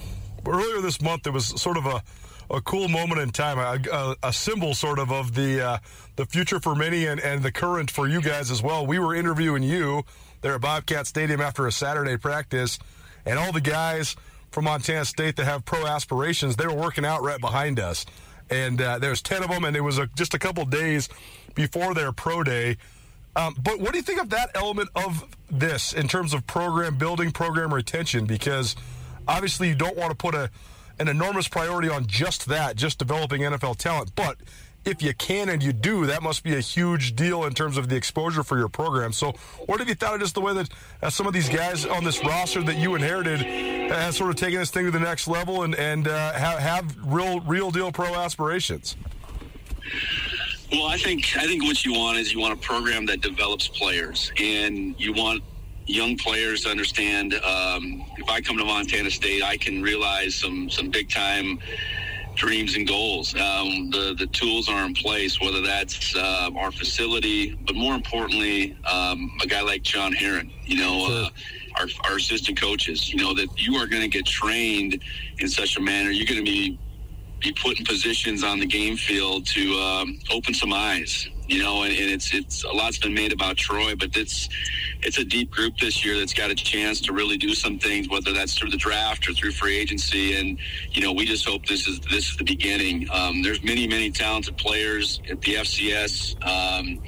Earlier 0.46 0.82
this 0.82 1.00
month, 1.00 1.22
there 1.22 1.32
was 1.32 1.46
sort 1.58 1.78
of 1.78 1.86
a 1.86 2.02
a 2.50 2.60
cool 2.60 2.88
moment 2.88 3.20
in 3.20 3.30
time, 3.30 3.58
a, 3.58 3.78
a, 3.90 4.16
a 4.28 4.32
symbol 4.32 4.74
sort 4.74 4.98
of 4.98 5.10
of 5.10 5.34
the 5.34 5.60
uh, 5.60 5.78
the 6.16 6.26
future 6.26 6.60
for 6.60 6.74
many 6.74 7.06
and, 7.06 7.20
and 7.20 7.42
the 7.42 7.52
current 7.52 7.90
for 7.90 8.06
you 8.06 8.20
guys 8.20 8.50
as 8.50 8.62
well. 8.62 8.86
We 8.86 8.98
were 8.98 9.14
interviewing 9.14 9.62
you 9.62 10.04
there 10.42 10.54
at 10.54 10.60
Bobcat 10.60 11.06
Stadium 11.06 11.40
after 11.40 11.66
a 11.66 11.72
Saturday 11.72 12.16
practice, 12.16 12.78
and 13.24 13.38
all 13.38 13.52
the 13.52 13.60
guys 13.60 14.16
from 14.50 14.64
Montana 14.64 15.04
State 15.04 15.36
that 15.36 15.44
have 15.46 15.64
pro 15.64 15.86
aspirations. 15.86 16.56
They 16.56 16.66
were 16.66 16.74
working 16.74 17.04
out 17.04 17.22
right 17.22 17.40
behind 17.40 17.80
us, 17.80 18.06
and 18.50 18.80
uh, 18.80 18.98
there's 18.98 19.22
ten 19.22 19.42
of 19.42 19.48
them, 19.48 19.64
and 19.64 19.76
it 19.76 19.80
was 19.80 19.98
a, 19.98 20.06
just 20.14 20.34
a 20.34 20.38
couple 20.38 20.64
days 20.64 21.08
before 21.54 21.94
their 21.94 22.12
pro 22.12 22.42
day. 22.42 22.76
Um, 23.36 23.56
but 23.60 23.80
what 23.80 23.92
do 23.92 23.98
you 23.98 24.02
think 24.02 24.20
of 24.22 24.30
that 24.30 24.50
element 24.54 24.90
of 24.94 25.26
this 25.50 25.92
in 25.92 26.06
terms 26.06 26.34
of 26.34 26.46
program 26.46 26.98
building, 26.98 27.32
program 27.32 27.74
retention? 27.74 28.26
Because 28.26 28.76
obviously 29.26 29.68
you 29.68 29.74
don't 29.74 29.96
want 29.96 30.10
to 30.10 30.16
put 30.16 30.36
a 30.36 30.50
an 30.98 31.08
enormous 31.08 31.48
priority 31.48 31.88
on 31.88 32.06
just 32.06 32.46
that, 32.46 32.76
just 32.76 32.98
developing 32.98 33.42
NFL 33.42 33.76
talent. 33.76 34.12
But 34.14 34.36
if 34.84 35.02
you 35.02 35.14
can 35.14 35.48
and 35.48 35.62
you 35.62 35.72
do, 35.72 36.06
that 36.06 36.22
must 36.22 36.42
be 36.42 36.54
a 36.54 36.60
huge 36.60 37.16
deal 37.16 37.44
in 37.44 37.54
terms 37.54 37.76
of 37.76 37.88
the 37.88 37.96
exposure 37.96 38.42
for 38.42 38.58
your 38.58 38.68
program. 38.68 39.12
So, 39.12 39.32
what 39.66 39.80
have 39.80 39.88
you 39.88 39.94
thought 39.94 40.14
of 40.14 40.20
just 40.20 40.34
the 40.34 40.40
way 40.40 40.54
that 40.54 40.68
uh, 41.02 41.10
some 41.10 41.26
of 41.26 41.32
these 41.32 41.48
guys 41.48 41.86
on 41.86 42.04
this 42.04 42.22
roster 42.24 42.62
that 42.62 42.76
you 42.76 42.94
inherited 42.94 43.40
has 43.40 44.16
sort 44.16 44.30
of 44.30 44.36
taken 44.36 44.58
this 44.58 44.70
thing 44.70 44.84
to 44.84 44.90
the 44.90 45.00
next 45.00 45.26
level 45.26 45.62
and 45.62 45.74
and 45.74 46.08
uh, 46.08 46.32
have, 46.32 46.58
have 46.58 46.96
real 47.02 47.40
real 47.40 47.70
deal 47.70 47.92
pro 47.92 48.14
aspirations? 48.14 48.96
Well, 50.70 50.86
I 50.86 50.96
think 50.96 51.36
I 51.36 51.46
think 51.46 51.62
what 51.62 51.84
you 51.84 51.94
want 51.94 52.18
is 52.18 52.32
you 52.32 52.40
want 52.40 52.54
a 52.54 52.62
program 52.62 53.06
that 53.06 53.20
develops 53.20 53.68
players, 53.68 54.32
and 54.38 54.94
you 54.98 55.12
want 55.12 55.42
young 55.86 56.16
players 56.16 56.62
to 56.62 56.70
understand. 56.70 57.34
Um, 57.34 58.04
if 58.16 58.28
I 58.28 58.40
come 58.40 58.56
to 58.58 58.64
Montana 58.64 59.10
State, 59.10 59.42
I 59.42 59.56
can 59.56 59.82
realize 59.82 60.34
some 60.34 60.70
some 60.70 60.90
big 60.90 61.10
time 61.10 61.58
dreams 62.34 62.74
and 62.74 62.86
goals. 62.86 63.34
Um, 63.34 63.90
the 63.90 64.14
the 64.18 64.26
tools 64.28 64.68
are 64.68 64.84
in 64.84 64.94
place, 64.94 65.40
whether 65.40 65.60
that's 65.60 66.14
uh, 66.16 66.50
our 66.56 66.72
facility, 66.72 67.58
but 67.66 67.76
more 67.76 67.94
importantly, 67.94 68.76
um, 68.90 69.30
a 69.42 69.46
guy 69.46 69.62
like 69.62 69.82
John 69.82 70.12
Heron. 70.12 70.50
You 70.64 70.76
know. 70.76 71.06
Uh, 71.06 71.28
our, 71.76 71.88
our 72.04 72.18
assistant 72.18 72.56
coaches, 72.60 73.12
you 73.12 73.18
know, 73.18 73.34
that 73.34 73.48
you 73.60 73.74
are 73.74 73.88
going 73.88 74.02
to 74.02 74.08
get 74.08 74.24
trained 74.24 75.02
in 75.38 75.48
such 75.48 75.76
a 75.76 75.80
manner. 75.80 76.10
You're 76.10 76.24
going 76.24 76.38
to 76.38 76.48
be 76.48 76.78
be 77.40 77.52
put 77.52 77.78
in 77.78 77.84
positions 77.84 78.42
on 78.42 78.58
the 78.58 78.66
game 78.66 78.96
field 78.96 79.44
to 79.46 79.74
um, 79.74 80.18
open 80.30 80.54
some 80.54 80.72
eyes. 80.72 81.28
You 81.46 81.62
know, 81.62 81.82
and, 81.82 81.92
and 81.92 82.10
it's 82.10 82.32
it's 82.32 82.64
a 82.64 82.72
lot's 82.72 82.98
been 82.98 83.12
made 83.12 83.32
about 83.32 83.56
Troy, 83.56 83.94
but 83.94 84.16
it's 84.16 84.48
it's 85.02 85.18
a 85.18 85.24
deep 85.24 85.50
group 85.50 85.76
this 85.76 86.04
year 86.04 86.18
that's 86.18 86.32
got 86.32 86.50
a 86.50 86.54
chance 86.54 87.00
to 87.02 87.12
really 87.12 87.36
do 87.36 87.54
some 87.54 87.78
things, 87.78 88.08
whether 88.08 88.32
that's 88.32 88.54
through 88.54 88.70
the 88.70 88.78
draft 88.78 89.28
or 89.28 89.34
through 89.34 89.52
free 89.52 89.76
agency. 89.76 90.34
And 90.36 90.58
you 90.92 91.02
know, 91.02 91.12
we 91.12 91.26
just 91.26 91.46
hope 91.46 91.66
this 91.66 91.86
is 91.86 92.00
this 92.00 92.30
is 92.30 92.36
the 92.36 92.44
beginning. 92.44 93.08
Um, 93.12 93.42
there's 93.42 93.62
many 93.62 93.86
many 93.86 94.10
talented 94.10 94.56
players 94.56 95.20
at 95.30 95.40
the 95.42 95.54
FCS. 95.56 96.34
Um, 96.46 97.00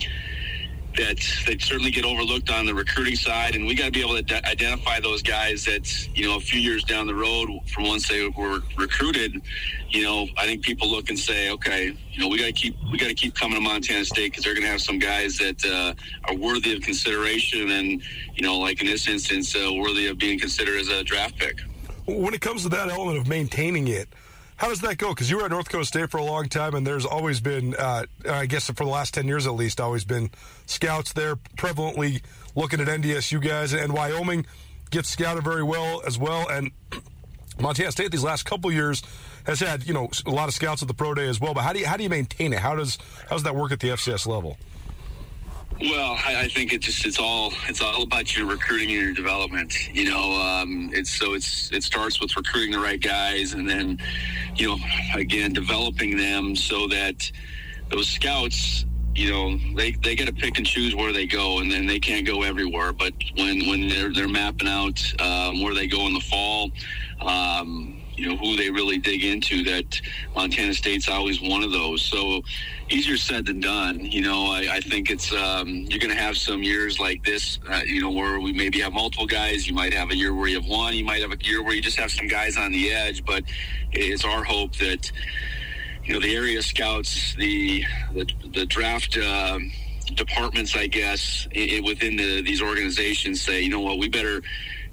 that 0.97 1.19
they 1.47 1.59
certainly 1.59 1.91
get 1.91 2.05
overlooked 2.05 2.51
on 2.51 2.67
the 2.67 2.75
recruiting 2.75 3.17
side, 3.17 3.55
and 3.55 3.67
we 3.67 3.75
got 3.75 3.87
to 3.87 3.91
be 3.91 4.01
able 4.01 4.17
to 4.17 4.23
de- 4.23 4.49
identify 4.49 5.01
those 5.01 5.23
guys 5.23 5.65
that 5.65 6.09
you 6.15 6.27
know 6.27 6.37
a 6.37 6.41
few 6.41 6.61
years 6.61 6.85
down 6.85 7.07
the 7.07 7.15
road 7.15 7.49
from 7.73 7.85
once 7.85 8.09
they 8.09 8.29
were 8.29 8.61
recruited. 8.77 9.41
You 9.89 10.03
know, 10.03 10.27
I 10.37 10.47
think 10.47 10.63
people 10.63 10.91
look 10.91 11.11
and 11.11 11.19
say, 11.19 11.51
okay, 11.51 11.97
you 12.13 12.21
know, 12.21 12.29
we 12.29 12.39
got 12.39 12.47
to 12.47 12.53
keep 12.53 12.77
we 12.91 12.99
got 12.99 13.09
to 13.09 13.15
keep 13.15 13.35
coming 13.35 13.57
to 13.57 13.61
Montana 13.61 14.05
State 14.05 14.33
because 14.33 14.45
they're 14.45 14.55
going 14.55 14.65
to 14.65 14.71
have 14.71 14.83
some 14.83 14.99
guys 14.99 15.39
that 15.39 15.65
uh, 15.65 15.95
are 16.29 16.35
worthy 16.35 16.75
of 16.77 16.83
consideration, 16.83 17.71
and 17.71 18.03
you 18.35 18.43
know, 18.43 18.59
like 18.59 18.81
in 18.81 18.87
this 18.87 19.09
instance, 19.09 19.55
uh, 19.55 19.73
worthy 19.73 20.09
of 20.09 20.19
being 20.19 20.39
considered 20.39 20.81
as 20.81 20.89
a 20.89 21.05
draft 21.05 21.39
pick. 21.39 21.61
When 22.07 22.35
it 22.35 22.41
comes 22.41 22.63
to 22.63 22.69
that 22.71 22.89
element 22.89 23.19
of 23.19 23.29
maintaining 23.29 23.89
it, 23.89 24.09
how 24.57 24.69
does 24.69 24.81
that 24.81 24.99
go? 24.99 25.11
Because 25.11 25.31
you 25.31 25.37
were 25.37 25.45
at 25.45 25.51
North 25.51 25.67
Dakota 25.67 25.85
State 25.85 26.11
for 26.11 26.19
a 26.19 26.25
long 26.25 26.49
time, 26.49 26.75
and 26.75 26.87
there's 26.87 27.05
always 27.05 27.41
been, 27.41 27.75
uh, 27.75 28.05
I 28.29 28.47
guess, 28.47 28.67
for 28.67 28.85
the 28.85 28.91
last 28.91 29.15
ten 29.15 29.27
years 29.27 29.47
at 29.47 29.55
least, 29.55 29.81
always 29.81 30.05
been 30.05 30.31
scouts 30.67 31.13
there 31.13 31.37
prevalently 31.37 32.23
looking 32.55 32.81
at 32.81 32.89
NDSU 32.89 33.43
guys, 33.43 33.73
and 33.73 33.93
Wyoming 33.93 34.47
gets 34.91 35.11
scouted 35.11 35.45
very 35.45 35.63
well 35.63 36.03
as 36.07 36.19
well, 36.19 36.49
and 36.49 36.71
Montana 37.61 37.93
State 37.93 38.11
these 38.11 38.25
last 38.25 38.45
couple 38.45 38.73
years 38.73 39.03
has 39.45 39.61
had 39.61 39.87
you 39.87 39.95
know 39.95 40.09
a 40.27 40.31
lot 40.31 40.49
of 40.49 40.55
scouts 40.55 40.83
at 40.83 40.89
the 40.89 40.95
pro 40.95 41.15
day 41.15 41.29
as 41.29 41.41
well. 41.41 41.55
But 41.55 41.63
how 41.63 41.73
do 41.73 41.79
you 41.79 41.87
how 41.87 41.97
do 41.97 42.03
you 42.03 42.11
maintain 42.11 42.53
it? 42.53 42.59
How 42.59 42.75
does 42.75 42.99
how 43.29 43.37
does 43.37 43.43
that 43.45 43.55
work 43.55 43.73
at 43.73 43.81
the 43.81 43.89
FCS 43.89 44.27
level? 44.27 44.57
Well, 45.81 46.17
I, 46.25 46.43
I 46.45 46.49
think 46.49 46.73
it 46.73 46.81
just 46.81 47.05
it's 47.05 47.19
all 47.19 47.53
it's 47.69 47.83
all 47.83 48.03
about 48.03 48.35
your 48.35 48.47
recruiting 48.47 48.91
and 48.91 48.99
your 48.99 49.13
development. 49.13 49.95
You 49.95 50.11
know, 50.11 50.33
um, 50.33 50.91
it's 50.95 51.11
so 51.11 51.35
it's 51.35 51.71
it 51.71 51.83
starts 51.83 52.19
with 52.19 52.35
recruiting 52.35 52.73
the 52.73 52.79
right 52.79 53.01
guys, 53.01 53.53
and 53.53 53.69
then 53.69 53.99
you 54.57 54.69
know, 54.69 54.79
again, 55.15 55.53
developing 55.53 56.17
them 56.17 56.57
so 56.57 56.89
that 56.89 57.31
those 57.91 58.09
scouts 58.09 58.87
you 59.15 59.31
know 59.31 59.59
they 59.75 59.93
they 60.03 60.15
get 60.15 60.27
to 60.27 60.33
pick 60.33 60.59
and 60.59 60.67
choose 60.67 60.95
where 60.95 61.13
they 61.13 61.27
go 61.27 61.61
and 61.61 61.71
then 61.73 61.87
they 61.87 61.99
can't 61.99 62.27
go 62.27 62.43
everywhere 62.43 62.93
but 62.93 63.15
when 63.37 63.67
when 63.67 63.89
they're 63.89 64.13
they're 64.13 64.29
mapping 64.29 64.69
out 64.69 65.03
um, 65.21 65.63
where 65.63 65.75
they 65.75 65.87
go 65.87 66.07
in 66.07 66.13
the 66.13 66.21
fall 66.21 66.71
um, 67.23 67.99
you 68.17 68.29
know 68.29 68.37
who 68.37 68.57
they 68.57 68.71
really 68.71 68.99
dig 68.99 69.25
into 69.25 69.63
that 69.65 70.01
montana 70.35 70.75
state's 70.75 71.09
always 71.09 71.41
one 71.41 71.63
of 71.63 71.73
those. 71.73 72.03
So 72.03 72.43
easier 72.91 73.17
said 73.17 73.47
than 73.47 73.61
done 73.61 74.01
you 74.01 74.23
know. 74.23 74.47
I, 74.47 74.69
I 74.73 74.81
think 74.81 75.11
it's 75.11 75.33
um, 75.33 75.69
you're 75.69 75.99
going 75.99 76.15
to 76.15 76.21
have 76.21 76.37
some 76.37 76.63
years 76.63 76.99
like 76.99 77.25
this 77.25 77.59
uh, 77.69 77.81
you 77.85 78.01
know 78.01 78.11
where 78.11 78.41
we 78.41 78.53
maybe 78.53 78.81
have 78.81 78.93
multiple 78.93 79.27
guys. 79.27 79.67
You 79.67 79.75
might 79.75 79.93
have 79.93 80.11
a 80.11 80.17
year 80.17 80.35
where 80.35 80.49
you 80.49 80.61
have 80.61 80.69
one. 80.69 80.95
You 80.95 81.05
might 81.05 81.23
have 81.23 81.33
a 81.33 81.39
year 81.45 81.63
where 81.63 81.75
you 81.75 81.83
just 81.83 81.99
have 81.99 82.11
some 82.11 82.29
guys 82.29 82.57
on 82.57 82.73
the 82.73 82.93
edge. 82.93 83.25
But 83.25 83.45
it's 83.93 84.25
our 84.25 84.45
hope 84.45 84.75
that 84.77 85.11
you 86.05 86.15
know 86.15 86.21
the 86.21 86.35
area 86.35 86.63
scouts, 86.63 87.35
the 87.35 87.85
the, 88.13 88.27
the 88.55 88.67
draft 88.67 89.19
uh, 89.19 89.59
departments, 90.15 90.77
I 90.77 90.87
guess, 90.87 91.49
i 91.55 91.81
within 91.85 92.17
the, 92.17 92.43
these 92.43 92.63
organizations 92.63 93.43
say, 93.43 93.61
you 93.63 93.71
know 93.71 93.81
what, 93.81 93.99
we 93.99 94.09
better 94.09 94.43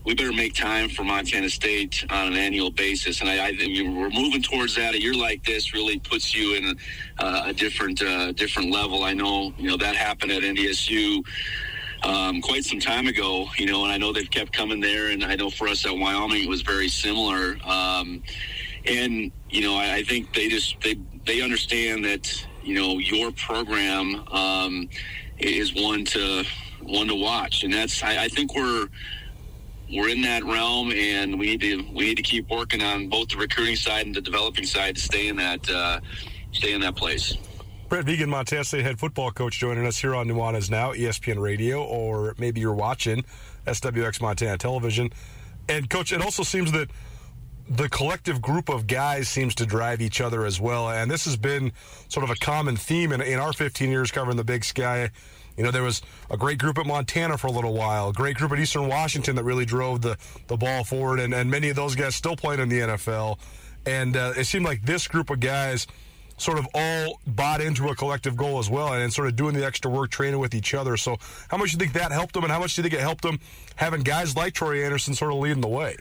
we 0.05 0.13
better 0.15 0.33
make 0.33 0.53
time 0.53 0.89
for 0.89 1.03
Montana 1.03 1.49
State 1.49 2.05
on 2.09 2.27
an 2.27 2.33
annual 2.33 2.69
basis, 2.69 3.21
and 3.21 3.29
I, 3.29 3.47
I 3.47 3.55
think 3.55 3.77
we're 3.95 4.09
moving 4.09 4.41
towards 4.41 4.75
that. 4.75 4.93
A 4.93 5.01
year 5.01 5.13
like 5.13 5.43
this 5.45 5.73
really 5.73 5.99
puts 5.99 6.35
you 6.35 6.55
in 6.55 6.65
a, 6.65 7.23
uh, 7.23 7.43
a 7.47 7.53
different 7.53 8.01
uh, 8.01 8.33
different 8.33 8.71
level. 8.71 9.03
I 9.03 9.13
know 9.13 9.53
you 9.57 9.69
know 9.69 9.77
that 9.77 9.95
happened 9.95 10.31
at 10.31 10.43
NDSU. 10.43 11.23
Um, 12.03 12.41
quite 12.41 12.65
some 12.65 12.81
time 12.81 13.07
ago, 13.07 13.47
you 13.57 13.65
know, 13.65 13.83
and 13.85 13.93
I 13.93 13.97
know 13.97 14.11
they've 14.11 14.29
kept 14.29 14.51
coming 14.51 14.81
there, 14.81 15.11
and 15.11 15.23
I 15.23 15.35
know 15.35 15.49
for 15.49 15.69
us 15.69 15.85
at 15.85 15.97
Wyoming 15.97 16.43
it 16.43 16.49
was 16.49 16.61
very 16.61 16.89
similar. 16.89 17.57
Um, 17.63 18.21
and 18.85 19.31
you 19.49 19.61
know, 19.61 19.77
I, 19.77 19.95
I 19.95 20.03
think 20.03 20.33
they 20.33 20.49
just 20.49 20.81
they 20.81 20.95
they 21.25 21.41
understand 21.41 22.03
that 22.03 22.45
you 22.61 22.75
know 22.75 22.97
your 22.97 23.31
program 23.31 24.27
um, 24.33 24.89
is 25.37 25.73
one 25.73 26.03
to 26.05 26.43
one 26.81 27.07
to 27.07 27.15
watch, 27.15 27.63
and 27.63 27.73
that's 27.73 28.03
I, 28.03 28.25
I 28.25 28.27
think 28.27 28.53
we're 28.53 28.89
we're 29.93 30.09
in 30.09 30.21
that 30.21 30.43
realm, 30.43 30.91
and 30.91 31.37
we 31.39 31.55
need 31.55 31.61
to 31.61 31.83
we 31.93 32.05
need 32.05 32.17
to 32.17 32.23
keep 32.23 32.49
working 32.49 32.81
on 32.81 33.09
both 33.09 33.29
the 33.29 33.37
recruiting 33.37 33.75
side 33.75 34.05
and 34.05 34.15
the 34.15 34.21
developing 34.21 34.65
side 34.65 34.95
to 34.95 35.01
stay 35.01 35.27
in 35.27 35.35
that 35.37 35.69
uh, 35.69 35.99
stay 36.51 36.73
in 36.73 36.81
that 36.81 36.95
place. 36.95 37.37
Brett 37.89 38.05
Vigen, 38.05 38.27
Montana 38.27 38.63
State 38.63 38.83
head 38.83 38.99
football 38.99 39.29
coach, 39.29 39.59
joining 39.59 39.85
us 39.85 39.97
here 39.99 40.15
on 40.15 40.27
Nuanez 40.27 40.71
Now, 40.71 40.93
ESPN 40.93 41.39
Radio, 41.39 41.83
or 41.83 42.33
maybe 42.39 42.59
you're 42.59 42.73
watching 42.73 43.23
SWX 43.67 44.19
Montana 44.19 44.57
Television. 44.57 45.11
And 45.69 45.89
coach, 45.89 46.11
it 46.11 46.21
also 46.21 46.41
seems 46.41 46.71
that 46.71 46.89
the 47.69 47.87
collective 47.89 48.41
group 48.41 48.69
of 48.69 48.87
guys 48.87 49.29
seems 49.29 49.53
to 49.55 49.65
drive 49.65 50.01
each 50.01 50.21
other 50.21 50.45
as 50.45 50.59
well. 50.59 50.89
And 50.89 51.09
this 51.09 51.25
has 51.25 51.37
been 51.37 51.71
sort 52.09 52.23
of 52.23 52.29
a 52.29 52.35
common 52.35 52.75
theme 52.75 53.11
in, 53.11 53.21
in 53.21 53.39
our 53.39 53.53
15 53.53 53.89
years 53.89 54.11
covering 54.11 54.37
the 54.37 54.43
Big 54.43 54.63
Sky. 54.63 55.11
You 55.57 55.63
know, 55.63 55.71
there 55.71 55.83
was 55.83 56.01
a 56.29 56.37
great 56.37 56.57
group 56.57 56.77
at 56.77 56.85
Montana 56.85 57.37
for 57.37 57.47
a 57.47 57.51
little 57.51 57.73
while, 57.73 58.09
a 58.09 58.13
great 58.13 58.37
group 58.37 58.51
at 58.51 58.59
Eastern 58.59 58.87
Washington 58.87 59.35
that 59.35 59.43
really 59.43 59.65
drove 59.65 60.01
the, 60.01 60.17
the 60.47 60.57
ball 60.57 60.83
forward, 60.83 61.19
and, 61.19 61.33
and 61.33 61.49
many 61.49 61.69
of 61.69 61.75
those 61.75 61.95
guys 61.95 62.15
still 62.15 62.35
playing 62.35 62.59
in 62.59 62.69
the 62.69 62.79
NFL. 62.79 63.37
And 63.85 64.15
uh, 64.15 64.33
it 64.35 64.45
seemed 64.45 64.65
like 64.65 64.83
this 64.83 65.07
group 65.07 65.29
of 65.29 65.39
guys 65.39 65.87
sort 66.37 66.57
of 66.57 66.67
all 66.73 67.19
bought 67.27 67.61
into 67.61 67.89
a 67.89 67.95
collective 67.95 68.35
goal 68.35 68.57
as 68.59 68.69
well 68.69 68.93
and 68.93 69.13
sort 69.13 69.27
of 69.27 69.35
doing 69.35 69.53
the 69.53 69.65
extra 69.65 69.89
work, 69.91 70.09
training 70.09 70.39
with 70.39 70.55
each 70.55 70.73
other. 70.73 70.97
So, 70.97 71.17
how 71.49 71.57
much 71.57 71.71
do 71.71 71.73
you 71.75 71.79
think 71.79 71.93
that 71.93 72.11
helped 72.11 72.33
them, 72.33 72.43
and 72.43 72.51
how 72.51 72.59
much 72.59 72.75
do 72.75 72.81
you 72.81 72.83
think 72.83 72.99
it 72.99 73.01
helped 73.01 73.21
them 73.21 73.39
having 73.75 74.01
guys 74.01 74.35
like 74.35 74.53
Troy 74.53 74.83
Andersen 74.83 75.13
sort 75.13 75.31
of 75.31 75.37
leading 75.39 75.61
the 75.61 75.67
way? 75.67 75.95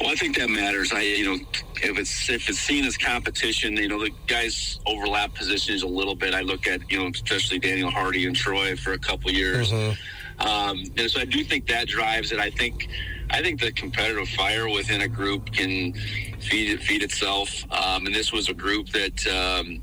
Well, 0.00 0.10
I 0.10 0.14
think 0.14 0.36
that 0.36 0.50
matters. 0.50 0.92
I, 0.92 1.00
you 1.00 1.24
know, 1.24 1.44
if 1.76 1.98
it's 1.98 2.28
if 2.28 2.48
it's 2.50 2.58
seen 2.58 2.84
as 2.84 2.98
competition, 2.98 3.76
you 3.76 3.88
know, 3.88 3.98
the 4.02 4.10
guys 4.26 4.78
overlap 4.84 5.34
positions 5.34 5.82
a 5.82 5.86
little 5.86 6.14
bit. 6.14 6.34
I 6.34 6.42
look 6.42 6.66
at, 6.66 6.90
you 6.90 6.98
know, 6.98 7.08
especially 7.08 7.58
Daniel 7.58 7.90
Hardy 7.90 8.26
and 8.26 8.36
Troy 8.36 8.76
for 8.76 8.92
a 8.92 8.98
couple 8.98 9.30
years. 9.30 9.72
Um, 10.38 10.84
and 10.98 11.10
so 11.10 11.20
I 11.20 11.24
do 11.24 11.42
think 11.44 11.66
that 11.68 11.88
drives 11.88 12.30
it. 12.30 12.38
I 12.38 12.50
think, 12.50 12.88
I 13.30 13.40
think 13.40 13.58
the 13.58 13.72
competitive 13.72 14.28
fire 14.28 14.68
within 14.68 15.00
a 15.00 15.08
group 15.08 15.50
can 15.52 15.94
feed 16.40 16.78
feed 16.82 17.02
itself. 17.02 17.64
Um, 17.72 18.04
and 18.04 18.14
this 18.14 18.32
was 18.32 18.50
a 18.50 18.54
group 18.54 18.90
that, 18.90 19.26
um, 19.28 19.82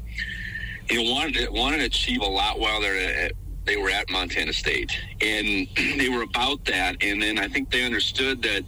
you 0.91 1.03
know, 1.03 1.11
wanted 1.11 1.34
to, 1.36 1.49
wanted 1.49 1.80
to 1.80 1.86
achieve 1.86 2.22
a 2.22 2.28
lot 2.28 2.59
while 2.59 2.82
they're 2.82 3.26
at, 3.26 3.32
they 3.66 3.78
were 3.78 3.89
at 3.89 4.11
Montana 4.11 4.53
State, 4.53 4.91
and 5.22 5.68
they 5.97 6.09
were 6.09 6.22
about 6.22 6.64
that. 6.66 6.97
And 7.01 7.20
then 7.20 7.39
I 7.39 7.47
think 7.47 7.72
they 7.72 7.84
understood 7.84 8.43
that 8.43 8.64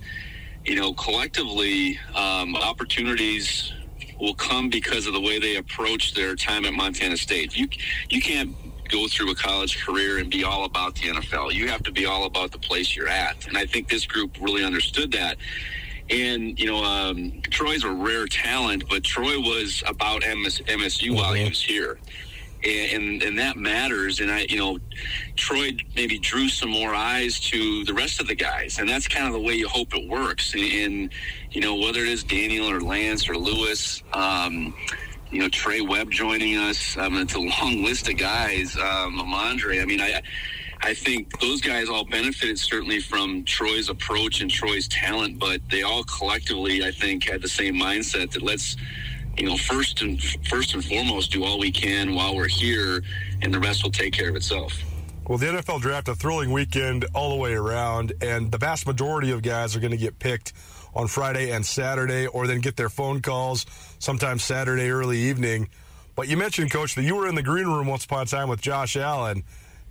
you 0.66 0.76
know, 0.76 0.94
collectively, 0.94 2.00
um, 2.16 2.56
opportunities 2.56 3.74
will 4.20 4.34
come 4.34 4.70
because 4.70 5.08
of 5.08 5.14
the 5.14 5.22
way 5.22 5.40
they 5.40 5.58
approach 5.58 6.14
their 6.14 6.36
time 6.36 6.66
at 6.66 6.74
Montana 6.74 7.18
State. 7.18 7.56
You 7.58 7.68
you 8.10 8.22
can't 8.22 8.56
go 8.90 9.08
through 9.08 9.32
a 9.32 9.36
college 9.36 9.84
career 9.84 10.20
and 10.20 10.30
be 10.30 10.44
all 10.44 10.66
about 10.66 10.96
the 10.96 11.10
NFL. 11.10 11.54
You 11.54 11.68
have 11.68 11.84
to 11.84 11.92
be 11.92 12.06
all 12.06 12.26
about 12.26 12.52
the 12.52 12.60
place 12.60 12.96
you're 12.96 13.08
at. 13.08 13.48
And 13.48 13.58
I 13.58 13.66
think 13.66 13.90
this 13.90 14.06
group 14.06 14.38
really 14.40 14.64
understood 14.64 15.12
that. 15.14 15.38
And 16.10 16.60
you 16.60 16.68
know, 16.68 16.84
um, 16.84 17.42
Troy's 17.50 17.84
a 17.84 17.90
rare 17.90 18.28
talent, 18.28 18.84
but 18.90 19.04
Troy 19.04 19.40
was 19.40 19.84
about 19.88 20.22
MS, 20.22 20.62
MSU 20.66 21.16
while 21.16 21.34
he 21.34 21.48
was 21.48 21.62
here, 21.62 21.98
and, 22.64 23.22
and 23.22 23.38
that 23.38 23.58
matters. 23.58 24.20
And 24.20 24.32
I, 24.32 24.46
you 24.50 24.58
know, 24.58 24.80
Troy 25.36 25.72
maybe 25.96 26.18
drew 26.20 26.50
some 26.50 26.70
more 26.70 26.94
eyes 26.94 27.40
to 27.52 27.84
the 27.86 27.94
rest 27.94 28.20
of 28.20 28.28
the 28.28 28.36
guys, 28.36 28.80
and 28.80 28.88
that's 28.88 29.08
kind 29.08 29.28
of 29.28 29.34
the 29.34 29.40
way 29.40 29.54
you 29.54 29.68
hope 29.68 29.94
it 29.94 30.08
works. 30.10 30.54
And, 30.54 30.64
and 30.64 31.14
you 31.52 31.62
know, 31.62 31.76
whether 31.76 32.00
it 32.00 32.08
is 32.08 32.24
Daniel 32.24 32.70
or 32.70 32.82
Lance 32.82 33.30
or 33.30 33.38
Lewis. 33.38 34.04
Um, 34.14 34.74
you 35.32 35.42
know 35.42 35.50
Trey 35.50 35.82
Webb 35.82 36.12
joining 36.12 36.56
us. 36.56 36.96
Mean, 36.96 37.16
it's 37.18 37.34
a 37.34 37.40
long 37.40 37.84
list 37.84 38.08
of 38.08 38.18
guys. 38.18 38.78
Um, 38.78 39.20
Amandre. 39.20 39.82
I 39.82 39.86
mean, 39.86 40.00
I 40.00 40.22
I 40.82 40.94
think 40.94 41.40
those 41.40 41.62
guys 41.62 41.90
all 41.90 42.06
benefited 42.06 42.60
certainly 42.60 43.00
from 43.00 43.44
Troy's 43.44 43.90
approach 43.90 44.42
and 44.42 44.52
Troy's 44.52 44.88
talent, 44.88 45.40
but 45.40 45.62
they 45.72 45.82
all 45.82 46.04
collectively, 46.04 46.86
I 46.86 46.92
think, 46.92 47.28
had 47.28 47.42
the 47.42 47.48
same 47.48 47.76
mindset 47.76 48.32
that 48.32 48.44
let's 48.44 48.76
you 49.38 49.46
know 49.46 49.58
first 49.58 50.02
and 50.02 50.22
first 50.48 50.74
and 50.74 50.84
foremost 50.84 51.32
do 51.32 51.44
all 51.44 51.60
we 51.60 51.72
can 51.72 52.14
while 52.14 52.36
we're 52.36 52.48
here, 52.48 53.04
and 53.42 53.54
the 53.54 53.60
rest 53.60 53.84
will 53.84 53.92
take 53.92 54.14
care 54.14 54.30
of 54.30 54.36
itself. 54.36 54.74
Well, 55.28 55.40
the 55.40 55.48
NFL 55.48 55.82
draft 55.82 56.08
a 56.08 56.16
thrilling 56.16 56.52
weekend 56.52 57.06
all 57.16 57.32
the 57.32 57.36
way 57.36 57.54
around, 57.54 58.14
and 58.22 58.52
the 58.52 58.60
vast 58.60 58.86
majority 58.86 59.32
of 59.32 59.42
guys 59.42 59.76
are 59.76 59.80
going 59.80 59.92
to 59.92 59.98
get 59.98 60.20
picked 60.20 60.54
on 60.94 61.08
Friday 61.08 61.52
and 61.52 61.66
Saturday, 61.66 62.28
or 62.28 62.48
then 62.48 62.62
get 62.62 62.76
their 62.78 62.90
phone 62.90 63.22
calls 63.22 63.66
sometime 64.00 64.38
Saturday 64.38 64.90
early 64.90 65.18
evening. 65.18 65.70
But 66.16 66.28
you 66.28 66.38
mentioned, 66.38 66.72
Coach, 66.72 66.96
that 66.96 67.04
you 67.04 67.16
were 67.16 67.28
in 67.28 67.36
the 67.36 67.44
green 67.44 67.66
room 67.66 67.88
once 67.88 68.06
upon 68.06 68.24
a 68.24 68.26
time 68.26 68.50
with 68.50 68.62
Josh 68.62 68.96
Allen, 68.96 69.44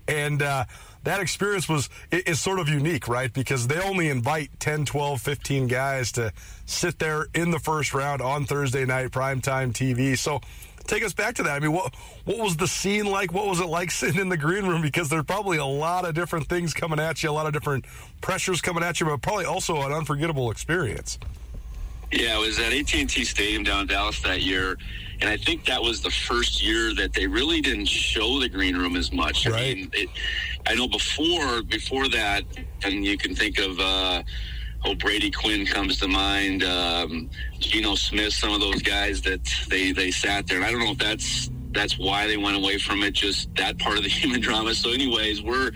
and 0.09 0.41
uh, 0.41 0.65
that 1.05 1.21
experience 1.21 1.69
was 1.69 1.89
is 2.11 2.41
sort 2.41 2.59
of 2.59 2.69
unique, 2.69 3.09
right? 3.09 3.33
Because 3.33 3.67
they 3.67 3.79
only 3.81 4.09
invite 4.09 4.51
10, 4.61 4.85
12, 4.87 5.21
15 5.21 5.67
guys 5.69 6.13
to 6.13 6.33
sit 6.67 6.99
there 6.99 7.29
in 7.35 7.51
the 7.51 7.59
first 7.59 7.95
round 7.95 8.21
on 8.21 8.45
Thursday 8.45 8.85
night 8.85 9.11
primetime 9.11 9.73
TV. 9.73 10.19
So 10.19 10.41
take 10.87 11.05
us 11.05 11.13
back 11.13 11.35
to 11.37 11.43
that. 11.45 11.57
I 11.57 11.61
mean, 11.61 11.73
what 11.73 11.95
what 12.25 12.39
was 12.39 12.57
the 12.57 12.69
scene 12.69 13.07
like? 13.07 13.33
What 13.33 13.47
was 13.47 13.61
it 13.61 13.67
like 13.67 13.91
sitting 13.91 14.21
in 14.21 14.29
the 14.29 14.37
green 14.37 14.67
room? 14.67 14.83
Because 14.83 15.09
there's 15.09 15.25
probably 15.25 15.59
a 15.59 15.65
lot 15.65 16.05
of 16.05 16.15
different 16.15 16.49
things 16.49 16.75
coming 16.75 16.99
at 16.99 17.23
you, 17.23 17.31
a 17.31 17.33
lot 17.33 17.47
of 17.47 17.53
different 17.53 17.85
pressures 18.21 18.61
coming 18.61 18.83
at 18.83 19.01
you, 19.01 19.07
but 19.07 19.23
probably 19.23 19.45
also 19.45 19.83
an 19.83 19.93
unforgettable 19.93 20.51
experience. 20.51 21.19
Yeah, 22.15 22.37
it 22.37 22.41
was 22.41 22.59
at 22.61 22.73
AT&T 22.73 23.25
Stadium 23.25 23.65
down 23.65 23.83
in 23.83 23.87
Dallas 23.89 24.21
that 24.21 24.41
year, 24.43 24.79
and 25.21 25.29
I 25.29 25.37
think 25.37 25.65
that 25.67 25.83
was 25.83 26.01
the 26.01 26.11
first 26.11 26.63
year 26.63 26.95
that 26.95 27.13
they 27.13 27.27
really 27.27 27.61
didn't 27.61 27.87
show 27.87 28.39
the 28.39 28.49
green 28.49 28.77
room 28.77 28.95
as 28.95 29.13
much. 29.13 29.47
Right. 29.47 29.55
I 29.55 29.75
mean, 29.75 29.91
it, 29.93 30.09
I 30.67 30.75
know 30.77 30.87
before 30.87 31.63
before 31.63 32.09
that, 32.09 32.45
and 32.85 33.05
you 33.05 33.19
can 33.19 33.35
think 33.35 33.59
of. 33.59 33.79
Uh, 33.79 34.23
Oh, 34.87 34.95
Brady 34.95 35.31
Quinn 35.31 35.65
comes 35.65 35.99
to 36.01 36.09
mind. 36.09 36.63
Um, 36.63 37.31
Geno 37.59 37.95
Smith, 37.95 38.35
some 38.35 38.53
of 38.53 38.61
those 38.61 38.83
guys 38.83 39.23
that 39.23 39.41
they 39.71 39.93
they 39.93 40.11
sat 40.11 40.47
there. 40.47 40.59
And 40.59 40.67
I 40.67 40.71
don't 40.71 40.81
know 40.81 40.91
if 40.91 40.99
that's 40.99 41.51
that's 41.73 41.99
why 41.99 42.27
they 42.27 42.37
went 42.37 42.57
away 42.57 42.77
from 42.79 43.03
it. 43.03 43.15
Just 43.15 43.55
that 43.55 43.79
part 43.79 43.97
of 43.97 44.03
the 44.03 44.11
human 44.21 44.43
drama. 44.43 44.75
So, 44.75 44.91
anyways, 44.91 45.43
we're 45.43 45.71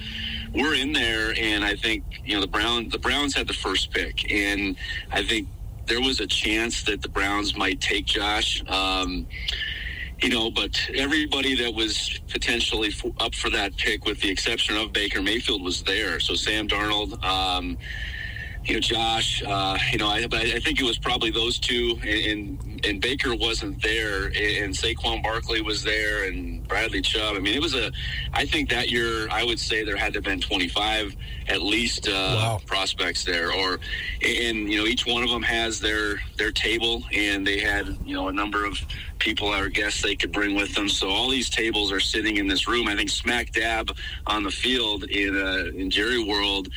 we're 0.52 0.74
in 0.74 0.92
there, 0.92 1.32
and 1.38 1.64
I 1.64 1.74
think 1.74 2.04
you 2.24 2.34
know 2.34 2.42
the 2.42 2.48
Browns 2.48 2.92
the 2.92 2.98
Browns 2.98 3.34
had 3.34 3.48
the 3.48 3.54
first 3.54 3.92
pick, 3.92 4.30
and 4.30 4.76
I 5.10 5.22
think 5.22 5.48
there 5.88 6.00
was 6.00 6.20
a 6.20 6.26
chance 6.26 6.82
that 6.84 7.02
the 7.02 7.08
Browns 7.08 7.56
might 7.56 7.80
take 7.80 8.06
Josh. 8.06 8.62
Um, 8.68 9.26
you 10.22 10.28
know, 10.30 10.50
but 10.50 10.78
everybody 10.94 11.54
that 11.62 11.72
was 11.72 12.20
potentially 12.28 12.88
f- 12.88 13.12
up 13.20 13.34
for 13.34 13.50
that 13.50 13.76
pick, 13.76 14.04
with 14.04 14.20
the 14.20 14.30
exception 14.30 14.76
of 14.76 14.92
Baker 14.92 15.22
Mayfield, 15.22 15.62
was 15.62 15.82
there. 15.82 16.20
So 16.20 16.34
Sam 16.34 16.68
Darnold. 16.68 17.22
Um, 17.24 17.78
you 18.68 18.74
know, 18.74 18.80
Josh, 18.80 19.42
uh, 19.46 19.78
you 19.90 19.98
know, 19.98 20.08
I, 20.08 20.26
but 20.26 20.42
I 20.42 20.60
think 20.60 20.78
it 20.78 20.84
was 20.84 20.98
probably 20.98 21.30
those 21.30 21.58
two, 21.58 21.98
and, 22.02 22.60
and, 22.62 22.86
and 22.86 23.00
Baker 23.00 23.34
wasn't 23.34 23.82
there, 23.82 24.26
and 24.26 24.74
Saquon 24.74 25.22
Barkley 25.22 25.62
was 25.62 25.82
there, 25.82 26.24
and 26.24 26.68
Bradley 26.68 27.00
Chubb. 27.00 27.34
I 27.34 27.38
mean, 27.40 27.54
it 27.54 27.62
was 27.62 27.74
a, 27.74 27.90
I 28.34 28.44
think 28.44 28.68
that 28.68 28.90
year, 28.90 29.26
I 29.30 29.42
would 29.42 29.58
say 29.58 29.84
there 29.84 29.96
had 29.96 30.12
to 30.12 30.18
have 30.18 30.24
been 30.24 30.40
25 30.40 31.16
at 31.48 31.62
least 31.62 32.08
uh, 32.08 32.12
Wow. 32.12 32.60
prospects 32.66 33.24
there, 33.24 33.50
or, 33.50 33.80
and, 34.22 34.70
you 34.70 34.78
know, 34.78 34.86
each 34.86 35.06
one 35.06 35.22
of 35.22 35.30
them 35.30 35.42
has 35.42 35.80
their, 35.80 36.20
their 36.36 36.52
table, 36.52 37.02
and 37.14 37.46
they 37.46 37.58
had, 37.60 37.96
you 38.04 38.14
know, 38.14 38.28
a 38.28 38.32
number 38.32 38.66
of 38.66 38.78
people 39.18 39.48
or 39.48 39.70
guests 39.70 40.02
they 40.02 40.14
could 40.14 40.30
bring 40.30 40.54
with 40.54 40.74
them. 40.74 40.90
So 40.90 41.08
all 41.08 41.30
these 41.30 41.48
tables 41.48 41.90
are 41.90 42.00
sitting 42.00 42.36
in 42.36 42.46
this 42.46 42.68
room, 42.68 42.86
I 42.86 42.94
think 42.96 43.08
smack 43.08 43.50
dab 43.52 43.96
on 44.26 44.42
the 44.42 44.50
field 44.50 45.04
in, 45.04 45.34
uh, 45.40 45.70
in 45.74 45.88
Jerry 45.88 46.22
World. 46.22 46.68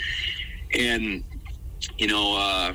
And, 0.74 1.26
you 1.98 2.08
know, 2.08 2.36
uh, 2.36 2.74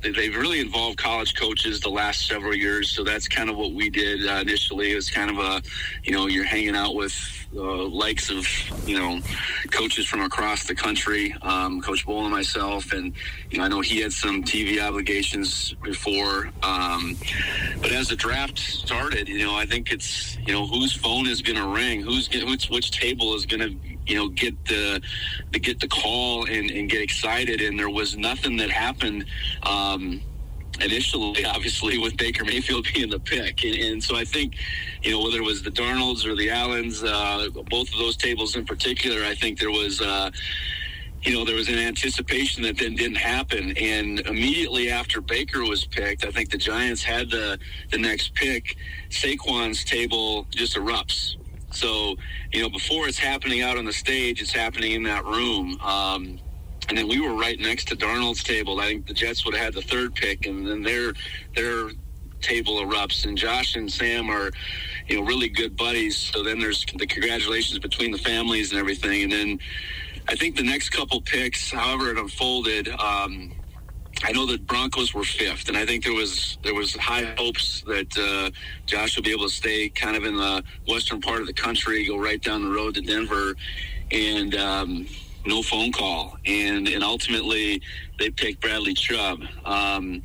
they- 0.00 0.10
they've 0.12 0.36
really 0.36 0.60
involved 0.60 0.96
college 0.96 1.34
coaches 1.34 1.80
the 1.80 1.88
last 1.88 2.28
several 2.28 2.54
years. 2.54 2.88
So 2.90 3.02
that's 3.02 3.26
kind 3.26 3.50
of 3.50 3.56
what 3.56 3.72
we 3.72 3.90
did 3.90 4.26
uh, 4.28 4.34
initially. 4.42 4.92
It 4.92 4.94
was 4.94 5.10
kind 5.10 5.28
of 5.30 5.38
a, 5.38 5.60
you 6.04 6.12
know, 6.12 6.28
you're 6.28 6.44
hanging 6.44 6.76
out 6.76 6.94
with 6.94 7.12
uh, 7.56 7.60
likes 7.88 8.30
of, 8.30 8.46
you 8.86 8.96
know, 8.96 9.20
coaches 9.72 10.06
from 10.06 10.20
across 10.20 10.66
the 10.68 10.74
country, 10.74 11.34
um, 11.42 11.80
Coach 11.80 12.06
Bohl 12.06 12.22
and 12.22 12.30
myself. 12.30 12.92
And, 12.92 13.12
you 13.50 13.58
know, 13.58 13.64
I 13.64 13.68
know 13.68 13.80
he 13.80 13.98
had 14.00 14.12
some 14.12 14.44
TV 14.44 14.78
obligations 14.80 15.74
before. 15.82 16.50
Um, 16.62 17.16
but 17.80 17.90
as 17.90 18.08
the 18.08 18.16
draft 18.16 18.58
started, 18.58 19.28
you 19.28 19.44
know, 19.44 19.56
I 19.56 19.66
think 19.66 19.90
it's, 19.90 20.36
you 20.46 20.52
know, 20.52 20.66
whose 20.66 20.92
phone 20.92 21.26
is 21.26 21.42
going 21.42 21.56
to 21.56 21.66
ring, 21.66 22.02
who's 22.02 22.28
get, 22.28 22.46
which, 22.46 22.68
which 22.68 22.90
table 22.92 23.34
is 23.34 23.46
going 23.46 23.60
to, 23.60 23.97
you 24.08 24.16
know, 24.16 24.28
get 24.28 24.64
the, 24.64 25.00
to 25.52 25.58
get 25.58 25.78
the 25.80 25.88
call 25.88 26.46
and, 26.46 26.70
and 26.70 26.90
get 26.90 27.02
excited. 27.02 27.60
And 27.60 27.78
there 27.78 27.90
was 27.90 28.16
nothing 28.16 28.56
that 28.56 28.70
happened. 28.70 29.26
Um, 29.62 30.22
initially, 30.80 31.44
obviously, 31.44 31.98
with 31.98 32.16
Baker 32.16 32.44
Mayfield 32.44 32.86
being 32.94 33.10
the 33.10 33.20
pick. 33.20 33.64
And, 33.64 33.74
and 33.74 34.02
so 34.02 34.16
I 34.16 34.24
think, 34.24 34.54
you 35.02 35.12
know, 35.12 35.22
whether 35.22 35.38
it 35.38 35.44
was 35.44 35.62
the 35.62 35.70
Darnolds 35.70 36.24
or 36.26 36.34
the 36.34 36.50
Allens, 36.50 37.02
uh, 37.02 37.48
both 37.70 37.92
of 37.92 37.98
those 37.98 38.16
tables 38.16 38.56
in 38.56 38.64
particular, 38.64 39.24
I 39.24 39.34
think 39.34 39.58
there 39.58 39.70
was, 39.70 40.00
uh, 40.00 40.30
you 41.22 41.34
know, 41.34 41.44
there 41.44 41.56
was 41.56 41.68
an 41.68 41.78
anticipation 41.78 42.62
that 42.62 42.78
then 42.78 42.94
didn't 42.94 43.16
happen. 43.16 43.76
And 43.76 44.20
immediately 44.20 44.90
after 44.90 45.20
Baker 45.20 45.62
was 45.64 45.84
picked, 45.84 46.24
I 46.24 46.30
think 46.30 46.50
the 46.50 46.58
Giants 46.58 47.02
had 47.02 47.30
the, 47.30 47.58
the 47.90 47.98
next 47.98 48.34
pick. 48.34 48.76
Saquon's 49.10 49.84
table 49.84 50.46
just 50.50 50.76
erupts. 50.76 51.37
So, 51.70 52.16
you 52.52 52.62
know, 52.62 52.68
before 52.70 53.08
it's 53.08 53.18
happening 53.18 53.62
out 53.62 53.76
on 53.76 53.84
the 53.84 53.92
stage, 53.92 54.40
it's 54.40 54.52
happening 54.52 54.92
in 54.92 55.02
that 55.04 55.24
room. 55.24 55.78
Um, 55.80 56.38
and 56.88 56.96
then 56.96 57.08
we 57.08 57.20
were 57.20 57.34
right 57.34 57.58
next 57.60 57.88
to 57.88 57.96
Darnold's 57.96 58.42
table. 58.42 58.80
I 58.80 58.86
think 58.86 59.06
the 59.06 59.14
Jets 59.14 59.44
would 59.44 59.54
have 59.54 59.62
had 59.62 59.74
the 59.74 59.82
third 59.82 60.14
pick, 60.14 60.46
and 60.46 60.66
then 60.66 60.82
their 60.82 61.12
their 61.54 61.90
table 62.40 62.76
erupts. 62.76 63.26
And 63.26 63.36
Josh 63.36 63.76
and 63.76 63.92
Sam 63.92 64.30
are, 64.30 64.50
you 65.08 65.16
know, 65.16 65.26
really 65.26 65.48
good 65.48 65.76
buddies. 65.76 66.16
So 66.16 66.42
then 66.42 66.58
there's 66.58 66.86
the 66.96 67.06
congratulations 67.06 67.78
between 67.78 68.10
the 68.12 68.18
families 68.18 68.70
and 68.70 68.80
everything. 68.80 69.24
And 69.24 69.32
then 69.32 69.58
I 70.28 70.36
think 70.36 70.56
the 70.56 70.62
next 70.62 70.90
couple 70.90 71.20
picks, 71.20 71.70
however 71.70 72.10
it 72.10 72.18
unfolded, 72.18 72.88
um, 72.88 73.52
I 74.24 74.32
know 74.32 74.46
the 74.46 74.58
Broncos 74.58 75.14
were 75.14 75.22
fifth, 75.22 75.68
and 75.68 75.76
I 75.76 75.86
think 75.86 76.02
there 76.04 76.12
was 76.12 76.58
there 76.62 76.74
was 76.74 76.94
high 76.96 77.34
hopes 77.36 77.82
that 77.86 78.18
uh, 78.18 78.50
Josh 78.86 79.16
would 79.16 79.24
be 79.24 79.30
able 79.30 79.44
to 79.44 79.54
stay 79.54 79.88
kind 79.88 80.16
of 80.16 80.24
in 80.24 80.36
the 80.36 80.62
western 80.88 81.20
part 81.20 81.40
of 81.40 81.46
the 81.46 81.52
country, 81.52 82.04
go 82.06 82.18
right 82.18 82.42
down 82.42 82.64
the 82.64 82.70
road 82.70 82.94
to 82.96 83.00
Denver, 83.00 83.54
and 84.10 84.54
um, 84.56 85.06
no 85.46 85.62
phone 85.62 85.92
call, 85.92 86.36
and 86.46 86.88
and 86.88 87.04
ultimately 87.04 87.80
they 88.18 88.30
picked 88.30 88.60
Bradley 88.60 88.94
Chubb. 88.94 89.40
Um, 89.64 90.22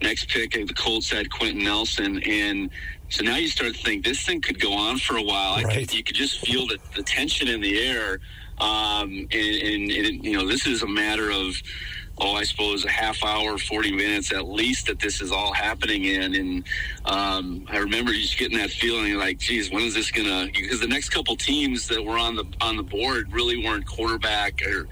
next 0.00 0.28
pick, 0.30 0.52
the 0.52 0.74
Colts 0.74 1.10
had 1.10 1.30
Quenton 1.30 1.62
Nelson, 1.62 2.22
and 2.22 2.70
so 3.10 3.24
now 3.24 3.36
you 3.36 3.48
start 3.48 3.74
to 3.74 3.82
think 3.82 4.04
this 4.04 4.24
thing 4.24 4.40
could 4.40 4.58
go 4.58 4.72
on 4.72 4.98
for 4.98 5.16
a 5.18 5.22
while. 5.22 5.54
I 5.54 5.62
Right. 5.64 5.78
could, 5.80 5.94
you 5.94 6.02
could 6.02 6.16
just 6.16 6.46
feel 6.46 6.66
the, 6.66 6.78
the 6.96 7.02
tension 7.02 7.48
in 7.48 7.60
the 7.60 7.78
air, 7.78 8.20
um, 8.58 9.10
and, 9.10 9.32
and, 9.32 9.90
and 9.90 10.24
you 10.24 10.32
know 10.38 10.46
this 10.46 10.66
is 10.66 10.82
a 10.82 10.88
matter 10.88 11.30
of 11.30 11.54
oh, 12.20 12.32
I 12.34 12.44
suppose 12.44 12.84
a 12.84 12.90
half 12.90 13.22
hour, 13.24 13.58
40 13.58 13.92
minutes 13.92 14.32
at 14.32 14.46
least 14.46 14.86
that 14.86 14.98
this 14.98 15.20
is 15.20 15.30
all 15.30 15.52
happening 15.52 16.04
in. 16.04 16.34
And 16.34 16.64
um, 17.04 17.66
I 17.68 17.78
remember 17.78 18.12
just 18.12 18.38
getting 18.38 18.58
that 18.58 18.70
feeling 18.70 19.14
like, 19.14 19.38
geez, 19.38 19.70
when 19.70 19.82
is 19.82 19.94
this 19.94 20.10
going 20.10 20.26
to, 20.26 20.52
because 20.52 20.80
the 20.80 20.88
next 20.88 21.10
couple 21.10 21.36
teams 21.36 21.86
that 21.88 22.04
were 22.04 22.18
on 22.18 22.34
the, 22.34 22.44
on 22.60 22.76
the 22.76 22.82
board 22.82 23.32
really 23.32 23.64
weren't 23.64 23.86
quarterback 23.86 24.60
or 24.66 24.88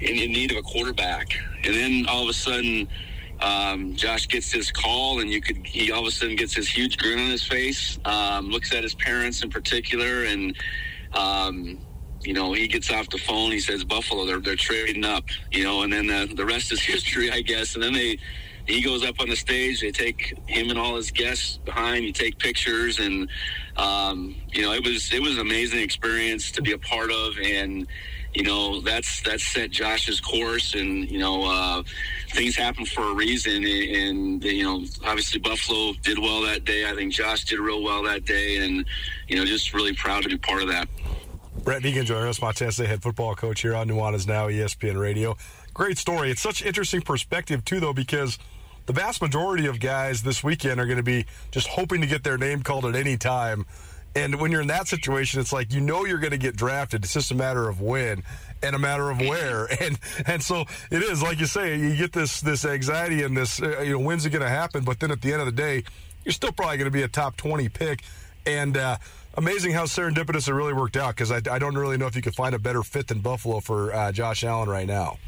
in, 0.00 0.16
in 0.16 0.32
need 0.32 0.50
of 0.50 0.58
a 0.58 0.62
quarterback. 0.62 1.28
And 1.64 1.74
then 1.74 2.06
all 2.08 2.22
of 2.22 2.28
a 2.28 2.34
sudden, 2.34 2.88
um, 3.40 3.94
Josh 3.96 4.28
gets 4.28 4.50
this 4.50 4.70
call, 4.70 5.20
and 5.20 5.30
you 5.30 5.40
could 5.40 5.66
he 5.66 5.92
all 5.92 6.00
of 6.00 6.06
a 6.06 6.10
sudden 6.10 6.36
gets 6.36 6.54
this 6.54 6.68
huge 6.68 6.96
grin 6.96 7.18
on 7.18 7.30
his 7.30 7.42
face. 7.42 7.98
Um, 8.04 8.48
looks 8.48 8.72
at 8.72 8.82
his 8.82 8.94
parents 8.94 9.42
in 9.42 9.50
particular, 9.50 10.24
and 10.24 10.56
um, 11.12 11.78
you 12.26 12.34
know 12.34 12.52
he 12.52 12.66
gets 12.66 12.90
off 12.90 13.08
the 13.08 13.18
phone. 13.18 13.52
He 13.52 13.60
says 13.60 13.84
Buffalo, 13.84 14.26
they're 14.26 14.40
they're 14.40 14.56
trading 14.56 15.04
up, 15.04 15.24
you 15.52 15.64
know, 15.64 15.82
and 15.82 15.92
then 15.92 16.06
the, 16.06 16.34
the 16.34 16.44
rest 16.44 16.72
is 16.72 16.82
history, 16.94 17.30
I 17.30 17.40
guess. 17.40 17.74
And 17.74 17.82
then 17.82 17.92
they 17.92 18.18
he 18.66 18.82
goes 18.82 19.04
up 19.04 19.20
on 19.20 19.28
the 19.28 19.36
stage. 19.36 19.80
They 19.80 19.92
take 19.92 20.36
him 20.46 20.70
and 20.70 20.78
all 20.78 20.96
his 20.96 21.10
guests 21.10 21.58
behind. 21.58 22.04
You 22.04 22.12
take 22.12 22.38
pictures, 22.38 22.98
and 22.98 23.28
um, 23.76 24.34
you 24.52 24.62
know 24.62 24.72
it 24.72 24.84
was 24.84 25.12
it 25.12 25.22
was 25.22 25.34
an 25.34 25.40
amazing 25.40 25.80
experience 25.80 26.50
to 26.52 26.62
be 26.62 26.72
a 26.72 26.78
part 26.78 27.12
of, 27.12 27.38
and 27.38 27.86
you 28.34 28.42
know 28.42 28.80
that's 28.80 29.22
that's 29.22 29.46
set 29.46 29.70
Josh's 29.70 30.20
course, 30.20 30.74
and 30.74 31.08
you 31.08 31.20
know 31.20 31.44
uh, 31.44 31.82
things 32.32 32.56
happen 32.56 32.84
for 32.84 33.02
a 33.02 33.14
reason, 33.14 33.64
and, 33.64 33.64
and 33.64 34.44
you 34.44 34.64
know 34.64 34.84
obviously 35.04 35.38
Buffalo 35.38 35.92
did 36.02 36.18
well 36.18 36.42
that 36.42 36.64
day. 36.64 36.90
I 36.90 36.94
think 36.94 37.12
Josh 37.12 37.44
did 37.44 37.60
real 37.60 37.82
well 37.82 38.02
that 38.02 38.24
day, 38.24 38.56
and 38.56 38.84
you 39.28 39.36
know 39.36 39.44
just 39.44 39.74
really 39.74 39.94
proud 39.94 40.24
to 40.24 40.28
be 40.28 40.38
part 40.38 40.62
of 40.62 40.68
that. 40.68 40.88
Brett 41.66 41.82
Vigen 41.82 42.04
joining 42.04 42.28
us, 42.28 42.40
Montana 42.40 42.70
State 42.70 42.86
head 42.86 43.02
football 43.02 43.34
coach 43.34 43.62
here 43.62 43.74
on 43.74 43.88
Nuanez 43.88 44.24
Now, 44.24 44.46
ESPN 44.46 45.00
Radio. 45.00 45.36
Great 45.74 45.98
story. 45.98 46.30
It's 46.30 46.40
such 46.40 46.64
interesting 46.64 47.00
perspective, 47.02 47.64
too, 47.64 47.80
though, 47.80 47.92
because 47.92 48.38
the 48.86 48.92
vast 48.92 49.20
majority 49.20 49.66
of 49.66 49.80
guys 49.80 50.22
this 50.22 50.44
weekend 50.44 50.78
are 50.78 50.86
going 50.86 50.98
to 50.98 51.02
be 51.02 51.26
just 51.50 51.66
hoping 51.66 52.00
to 52.02 52.06
get 52.06 52.22
their 52.22 52.38
name 52.38 52.62
called 52.62 52.84
at 52.84 52.94
any 52.94 53.16
time. 53.16 53.66
And 54.14 54.40
when 54.40 54.52
you're 54.52 54.60
in 54.60 54.68
that 54.68 54.86
situation, 54.86 55.40
it's 55.40 55.52
like 55.52 55.72
you 55.74 55.80
know 55.80 56.04
you're 56.04 56.20
going 56.20 56.30
to 56.30 56.38
get 56.38 56.54
drafted. 56.54 57.02
It's 57.02 57.14
just 57.14 57.32
a 57.32 57.34
matter 57.34 57.68
of 57.68 57.80
when 57.80 58.22
and 58.62 58.76
a 58.76 58.78
matter 58.78 59.10
of 59.10 59.18
where. 59.18 59.66
And 59.80 59.98
and 60.24 60.40
so 60.40 60.66
it 60.92 61.02
is 61.02 61.20
like 61.20 61.40
you 61.40 61.46
say, 61.46 61.76
you 61.76 61.96
get 61.96 62.12
this 62.12 62.42
this 62.42 62.64
anxiety 62.64 63.24
and 63.24 63.36
this 63.36 63.60
uh, 63.60 63.80
you 63.80 63.94
know 63.94 63.98
when's 63.98 64.24
it 64.24 64.30
going 64.30 64.42
to 64.42 64.48
happen? 64.48 64.84
But 64.84 65.00
then 65.00 65.10
at 65.10 65.20
the 65.20 65.32
end 65.32 65.40
of 65.40 65.46
the 65.46 65.52
day, 65.52 65.82
you're 66.24 66.32
still 66.32 66.52
probably 66.52 66.76
going 66.76 66.92
to 66.92 66.96
be 66.96 67.02
a 67.02 67.08
top 67.08 67.36
20 67.36 67.68
pick. 67.70 68.04
And 68.46 68.76
uh, 68.76 68.98
amazing 69.36 69.72
how 69.72 69.84
serendipitous 69.84 70.48
it 70.48 70.54
really 70.54 70.72
worked 70.72 70.96
out 70.96 71.14
because 71.14 71.30
I, 71.30 71.40
I 71.50 71.58
don't 71.58 71.76
really 71.76 71.96
know 71.96 72.06
if 72.06 72.16
you 72.16 72.22
could 72.22 72.34
find 72.34 72.54
a 72.54 72.58
better 72.58 72.82
fit 72.82 73.08
than 73.08 73.20
Buffalo 73.20 73.60
for 73.60 73.92
uh, 73.94 74.12
Josh 74.12 74.44
Allen 74.44 74.68
right 74.68 74.86
now. 74.86 75.18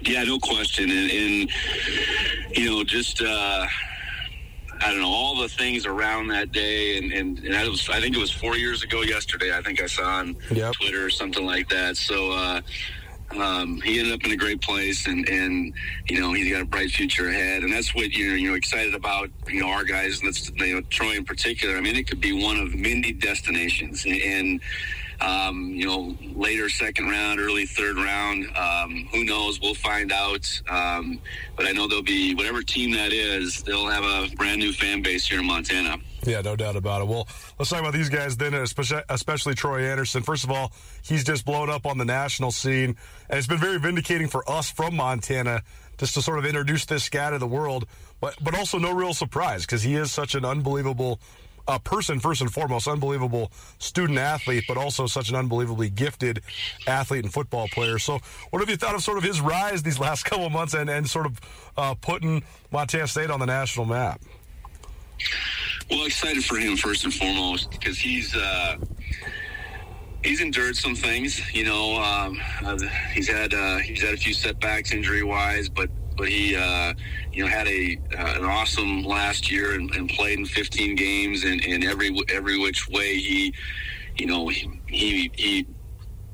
Yeah, 0.00 0.24
no 0.24 0.38
question, 0.38 0.90
and, 0.90 1.10
and 1.10 1.50
you 2.56 2.70
know, 2.70 2.84
just 2.84 3.20
uh, 3.20 3.66
I 4.80 4.90
don't 4.90 5.00
know 5.00 5.08
all 5.08 5.36
the 5.40 5.48
things 5.48 5.86
around 5.86 6.28
that 6.28 6.52
day, 6.52 6.98
and 6.98 7.12
and, 7.12 7.38
and 7.40 7.54
I 7.54 7.68
was 7.68 7.88
I 7.88 8.00
think 8.00 8.16
it 8.16 8.20
was 8.20 8.30
four 8.30 8.56
years 8.56 8.82
ago 8.82 9.02
yesterday. 9.02 9.56
I 9.56 9.60
think 9.62 9.82
I 9.82 9.86
saw 9.86 10.04
on 10.04 10.36
Yep. 10.50 10.74
Twitter 10.74 11.04
or 11.04 11.10
something 11.10 11.44
like 11.44 11.68
that. 11.68 11.96
So. 11.96 12.32
Uh, 12.32 12.60
um, 13.36 13.80
he 13.82 13.98
ended 13.98 14.14
up 14.14 14.24
in 14.24 14.32
a 14.32 14.36
great 14.36 14.62
place, 14.62 15.06
and, 15.06 15.28
and 15.28 15.74
you 16.08 16.20
know 16.20 16.32
he's 16.32 16.50
got 16.50 16.62
a 16.62 16.64
bright 16.64 16.90
future 16.90 17.28
ahead, 17.28 17.62
and 17.62 17.72
that's 17.72 17.94
what 17.94 18.12
you're 18.12 18.36
you 18.36 18.48
know 18.50 18.54
excited 18.54 18.94
about. 18.94 19.28
You 19.48 19.60
know 19.60 19.68
our 19.68 19.84
guys, 19.84 20.20
and 20.20 20.28
that's 20.28 20.50
you 20.50 20.74
know 20.74 20.80
Troy 20.88 21.16
in 21.16 21.24
particular. 21.24 21.76
I 21.76 21.80
mean, 21.80 21.96
it 21.96 22.08
could 22.08 22.20
be 22.20 22.32
one 22.32 22.58
of 22.58 22.74
many 22.74 23.12
destinations, 23.12 24.06
and, 24.06 24.20
and 24.22 24.60
um, 25.20 25.70
you 25.70 25.86
know 25.86 26.16
later 26.34 26.68
second 26.68 27.08
round, 27.08 27.40
early 27.40 27.66
third 27.66 27.96
round. 27.96 28.46
Um, 28.56 29.08
who 29.12 29.24
knows? 29.24 29.60
We'll 29.60 29.74
find 29.74 30.12
out. 30.12 30.60
Um, 30.68 31.20
but 31.56 31.66
I 31.66 31.72
know 31.72 31.88
there'll 31.88 32.02
be 32.02 32.34
whatever 32.34 32.62
team 32.62 32.92
that 32.92 33.12
is. 33.12 33.62
They'll 33.62 33.88
have 33.88 34.04
a 34.04 34.34
brand 34.36 34.60
new 34.60 34.72
fan 34.72 35.02
base 35.02 35.26
here 35.26 35.40
in 35.40 35.46
Montana. 35.46 35.96
Yeah, 36.24 36.40
no 36.40 36.56
doubt 36.56 36.76
about 36.76 37.02
it. 37.02 37.08
Well, 37.08 37.28
let's 37.58 37.70
talk 37.70 37.80
about 37.80 37.92
these 37.92 38.08
guys 38.08 38.36
then, 38.36 38.52
especially, 38.54 39.54
Troy 39.54 39.88
Andersen. 39.90 40.22
First 40.22 40.44
of 40.44 40.50
all, 40.50 40.72
he's 41.02 41.24
just 41.24 41.44
blown 41.44 41.70
up 41.70 41.86
on 41.86 41.96
the 41.96 42.04
national 42.04 42.50
scene, 42.50 42.96
and 43.30 43.38
it's 43.38 43.46
been 43.46 43.58
very 43.58 43.78
vindicating 43.78 44.28
for 44.28 44.48
us 44.50 44.70
from 44.70 44.96
Montana 44.96 45.62
just 45.98 46.14
to 46.14 46.22
sort 46.22 46.38
of 46.38 46.46
introduce 46.46 46.84
this 46.84 47.08
guy 47.08 47.30
to 47.30 47.38
the 47.38 47.46
world. 47.46 47.86
But 48.20 48.36
but 48.42 48.56
also 48.56 48.78
no 48.78 48.92
real 48.92 49.14
surprise 49.14 49.62
because 49.64 49.82
he 49.82 49.94
is 49.94 50.12
such 50.12 50.34
an 50.34 50.44
unbelievable 50.44 51.20
uh, 51.68 51.78
person 51.78 52.18
first 52.18 52.40
and 52.40 52.52
foremost, 52.52 52.88
unbelievable 52.88 53.52
student 53.78 54.18
athlete, 54.18 54.64
but 54.66 54.76
also 54.76 55.06
such 55.06 55.28
an 55.28 55.36
unbelievably 55.36 55.90
gifted 55.90 56.40
athlete 56.86 57.24
and 57.24 57.32
football 57.32 57.68
player. 57.68 57.98
So, 57.98 58.18
what 58.50 58.60
have 58.60 58.70
you 58.70 58.76
thought 58.76 58.94
of 58.94 59.02
sort 59.02 59.18
of 59.18 59.24
his 59.24 59.40
rise 59.40 59.82
these 59.82 60.00
last 60.08 60.24
couple 60.24 60.46
of 60.46 60.52
months 60.52 60.74
and 60.74 60.90
and 60.90 61.08
sort 61.08 61.26
of 61.26 61.40
uh, 61.76 61.94
putting 61.94 62.42
Montana 62.72 63.06
State 63.06 63.30
on 63.30 63.38
the 63.38 63.46
national 63.46 63.86
map? 63.86 64.20
Well, 65.90 66.04
excited 66.04 66.44
for 66.44 66.56
him 66.56 66.76
first 66.76 67.04
and 67.04 67.12
foremost 67.12 67.70
because 67.70 67.98
he's 67.98 68.34
uh, 68.34 68.76
he's 70.22 70.40
endured 70.40 70.76
some 70.76 70.94
things. 70.94 71.54
You 71.54 71.64
know, 71.64 71.96
um, 71.96 72.40
uh, 72.64 72.78
he's 73.12 73.28
had 73.28 73.52
uh, 73.52 73.78
he's 73.78 74.02
had 74.02 74.14
a 74.14 74.16
few 74.16 74.32
setbacks 74.32 74.92
injury 74.92 75.22
wise, 75.22 75.68
but 75.68 75.90
but 76.18 76.28
he 76.28 76.54
uh, 76.56 76.92
you 77.32 77.44
know 77.44 77.48
had 77.48 77.66
a 77.68 77.98
uh, 78.18 78.38
an 78.38 78.44
awesome 78.44 79.04
last 79.04 79.50
year 79.50 79.74
and, 79.74 79.94
and 79.94 80.10
played 80.10 80.38
in 80.38 80.44
15 80.44 80.96
games 80.96 81.44
and, 81.44 81.64
every 81.84 82.14
every 82.28 82.58
which 82.58 82.88
way 82.88 83.16
he 83.16 83.54
you 84.16 84.26
know 84.26 84.48
he 84.48 84.68
he, 84.88 85.30
he 85.34 85.66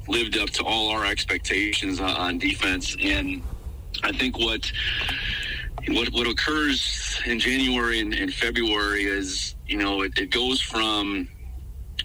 lived 0.09 0.37
up 0.39 0.51
to 0.51 0.65
all 0.65 0.91
our 0.91 1.05
expectations 1.07 2.01
on, 2.01 2.11
on 2.11 2.39
defense. 2.39 2.97
And 3.01 3.43
I 4.03 4.13
think 4.13 4.39
what 4.39 4.71
what 5.89 6.09
what 6.09 6.27
occurs 6.27 7.21
in 7.27 7.39
January 7.39 8.01
and, 8.01 8.15
and 8.15 8.33
February 8.33 9.05
is 9.05 9.55
you 9.67 9.77
know 9.77 10.03
it, 10.03 10.19
it 10.19 10.31
goes 10.31 10.61
from 10.61 11.29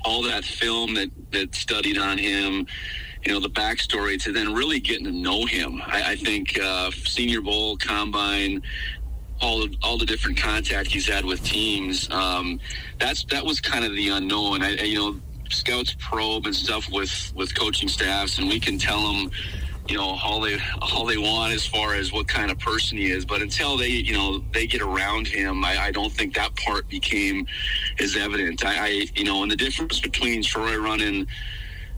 all 0.05 0.21
that 0.23 0.43
film 0.43 0.93
that 0.95 1.09
that 1.31 1.55
studied 1.55 1.97
on 1.97 2.17
him 2.17 2.65
you 3.25 3.33
know 3.33 3.39
the 3.39 3.49
backstory 3.49 4.21
to 4.23 4.31
then 4.31 4.53
really 4.53 4.79
getting 4.79 5.05
to 5.05 5.11
know 5.11 5.45
him. 5.45 5.81
I, 5.85 6.11
I 6.11 6.15
think 6.15 6.57
uh, 6.59 6.91
Senior 6.91 7.41
Bowl 7.41 7.77
combine 7.77 8.61
all 9.41 9.59
the, 9.59 9.75
all 9.83 9.97
the 9.97 10.05
different 10.05 10.37
contact 10.37 10.89
he's 10.89 11.07
had 11.07 11.23
with 11.23 11.41
teams 11.43 12.09
um, 12.11 12.59
that's 12.99 13.23
that 13.25 13.45
was 13.45 13.61
kind 13.61 13.85
of 13.85 13.93
the 13.95 14.09
unknown. 14.09 14.61
I, 14.63 14.71
I- 14.77 14.83
you 14.83 14.95
know 14.99 15.19
scouts 15.51 15.95
probe 15.99 16.45
and 16.45 16.55
stuff 16.55 16.91
with 16.91 17.31
with 17.35 17.55
coaching 17.57 17.89
staffs 17.89 18.37
and 18.37 18.47
we 18.47 18.59
can 18.59 18.77
tell 18.77 19.01
them 19.11 19.31
you 19.87 19.97
know 19.97 20.17
all 20.23 20.39
they 20.39 20.59
all 20.79 21.05
they 21.05 21.17
want 21.17 21.51
as 21.53 21.65
far 21.65 21.95
as 21.95 22.13
what 22.13 22.27
kind 22.27 22.51
of 22.51 22.59
person 22.59 22.97
he 22.99 23.09
is. 23.11 23.25
But 23.25 23.41
until 23.41 23.75
they 23.75 23.87
you 23.89 24.13
know 24.13 24.39
they 24.53 24.67
get 24.67 24.81
around 24.81 25.25
him 25.27 25.65
i, 25.65 25.77
I 25.85 25.91
don't 25.91 26.11
think 26.13 26.35
that 26.35 26.55
part 26.55 26.87
became 26.87 27.47
as 27.99 28.15
evident. 28.15 28.63
I, 28.65 28.85
I 28.85 29.05
you 29.15 29.23
know 29.23 29.41
and 29.41 29.51
the 29.51 29.55
difference 29.55 29.99
between 29.99 30.43
troy 30.43 30.77
running 30.77 31.25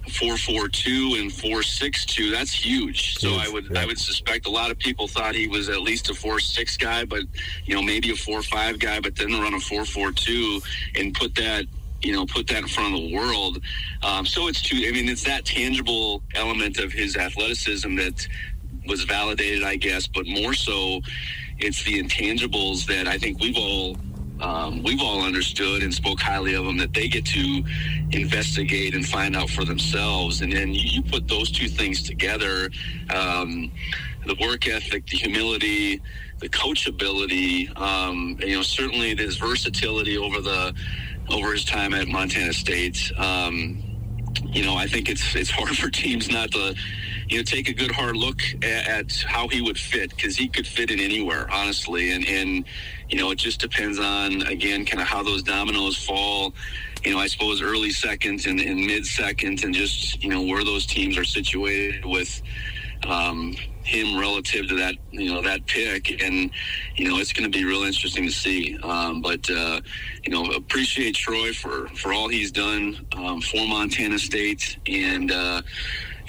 442 0.10 1.18
and 1.20 1.32
462 1.32 2.32
that's 2.32 2.52
huge. 2.52 3.18
So 3.20 3.36
i 3.36 3.48
would 3.48 3.70
yeah. 3.72 3.82
i 3.82 3.86
would 3.86 4.00
suspect 4.00 4.46
a 4.46 4.50
lot 4.50 4.72
of 4.72 4.80
people 4.80 5.08
thought 5.08 5.36
he 5.36 5.48
was 5.48 5.70
at 5.70 5.82
least 5.82 6.10
a 6.10 6.14
46 6.14 6.78
guy 6.78 7.06
but 7.06 7.24
you 7.66 7.76
know 7.76 7.82
maybe 7.82 8.12
a 8.12 8.16
45 8.16 8.80
guy 8.80 9.00
but 9.00 9.16
then 9.16 9.32
run 9.40 9.54
a 9.54 9.60
442 9.60 10.62
and 10.96 11.14
put 11.14 11.36
that 11.36 11.66
you 12.02 12.14
know 12.14 12.26
put 12.26 12.48
that 12.48 12.60
in 12.60 12.68
front 12.68 12.96
of 12.96 13.02
the 13.02 13.16
world. 13.16 13.62
Um, 14.04 14.26
so 14.26 14.48
it's 14.48 14.62
too 14.62 14.84
i 14.88 14.92
mean 14.92 15.08
it's 15.08 15.24
that 15.24 15.46
tangible 15.46 16.24
element 16.36 16.80
of 16.80 16.92
his 16.92 17.16
athleticism 17.16 17.96
that 17.96 18.28
was 18.88 19.04
validated 19.04 19.64
i 19.64 19.76
guess 19.76 20.08
but 20.08 20.26
more 20.26 20.54
so 20.56 21.02
it's 21.60 21.84
the 21.84 22.02
intangibles 22.02 22.86
that 22.88 23.08
i 23.08 23.18
think 23.18 23.40
we've 23.40 23.58
all 23.58 23.96
um, 24.42 24.84
we've 24.84 25.02
all 25.02 25.22
understood 25.22 25.84
and 25.84 25.94
spoke 25.94 26.20
highly 26.20 26.54
of 26.56 26.66
them 26.66 26.78
that 26.78 26.94
they 26.94 27.08
get 27.08 27.26
to 27.26 27.64
investigate 28.12 28.96
and 28.96 29.06
find 29.06 29.36
out 29.36 29.50
for 29.50 29.66
themselves. 29.66 30.42
And 30.42 30.52
then 30.52 30.74
you, 30.74 31.02
put 31.04 31.28
those 31.28 31.52
two 31.52 31.68
things 31.68 32.04
together 32.04 32.70
um, 33.10 33.72
the 34.28 34.36
work 34.40 34.68
ethic 34.68 35.06
the 35.08 35.18
humility 35.18 36.00
the 36.40 36.48
coachability 36.48 37.76
um, 37.80 38.38
you 38.40 38.56
know 38.56 38.62
certainly 38.62 39.16
his 39.16 39.38
versatility 39.38 40.18
over 40.18 40.42
the 40.42 40.74
over 41.32 41.54
his 41.54 41.66
time 41.66 41.94
at 41.94 42.08
montana 42.08 42.54
state. 42.54 43.12
Um, 43.18 43.92
you 44.46 44.64
know, 44.66 44.76
I 44.76 44.88
think 44.88 45.10
it's 45.10 45.36
it's 45.36 45.50
hard 45.50 45.76
for 45.78 45.90
teams 45.90 46.30
not 46.30 46.52
to, 46.52 46.76
you 47.32 47.38
know, 47.38 47.44
take 47.44 47.70
a 47.70 47.74
good 47.74 47.92
hard 47.92 48.18
look 48.18 48.42
at, 48.62 48.88
at 48.88 49.24
how 49.26 49.48
he 49.48 49.62
would 49.62 49.80
fit 49.80 50.10
because 50.10 50.36
he 50.36 50.50
could 50.50 50.68
fit 50.68 50.92
in 50.92 51.00
anywhere, 51.00 51.50
honestly, 51.50 52.12
and 52.12 52.28
and 52.28 52.66
you 53.10 53.18
know, 53.18 53.32
it 53.32 53.38
just 53.38 53.62
depends 53.62 54.00
on 54.00 54.42
again, 54.44 54.86
kind 54.86 55.02
of 55.02 55.08
how 55.08 55.24
those 55.24 55.42
dominoes 55.42 55.96
fall. 55.96 56.54
You 57.06 57.14
know, 57.14 57.20
I 57.20 57.28
suppose 57.28 57.62
early 57.62 57.92
second 57.92 58.46
and, 58.46 58.60
and 58.60 58.86
mid 58.86 59.06
second, 59.06 59.64
and 59.64 59.74
just 59.74 60.22
you 60.22 60.30
know 60.30 60.42
where 60.42 60.66
those 60.66 60.86
teams 60.86 61.18
are 61.18 61.24
situated 61.24 62.06
with 62.06 62.42
um, 63.08 63.56
him 63.84 64.20
relative 64.20 64.68
to 64.68 64.76
that 64.76 64.96
you 65.12 65.34
know 65.34 65.42
that 65.42 65.66
pick. 65.68 66.22
And 66.22 66.52
you 66.98 67.10
know 67.10 67.18
it's 67.18 67.32
going 67.32 67.50
to 67.50 67.58
be 67.58 67.64
real 67.64 67.84
interesting 67.84 68.26
to 68.26 68.32
see. 68.32 68.78
Um, 68.84 69.22
but 69.22 69.50
uh, 69.50 69.80
you 70.26 70.34
know 70.34 70.52
appreciate 70.52 71.16
Troy 71.16 71.54
for 71.54 71.88
for 71.96 72.12
all 72.12 72.28
he's 72.28 72.52
done 72.52 73.08
um, 73.16 73.40
for 73.40 73.66
Montana 73.66 74.20
State. 74.20 74.78
And 74.86 75.32
uh, 75.32 75.62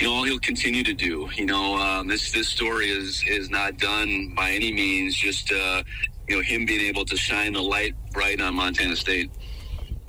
you 0.03 0.09
know 0.09 0.14
all 0.14 0.24
he'll 0.24 0.38
continue 0.40 0.82
to 0.82 0.94
do 0.94 1.28
you 1.36 1.46
know 1.46 1.76
um, 1.76 2.09
this 2.09 2.32
this 2.32 2.48
story 2.48 2.90
is 2.90 3.22
is 3.28 3.50
not 3.50 3.76
done 3.76 4.32
by 4.34 4.50
any 4.50 4.72
means 4.72 5.14
just 5.14 5.53
uh, 5.53 5.80
you 6.28 6.34
know 6.34 6.42
him 6.42 6.66
being 6.66 6.80
able 6.80 7.05
to 7.05 7.16
shine 7.16 7.53
the 7.53 7.62
light 7.62 7.94
bright 8.12 8.40
on 8.40 8.57
Montana 8.57 8.96
State 8.96 9.30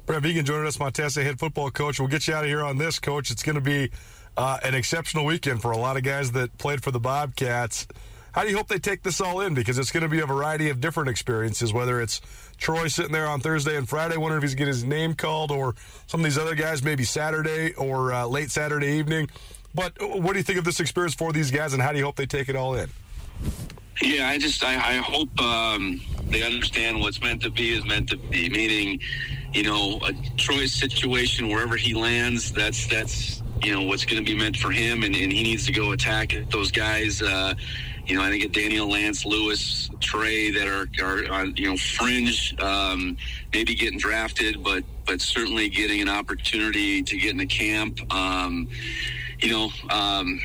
Brett 0.07 0.23
Vigen 0.23 0.45
joining 0.45 0.65
us, 0.65 0.79
Montana 0.79 1.11
State 1.11 1.25
head 1.25 1.39
football 1.39 1.71
coach. 1.71 1.97
We'll 1.97 2.09
get 2.09 2.27
you 2.27 2.33
out 2.33 2.43
of 2.43 2.49
here 2.49 2.61
on 2.61 2.77
this, 2.77 2.99
coach. 2.99 3.31
It's 3.31 3.41
going 3.41 3.55
to 3.55 3.61
be 3.61 3.89
uh, 4.35 4.59
an 4.61 4.75
exceptional 4.75 5.23
weekend 5.23 5.61
for 5.61 5.71
a 5.71 5.77
lot 5.77 5.95
of 5.95 6.03
guys 6.03 6.33
that 6.33 6.57
played 6.57 6.83
for 6.83 6.91
the 6.91 6.99
Bobcats. 6.99 7.87
How 8.33 8.43
do 8.43 8.49
you 8.49 8.57
hope 8.57 8.67
they 8.67 8.79
take 8.79 9.01
this 9.01 9.21
all 9.21 9.39
in? 9.39 9.53
Because 9.53 9.77
it's 9.77 9.91
going 9.91 10.03
to 10.03 10.09
be 10.09 10.19
a 10.19 10.25
variety 10.25 10.69
of 10.69 10.81
different 10.81 11.07
experiences, 11.07 11.71
whether 11.71 12.01
it's 12.01 12.19
Troy 12.57 12.89
sitting 12.89 13.13
there 13.13 13.27
on 13.27 13.39
Thursday 13.39 13.77
and 13.77 13.87
Friday, 13.87 14.17
wondering 14.17 14.43
if 14.43 14.49
he's 14.49 14.55
getting 14.55 14.73
his 14.73 14.83
name 14.83 15.13
called, 15.13 15.51
or 15.51 15.73
some 16.07 16.19
of 16.19 16.25
these 16.25 16.37
other 16.37 16.55
guys 16.55 16.83
maybe 16.83 17.05
Saturday 17.05 17.73
or 17.75 18.11
uh, 18.11 18.25
late 18.25 18.51
Saturday 18.51 18.97
evening. 18.97 19.29
But 19.75 19.93
what 19.99 20.33
do 20.33 20.37
you 20.37 20.43
think 20.43 20.59
of 20.59 20.65
this 20.65 20.79
experience 20.79 21.15
for 21.15 21.33
these 21.33 21.51
guys, 21.51 21.73
and 21.73 21.81
how 21.81 21.91
do 21.91 21.97
you 21.97 22.05
hope 22.05 22.15
they 22.15 22.25
take 22.25 22.49
it 22.49 22.55
all 22.55 22.75
in? 22.75 22.89
Yeah, 24.01 24.27
I 24.27 24.37
just 24.37 24.63
I, 24.63 24.73
I 24.73 24.95
hope 24.95 25.39
um, 25.39 26.01
they 26.29 26.43
understand 26.43 26.99
what's 26.99 27.21
meant 27.21 27.41
to 27.43 27.49
be 27.49 27.73
is 27.73 27.85
meant 27.85 28.09
to 28.09 28.17
be. 28.17 28.49
Meaning, 28.49 28.99
you 29.53 29.63
know, 29.63 29.99
a 30.05 30.13
Troy's 30.37 30.73
situation 30.73 31.47
wherever 31.47 31.75
he 31.75 31.93
lands, 31.93 32.51
that's 32.51 32.87
that's 32.87 33.41
you 33.61 33.73
know 33.73 33.83
what's 33.83 34.05
going 34.05 34.23
to 34.23 34.29
be 34.29 34.37
meant 34.37 34.57
for 34.57 34.71
him, 34.71 35.03
and, 35.03 35.15
and 35.15 35.31
he 35.31 35.43
needs 35.43 35.65
to 35.67 35.71
go 35.71 35.91
attack 35.91 36.35
those 36.51 36.71
guys. 36.71 37.21
Uh, 37.21 37.53
you 38.05 38.17
know, 38.17 38.23
I 38.23 38.29
think 38.29 38.43
of 38.43 38.51
Daniel 38.51 38.89
Lance, 38.89 39.25
Lewis, 39.25 39.89
Trey 40.01 40.51
that 40.51 40.67
are 40.67 40.87
are 41.03 41.31
on 41.31 41.55
you 41.55 41.69
know 41.69 41.77
fringe, 41.77 42.55
um, 42.61 43.15
maybe 43.53 43.73
getting 43.75 43.99
drafted, 43.99 44.63
but 44.63 44.83
but 45.05 45.21
certainly 45.21 45.69
getting 45.69 46.01
an 46.01 46.09
opportunity 46.09 47.01
to 47.03 47.17
get 47.17 47.31
in 47.31 47.37
the 47.37 47.45
camp. 47.45 47.99
Um, 48.13 48.67
you 49.43 49.51
know. 49.51 49.69
Um, 49.89 50.39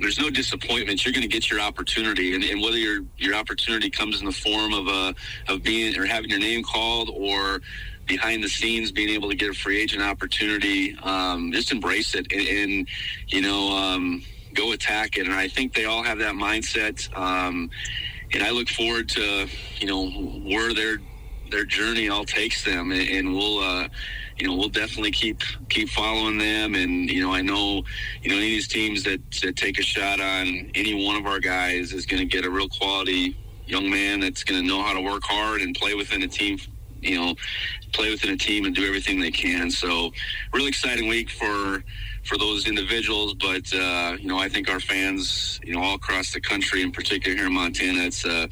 there's 0.00 0.18
no 0.18 0.30
disappointment. 0.30 1.04
You're 1.04 1.12
going 1.12 1.22
to 1.22 1.28
get 1.28 1.50
your 1.50 1.60
opportunity, 1.60 2.34
and, 2.34 2.42
and 2.42 2.62
whether 2.62 2.78
your 2.78 3.02
your 3.18 3.34
opportunity 3.34 3.90
comes 3.90 4.18
in 4.20 4.26
the 4.26 4.32
form 4.32 4.72
of 4.72 4.88
a 4.88 5.14
of 5.48 5.62
being 5.62 5.96
or 5.98 6.06
having 6.06 6.30
your 6.30 6.38
name 6.38 6.62
called, 6.62 7.10
or 7.12 7.60
behind 8.06 8.42
the 8.42 8.48
scenes 8.48 8.90
being 8.90 9.10
able 9.10 9.28
to 9.28 9.36
get 9.36 9.50
a 9.50 9.54
free 9.54 9.80
agent 9.80 10.02
opportunity, 10.02 10.96
um, 11.02 11.52
just 11.52 11.70
embrace 11.70 12.14
it 12.14 12.32
and, 12.32 12.48
and 12.48 12.88
you 13.28 13.42
know 13.42 13.68
um, 13.76 14.22
go 14.54 14.72
attack 14.72 15.18
it. 15.18 15.26
And 15.26 15.34
I 15.34 15.48
think 15.48 15.74
they 15.74 15.84
all 15.84 16.02
have 16.02 16.18
that 16.18 16.34
mindset. 16.34 17.14
Um, 17.16 17.70
and 18.32 18.42
I 18.42 18.50
look 18.50 18.68
forward 18.70 19.08
to 19.10 19.48
you 19.80 19.86
know 19.86 20.08
where 20.48 20.72
their 20.72 20.98
their 21.50 21.66
journey 21.66 22.08
all 22.08 22.24
takes 22.24 22.64
them, 22.64 22.90
and, 22.90 23.08
and 23.08 23.34
we'll. 23.34 23.58
Uh, 23.58 23.88
you 24.40 24.46
know, 24.48 24.56
we'll 24.56 24.70
definitely 24.70 25.10
keep 25.10 25.42
keep 25.68 25.90
following 25.90 26.38
them. 26.38 26.74
And 26.74 27.10
you 27.10 27.22
know, 27.22 27.32
I 27.32 27.42
know, 27.42 27.84
you 28.22 28.30
know, 28.30 28.36
any 28.36 28.46
of 28.46 28.50
these 28.50 28.68
teams 28.68 29.02
that, 29.04 29.20
that 29.42 29.56
take 29.56 29.78
a 29.78 29.82
shot 29.82 30.18
on 30.18 30.70
any 30.74 31.06
one 31.06 31.16
of 31.16 31.26
our 31.26 31.40
guys 31.40 31.92
is 31.92 32.06
going 32.06 32.20
to 32.20 32.26
get 32.26 32.46
a 32.46 32.50
real 32.50 32.68
quality 32.68 33.36
young 33.66 33.88
man 33.88 34.18
that's 34.20 34.42
going 34.42 34.60
to 34.60 34.66
know 34.66 34.82
how 34.82 34.94
to 34.94 35.00
work 35.00 35.22
hard 35.24 35.60
and 35.60 35.76
play 35.76 35.94
within 35.94 36.22
a 36.22 36.28
team. 36.28 36.58
You 37.02 37.16
know, 37.16 37.34
play 37.92 38.10
within 38.10 38.30
a 38.30 38.36
team 38.36 38.64
and 38.66 38.74
do 38.74 38.86
everything 38.86 39.20
they 39.20 39.30
can. 39.30 39.70
So, 39.70 40.12
really 40.52 40.68
exciting 40.68 41.08
week 41.08 41.30
for 41.30 41.82
for 42.24 42.36
those 42.38 42.66
individuals. 42.66 43.34
But 43.34 43.72
uh, 43.74 44.16
you 44.18 44.28
know, 44.28 44.38
I 44.38 44.48
think 44.48 44.70
our 44.70 44.80
fans, 44.80 45.60
you 45.64 45.74
know, 45.74 45.82
all 45.82 45.94
across 45.96 46.32
the 46.32 46.40
country, 46.40 46.82
in 46.82 46.92
particular 46.92 47.36
here 47.36 47.46
in 47.46 47.54
Montana, 47.54 48.02
it's 48.02 48.24
uh, 48.24 48.48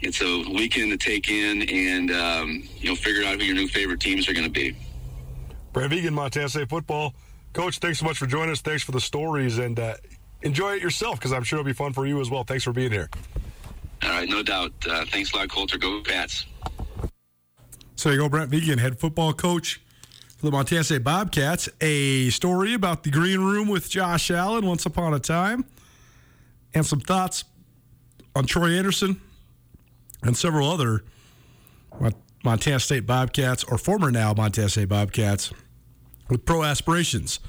it's 0.00 0.20
a 0.22 0.44
weekend 0.52 0.92
to 0.92 0.96
take 0.96 1.28
in 1.28 1.62
and 1.68 2.10
um, 2.12 2.68
you 2.78 2.88
know 2.88 2.94
figure 2.94 3.24
out 3.24 3.40
who 3.40 3.44
your 3.44 3.56
new 3.56 3.68
favorite 3.68 4.00
teams 4.00 4.28
are 4.28 4.32
going 4.32 4.46
to 4.46 4.50
be. 4.50 4.76
Brad 5.78 5.92
Vigen, 5.92 6.12
Montana 6.12 6.48
State 6.48 6.68
football 6.68 7.14
coach. 7.52 7.78
Thanks 7.78 8.00
so 8.00 8.04
much 8.04 8.18
for 8.18 8.26
joining 8.26 8.50
us. 8.50 8.60
Thanks 8.60 8.82
for 8.82 8.90
the 8.90 9.00
stories 9.00 9.58
and 9.58 9.78
uh, 9.78 9.94
enjoy 10.42 10.72
it 10.72 10.82
yourself 10.82 11.20
because 11.20 11.32
I'm 11.32 11.44
sure 11.44 11.60
it'll 11.60 11.68
be 11.68 11.72
fun 11.72 11.92
for 11.92 12.04
you 12.04 12.20
as 12.20 12.28
well. 12.28 12.42
Thanks 12.42 12.64
for 12.64 12.72
being 12.72 12.90
here. 12.90 13.08
All 14.02 14.10
right, 14.10 14.28
no 14.28 14.42
doubt. 14.42 14.72
Uh, 14.90 15.04
thanks 15.04 15.32
a 15.32 15.36
lot, 15.36 15.48
Colter. 15.48 15.78
Go 15.78 16.02
Pats. 16.02 16.46
So 17.94 18.10
you 18.10 18.16
go, 18.16 18.28
Brent 18.28 18.50
Vigen, 18.50 18.80
head 18.80 18.98
football 18.98 19.32
coach 19.32 19.80
for 20.36 20.46
the 20.46 20.50
Montana 20.50 20.82
State 20.82 21.04
Bobcats. 21.04 21.68
A 21.80 22.28
story 22.30 22.74
about 22.74 23.04
the 23.04 23.10
green 23.10 23.38
room 23.38 23.68
with 23.68 23.88
Josh 23.88 24.32
Allen 24.32 24.66
once 24.66 24.84
upon 24.84 25.14
a 25.14 25.20
time, 25.20 25.64
and 26.74 26.84
some 26.84 26.98
thoughts 26.98 27.44
on 28.34 28.46
Troy 28.46 28.72
Andersen 28.72 29.20
and 30.24 30.36
several 30.36 30.68
other 30.68 31.04
Montana 32.42 32.80
State 32.80 33.06
Bobcats, 33.06 33.62
or 33.62 33.78
former 33.78 34.10
now 34.10 34.34
Montana 34.34 34.68
State 34.68 34.88
Bobcats, 34.88 35.52
with 36.28 36.44
pro 36.44 36.64
aspirations. 36.64 37.40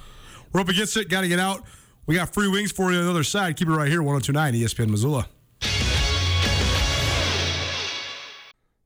We're 0.52 0.62
up 0.62 0.70
against 0.70 0.98
it. 0.98 1.10
Got 1.10 1.22
to 1.22 1.28
get 1.28 1.40
out. 1.40 1.64
We 2.06 2.16
got 2.16 2.34
free 2.34 2.48
wings 2.48 2.72
for 2.72 2.92
you 2.92 2.98
on 2.98 3.06
the 3.06 3.12
other 3.12 3.24
side. 3.24 3.56
Keep 3.56 3.68
it 3.68 3.74
right 3.74 3.88
here, 3.88 4.02
1029 4.02 4.54
ESPN 4.54 4.90
Missoula. 4.90 5.28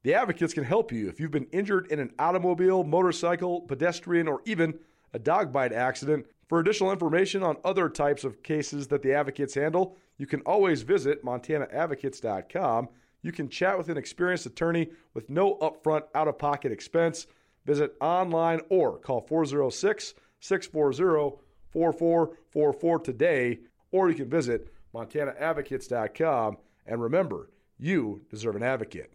The 0.03 0.13
Advocates 0.13 0.53
can 0.53 0.65
help 0.65 0.91
you 0.91 1.07
if 1.07 1.17
you've 1.21 1.31
been 1.31 1.47
injured 1.53 1.87
in 1.89 1.99
an 1.99 2.11
automobile, 2.19 2.83
motorcycle, 2.83 3.61
pedestrian, 3.61 4.27
or 4.27 4.41
even 4.45 4.77
a 5.13 5.19
dog 5.19 5.53
bite 5.53 5.71
accident. 5.71 6.25
For 6.49 6.59
additional 6.59 6.91
information 6.91 7.41
on 7.41 7.55
other 7.63 7.87
types 7.87 8.25
of 8.25 8.43
cases 8.43 8.87
that 8.87 9.01
the 9.01 9.13
Advocates 9.13 9.55
handle, 9.55 9.95
you 10.17 10.27
can 10.27 10.41
always 10.41 10.81
visit 10.81 11.23
montanaadvocates.com. 11.23 12.89
You 13.21 13.31
can 13.31 13.47
chat 13.47 13.77
with 13.77 13.87
an 13.87 13.97
experienced 13.97 14.45
attorney 14.45 14.89
with 15.13 15.29
no 15.29 15.55
upfront 15.55 16.03
out 16.13 16.27
of 16.27 16.37
pocket 16.37 16.73
expense. 16.73 17.25
Visit 17.65 17.95
online 18.01 18.61
or 18.69 18.97
call 18.97 19.21
406 19.21 20.13
640 20.39 21.37
4444 21.71 22.99
today, 22.99 23.59
or 23.91 24.09
you 24.09 24.15
can 24.15 24.29
visit 24.29 24.67
montanaadvocates.com. 24.93 26.57
And 26.85 27.01
remember, 27.01 27.49
you 27.79 28.21
deserve 28.29 28.55
an 28.55 28.63
advocate. 28.63 29.11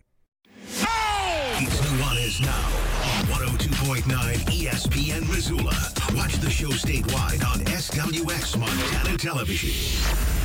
It's 1.60 1.80
Nuanez 1.80 2.40
now 2.40 2.78
on 3.18 3.48
102.9 3.58 4.04
ESPN 4.46 5.28
Missoula. 5.28 5.76
Watch 6.14 6.36
the 6.36 6.50
show 6.50 6.68
statewide 6.68 7.44
on 7.44 7.64
SWX 7.64 8.58
Montana 8.58 9.18
Television. 9.18 10.37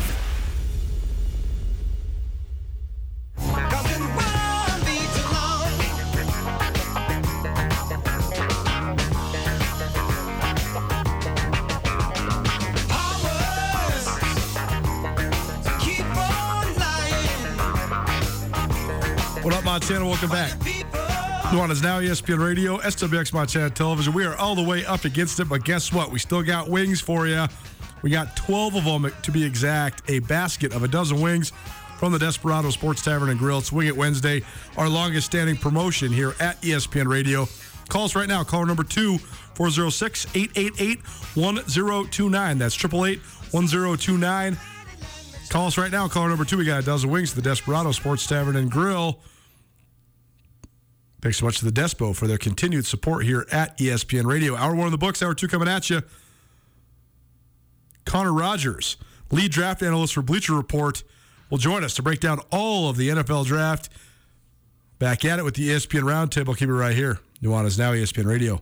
Welcome 20.02 20.30
back. 20.30 20.52
Nuanez 21.52 21.84
Now, 21.84 22.00
ESPN 22.00 22.44
Radio, 22.44 22.80
SWX 22.80 23.32
Montana 23.32 23.70
Television. 23.70 24.12
We 24.12 24.26
are 24.26 24.36
all 24.36 24.56
the 24.56 24.64
way 24.64 24.84
up 24.86 25.06
against 25.06 25.40
it, 25.40 25.48
but 25.48 25.64
guess 25.64 25.94
what? 25.94 26.12
We 26.12 26.18
still 26.18 26.42
got 26.42 26.68
wings 26.68 27.00
for 27.00 27.28
you. 27.28 27.46
We 28.02 28.10
got 28.10 28.36
12 28.36 28.76
of 28.76 28.86
them 28.86 29.14
to 29.22 29.32
be 29.32 29.44
exact, 29.44 30.10
a 30.10 30.18
basket 30.20 30.74
of 30.74 30.82
a 30.82 30.88
dozen 30.88 31.22
wings 31.22 31.52
from 32.00 32.12
the 32.12 32.18
Desperado 32.18 32.72
Sports 32.72 33.04
Tavern 33.04 33.30
and 33.30 33.38
Grill. 33.38 33.60
It's 33.60 33.72
Wing 33.72 33.88
It 33.88 33.96
Wednesday, 33.96 34.42
our 34.78 34.90
longest 34.90 35.28
standing 35.28 35.56
promotion 35.56 36.12
here 36.12 36.34
at 36.40 36.60
ESPN 36.62 37.08
Radio. 37.08 37.48
Call 37.88 38.06
us 38.06 38.16
right 38.16 38.28
now. 38.28 38.44
Caller 38.44 38.66
number 38.66 38.84
two, 38.84 39.20
406 39.20 40.26
888 40.36 41.06
1029. 41.36 42.58
That's 42.58 42.76
888 42.76 43.20
1029. 43.52 44.58
Call 45.50 45.68
us 45.68 45.78
right 45.78 45.92
now. 45.92 46.08
Caller 46.08 46.30
number 46.30 46.46
two. 46.46 46.58
We 46.58 46.66
got 46.66 46.82
a 46.82 46.86
dozen 46.86 47.12
wings 47.12 47.30
to 47.30 47.36
the 47.36 47.44
Desperado 47.44 47.92
Sports 47.92 48.26
Tavern 48.26 48.56
and 48.56 48.72
Grill. 48.72 49.20
Thanks 51.24 51.38
so 51.38 51.46
much 51.46 51.60
to 51.60 51.64
the 51.66 51.72
Despo 51.72 52.14
for 52.14 52.28
their 52.28 52.38
continued 52.38 52.86
support 52.86 53.24
here 53.24 53.48
at 53.50 53.78
ESPN 53.78 54.26
Radio. 54.26 54.58
Hour 54.58 54.76
one 54.76 54.88
of 54.88 54.92
the 54.92 54.98
books, 54.98 55.24
hour 55.24 55.34
two 55.34 55.48
coming 55.48 55.70
at 55.70 55.90
you. 55.90 56.02
Connor 58.06 58.34
Rogers, 58.34 58.98
lead 59.32 59.50
draft 59.50 59.82
analyst 59.82 60.16
for 60.16 60.22
Bleacher 60.22 60.54
Report, 60.54 61.02
will 61.50 61.60
join 61.60 61.82
us 61.82 61.94
to 61.94 62.04
break 62.04 62.20
down 62.20 62.42
all 62.52 62.90
of 62.90 62.98
the 62.98 63.08
NFL 63.08 63.46
draft. 63.46 63.88
Back 65.00 65.24
at 65.24 65.40
it 65.40 65.46
with 65.46 65.56
the 65.56 65.70
ESPN 65.70 66.02
Roundtable. 66.02 66.58
Keep 66.58 66.68
it 66.68 66.74
right 66.74 66.94
here. 66.94 67.20
Nuanez 67.42 67.80
Now, 67.80 67.94
ESPN 67.94 68.26
Radio. 68.26 68.62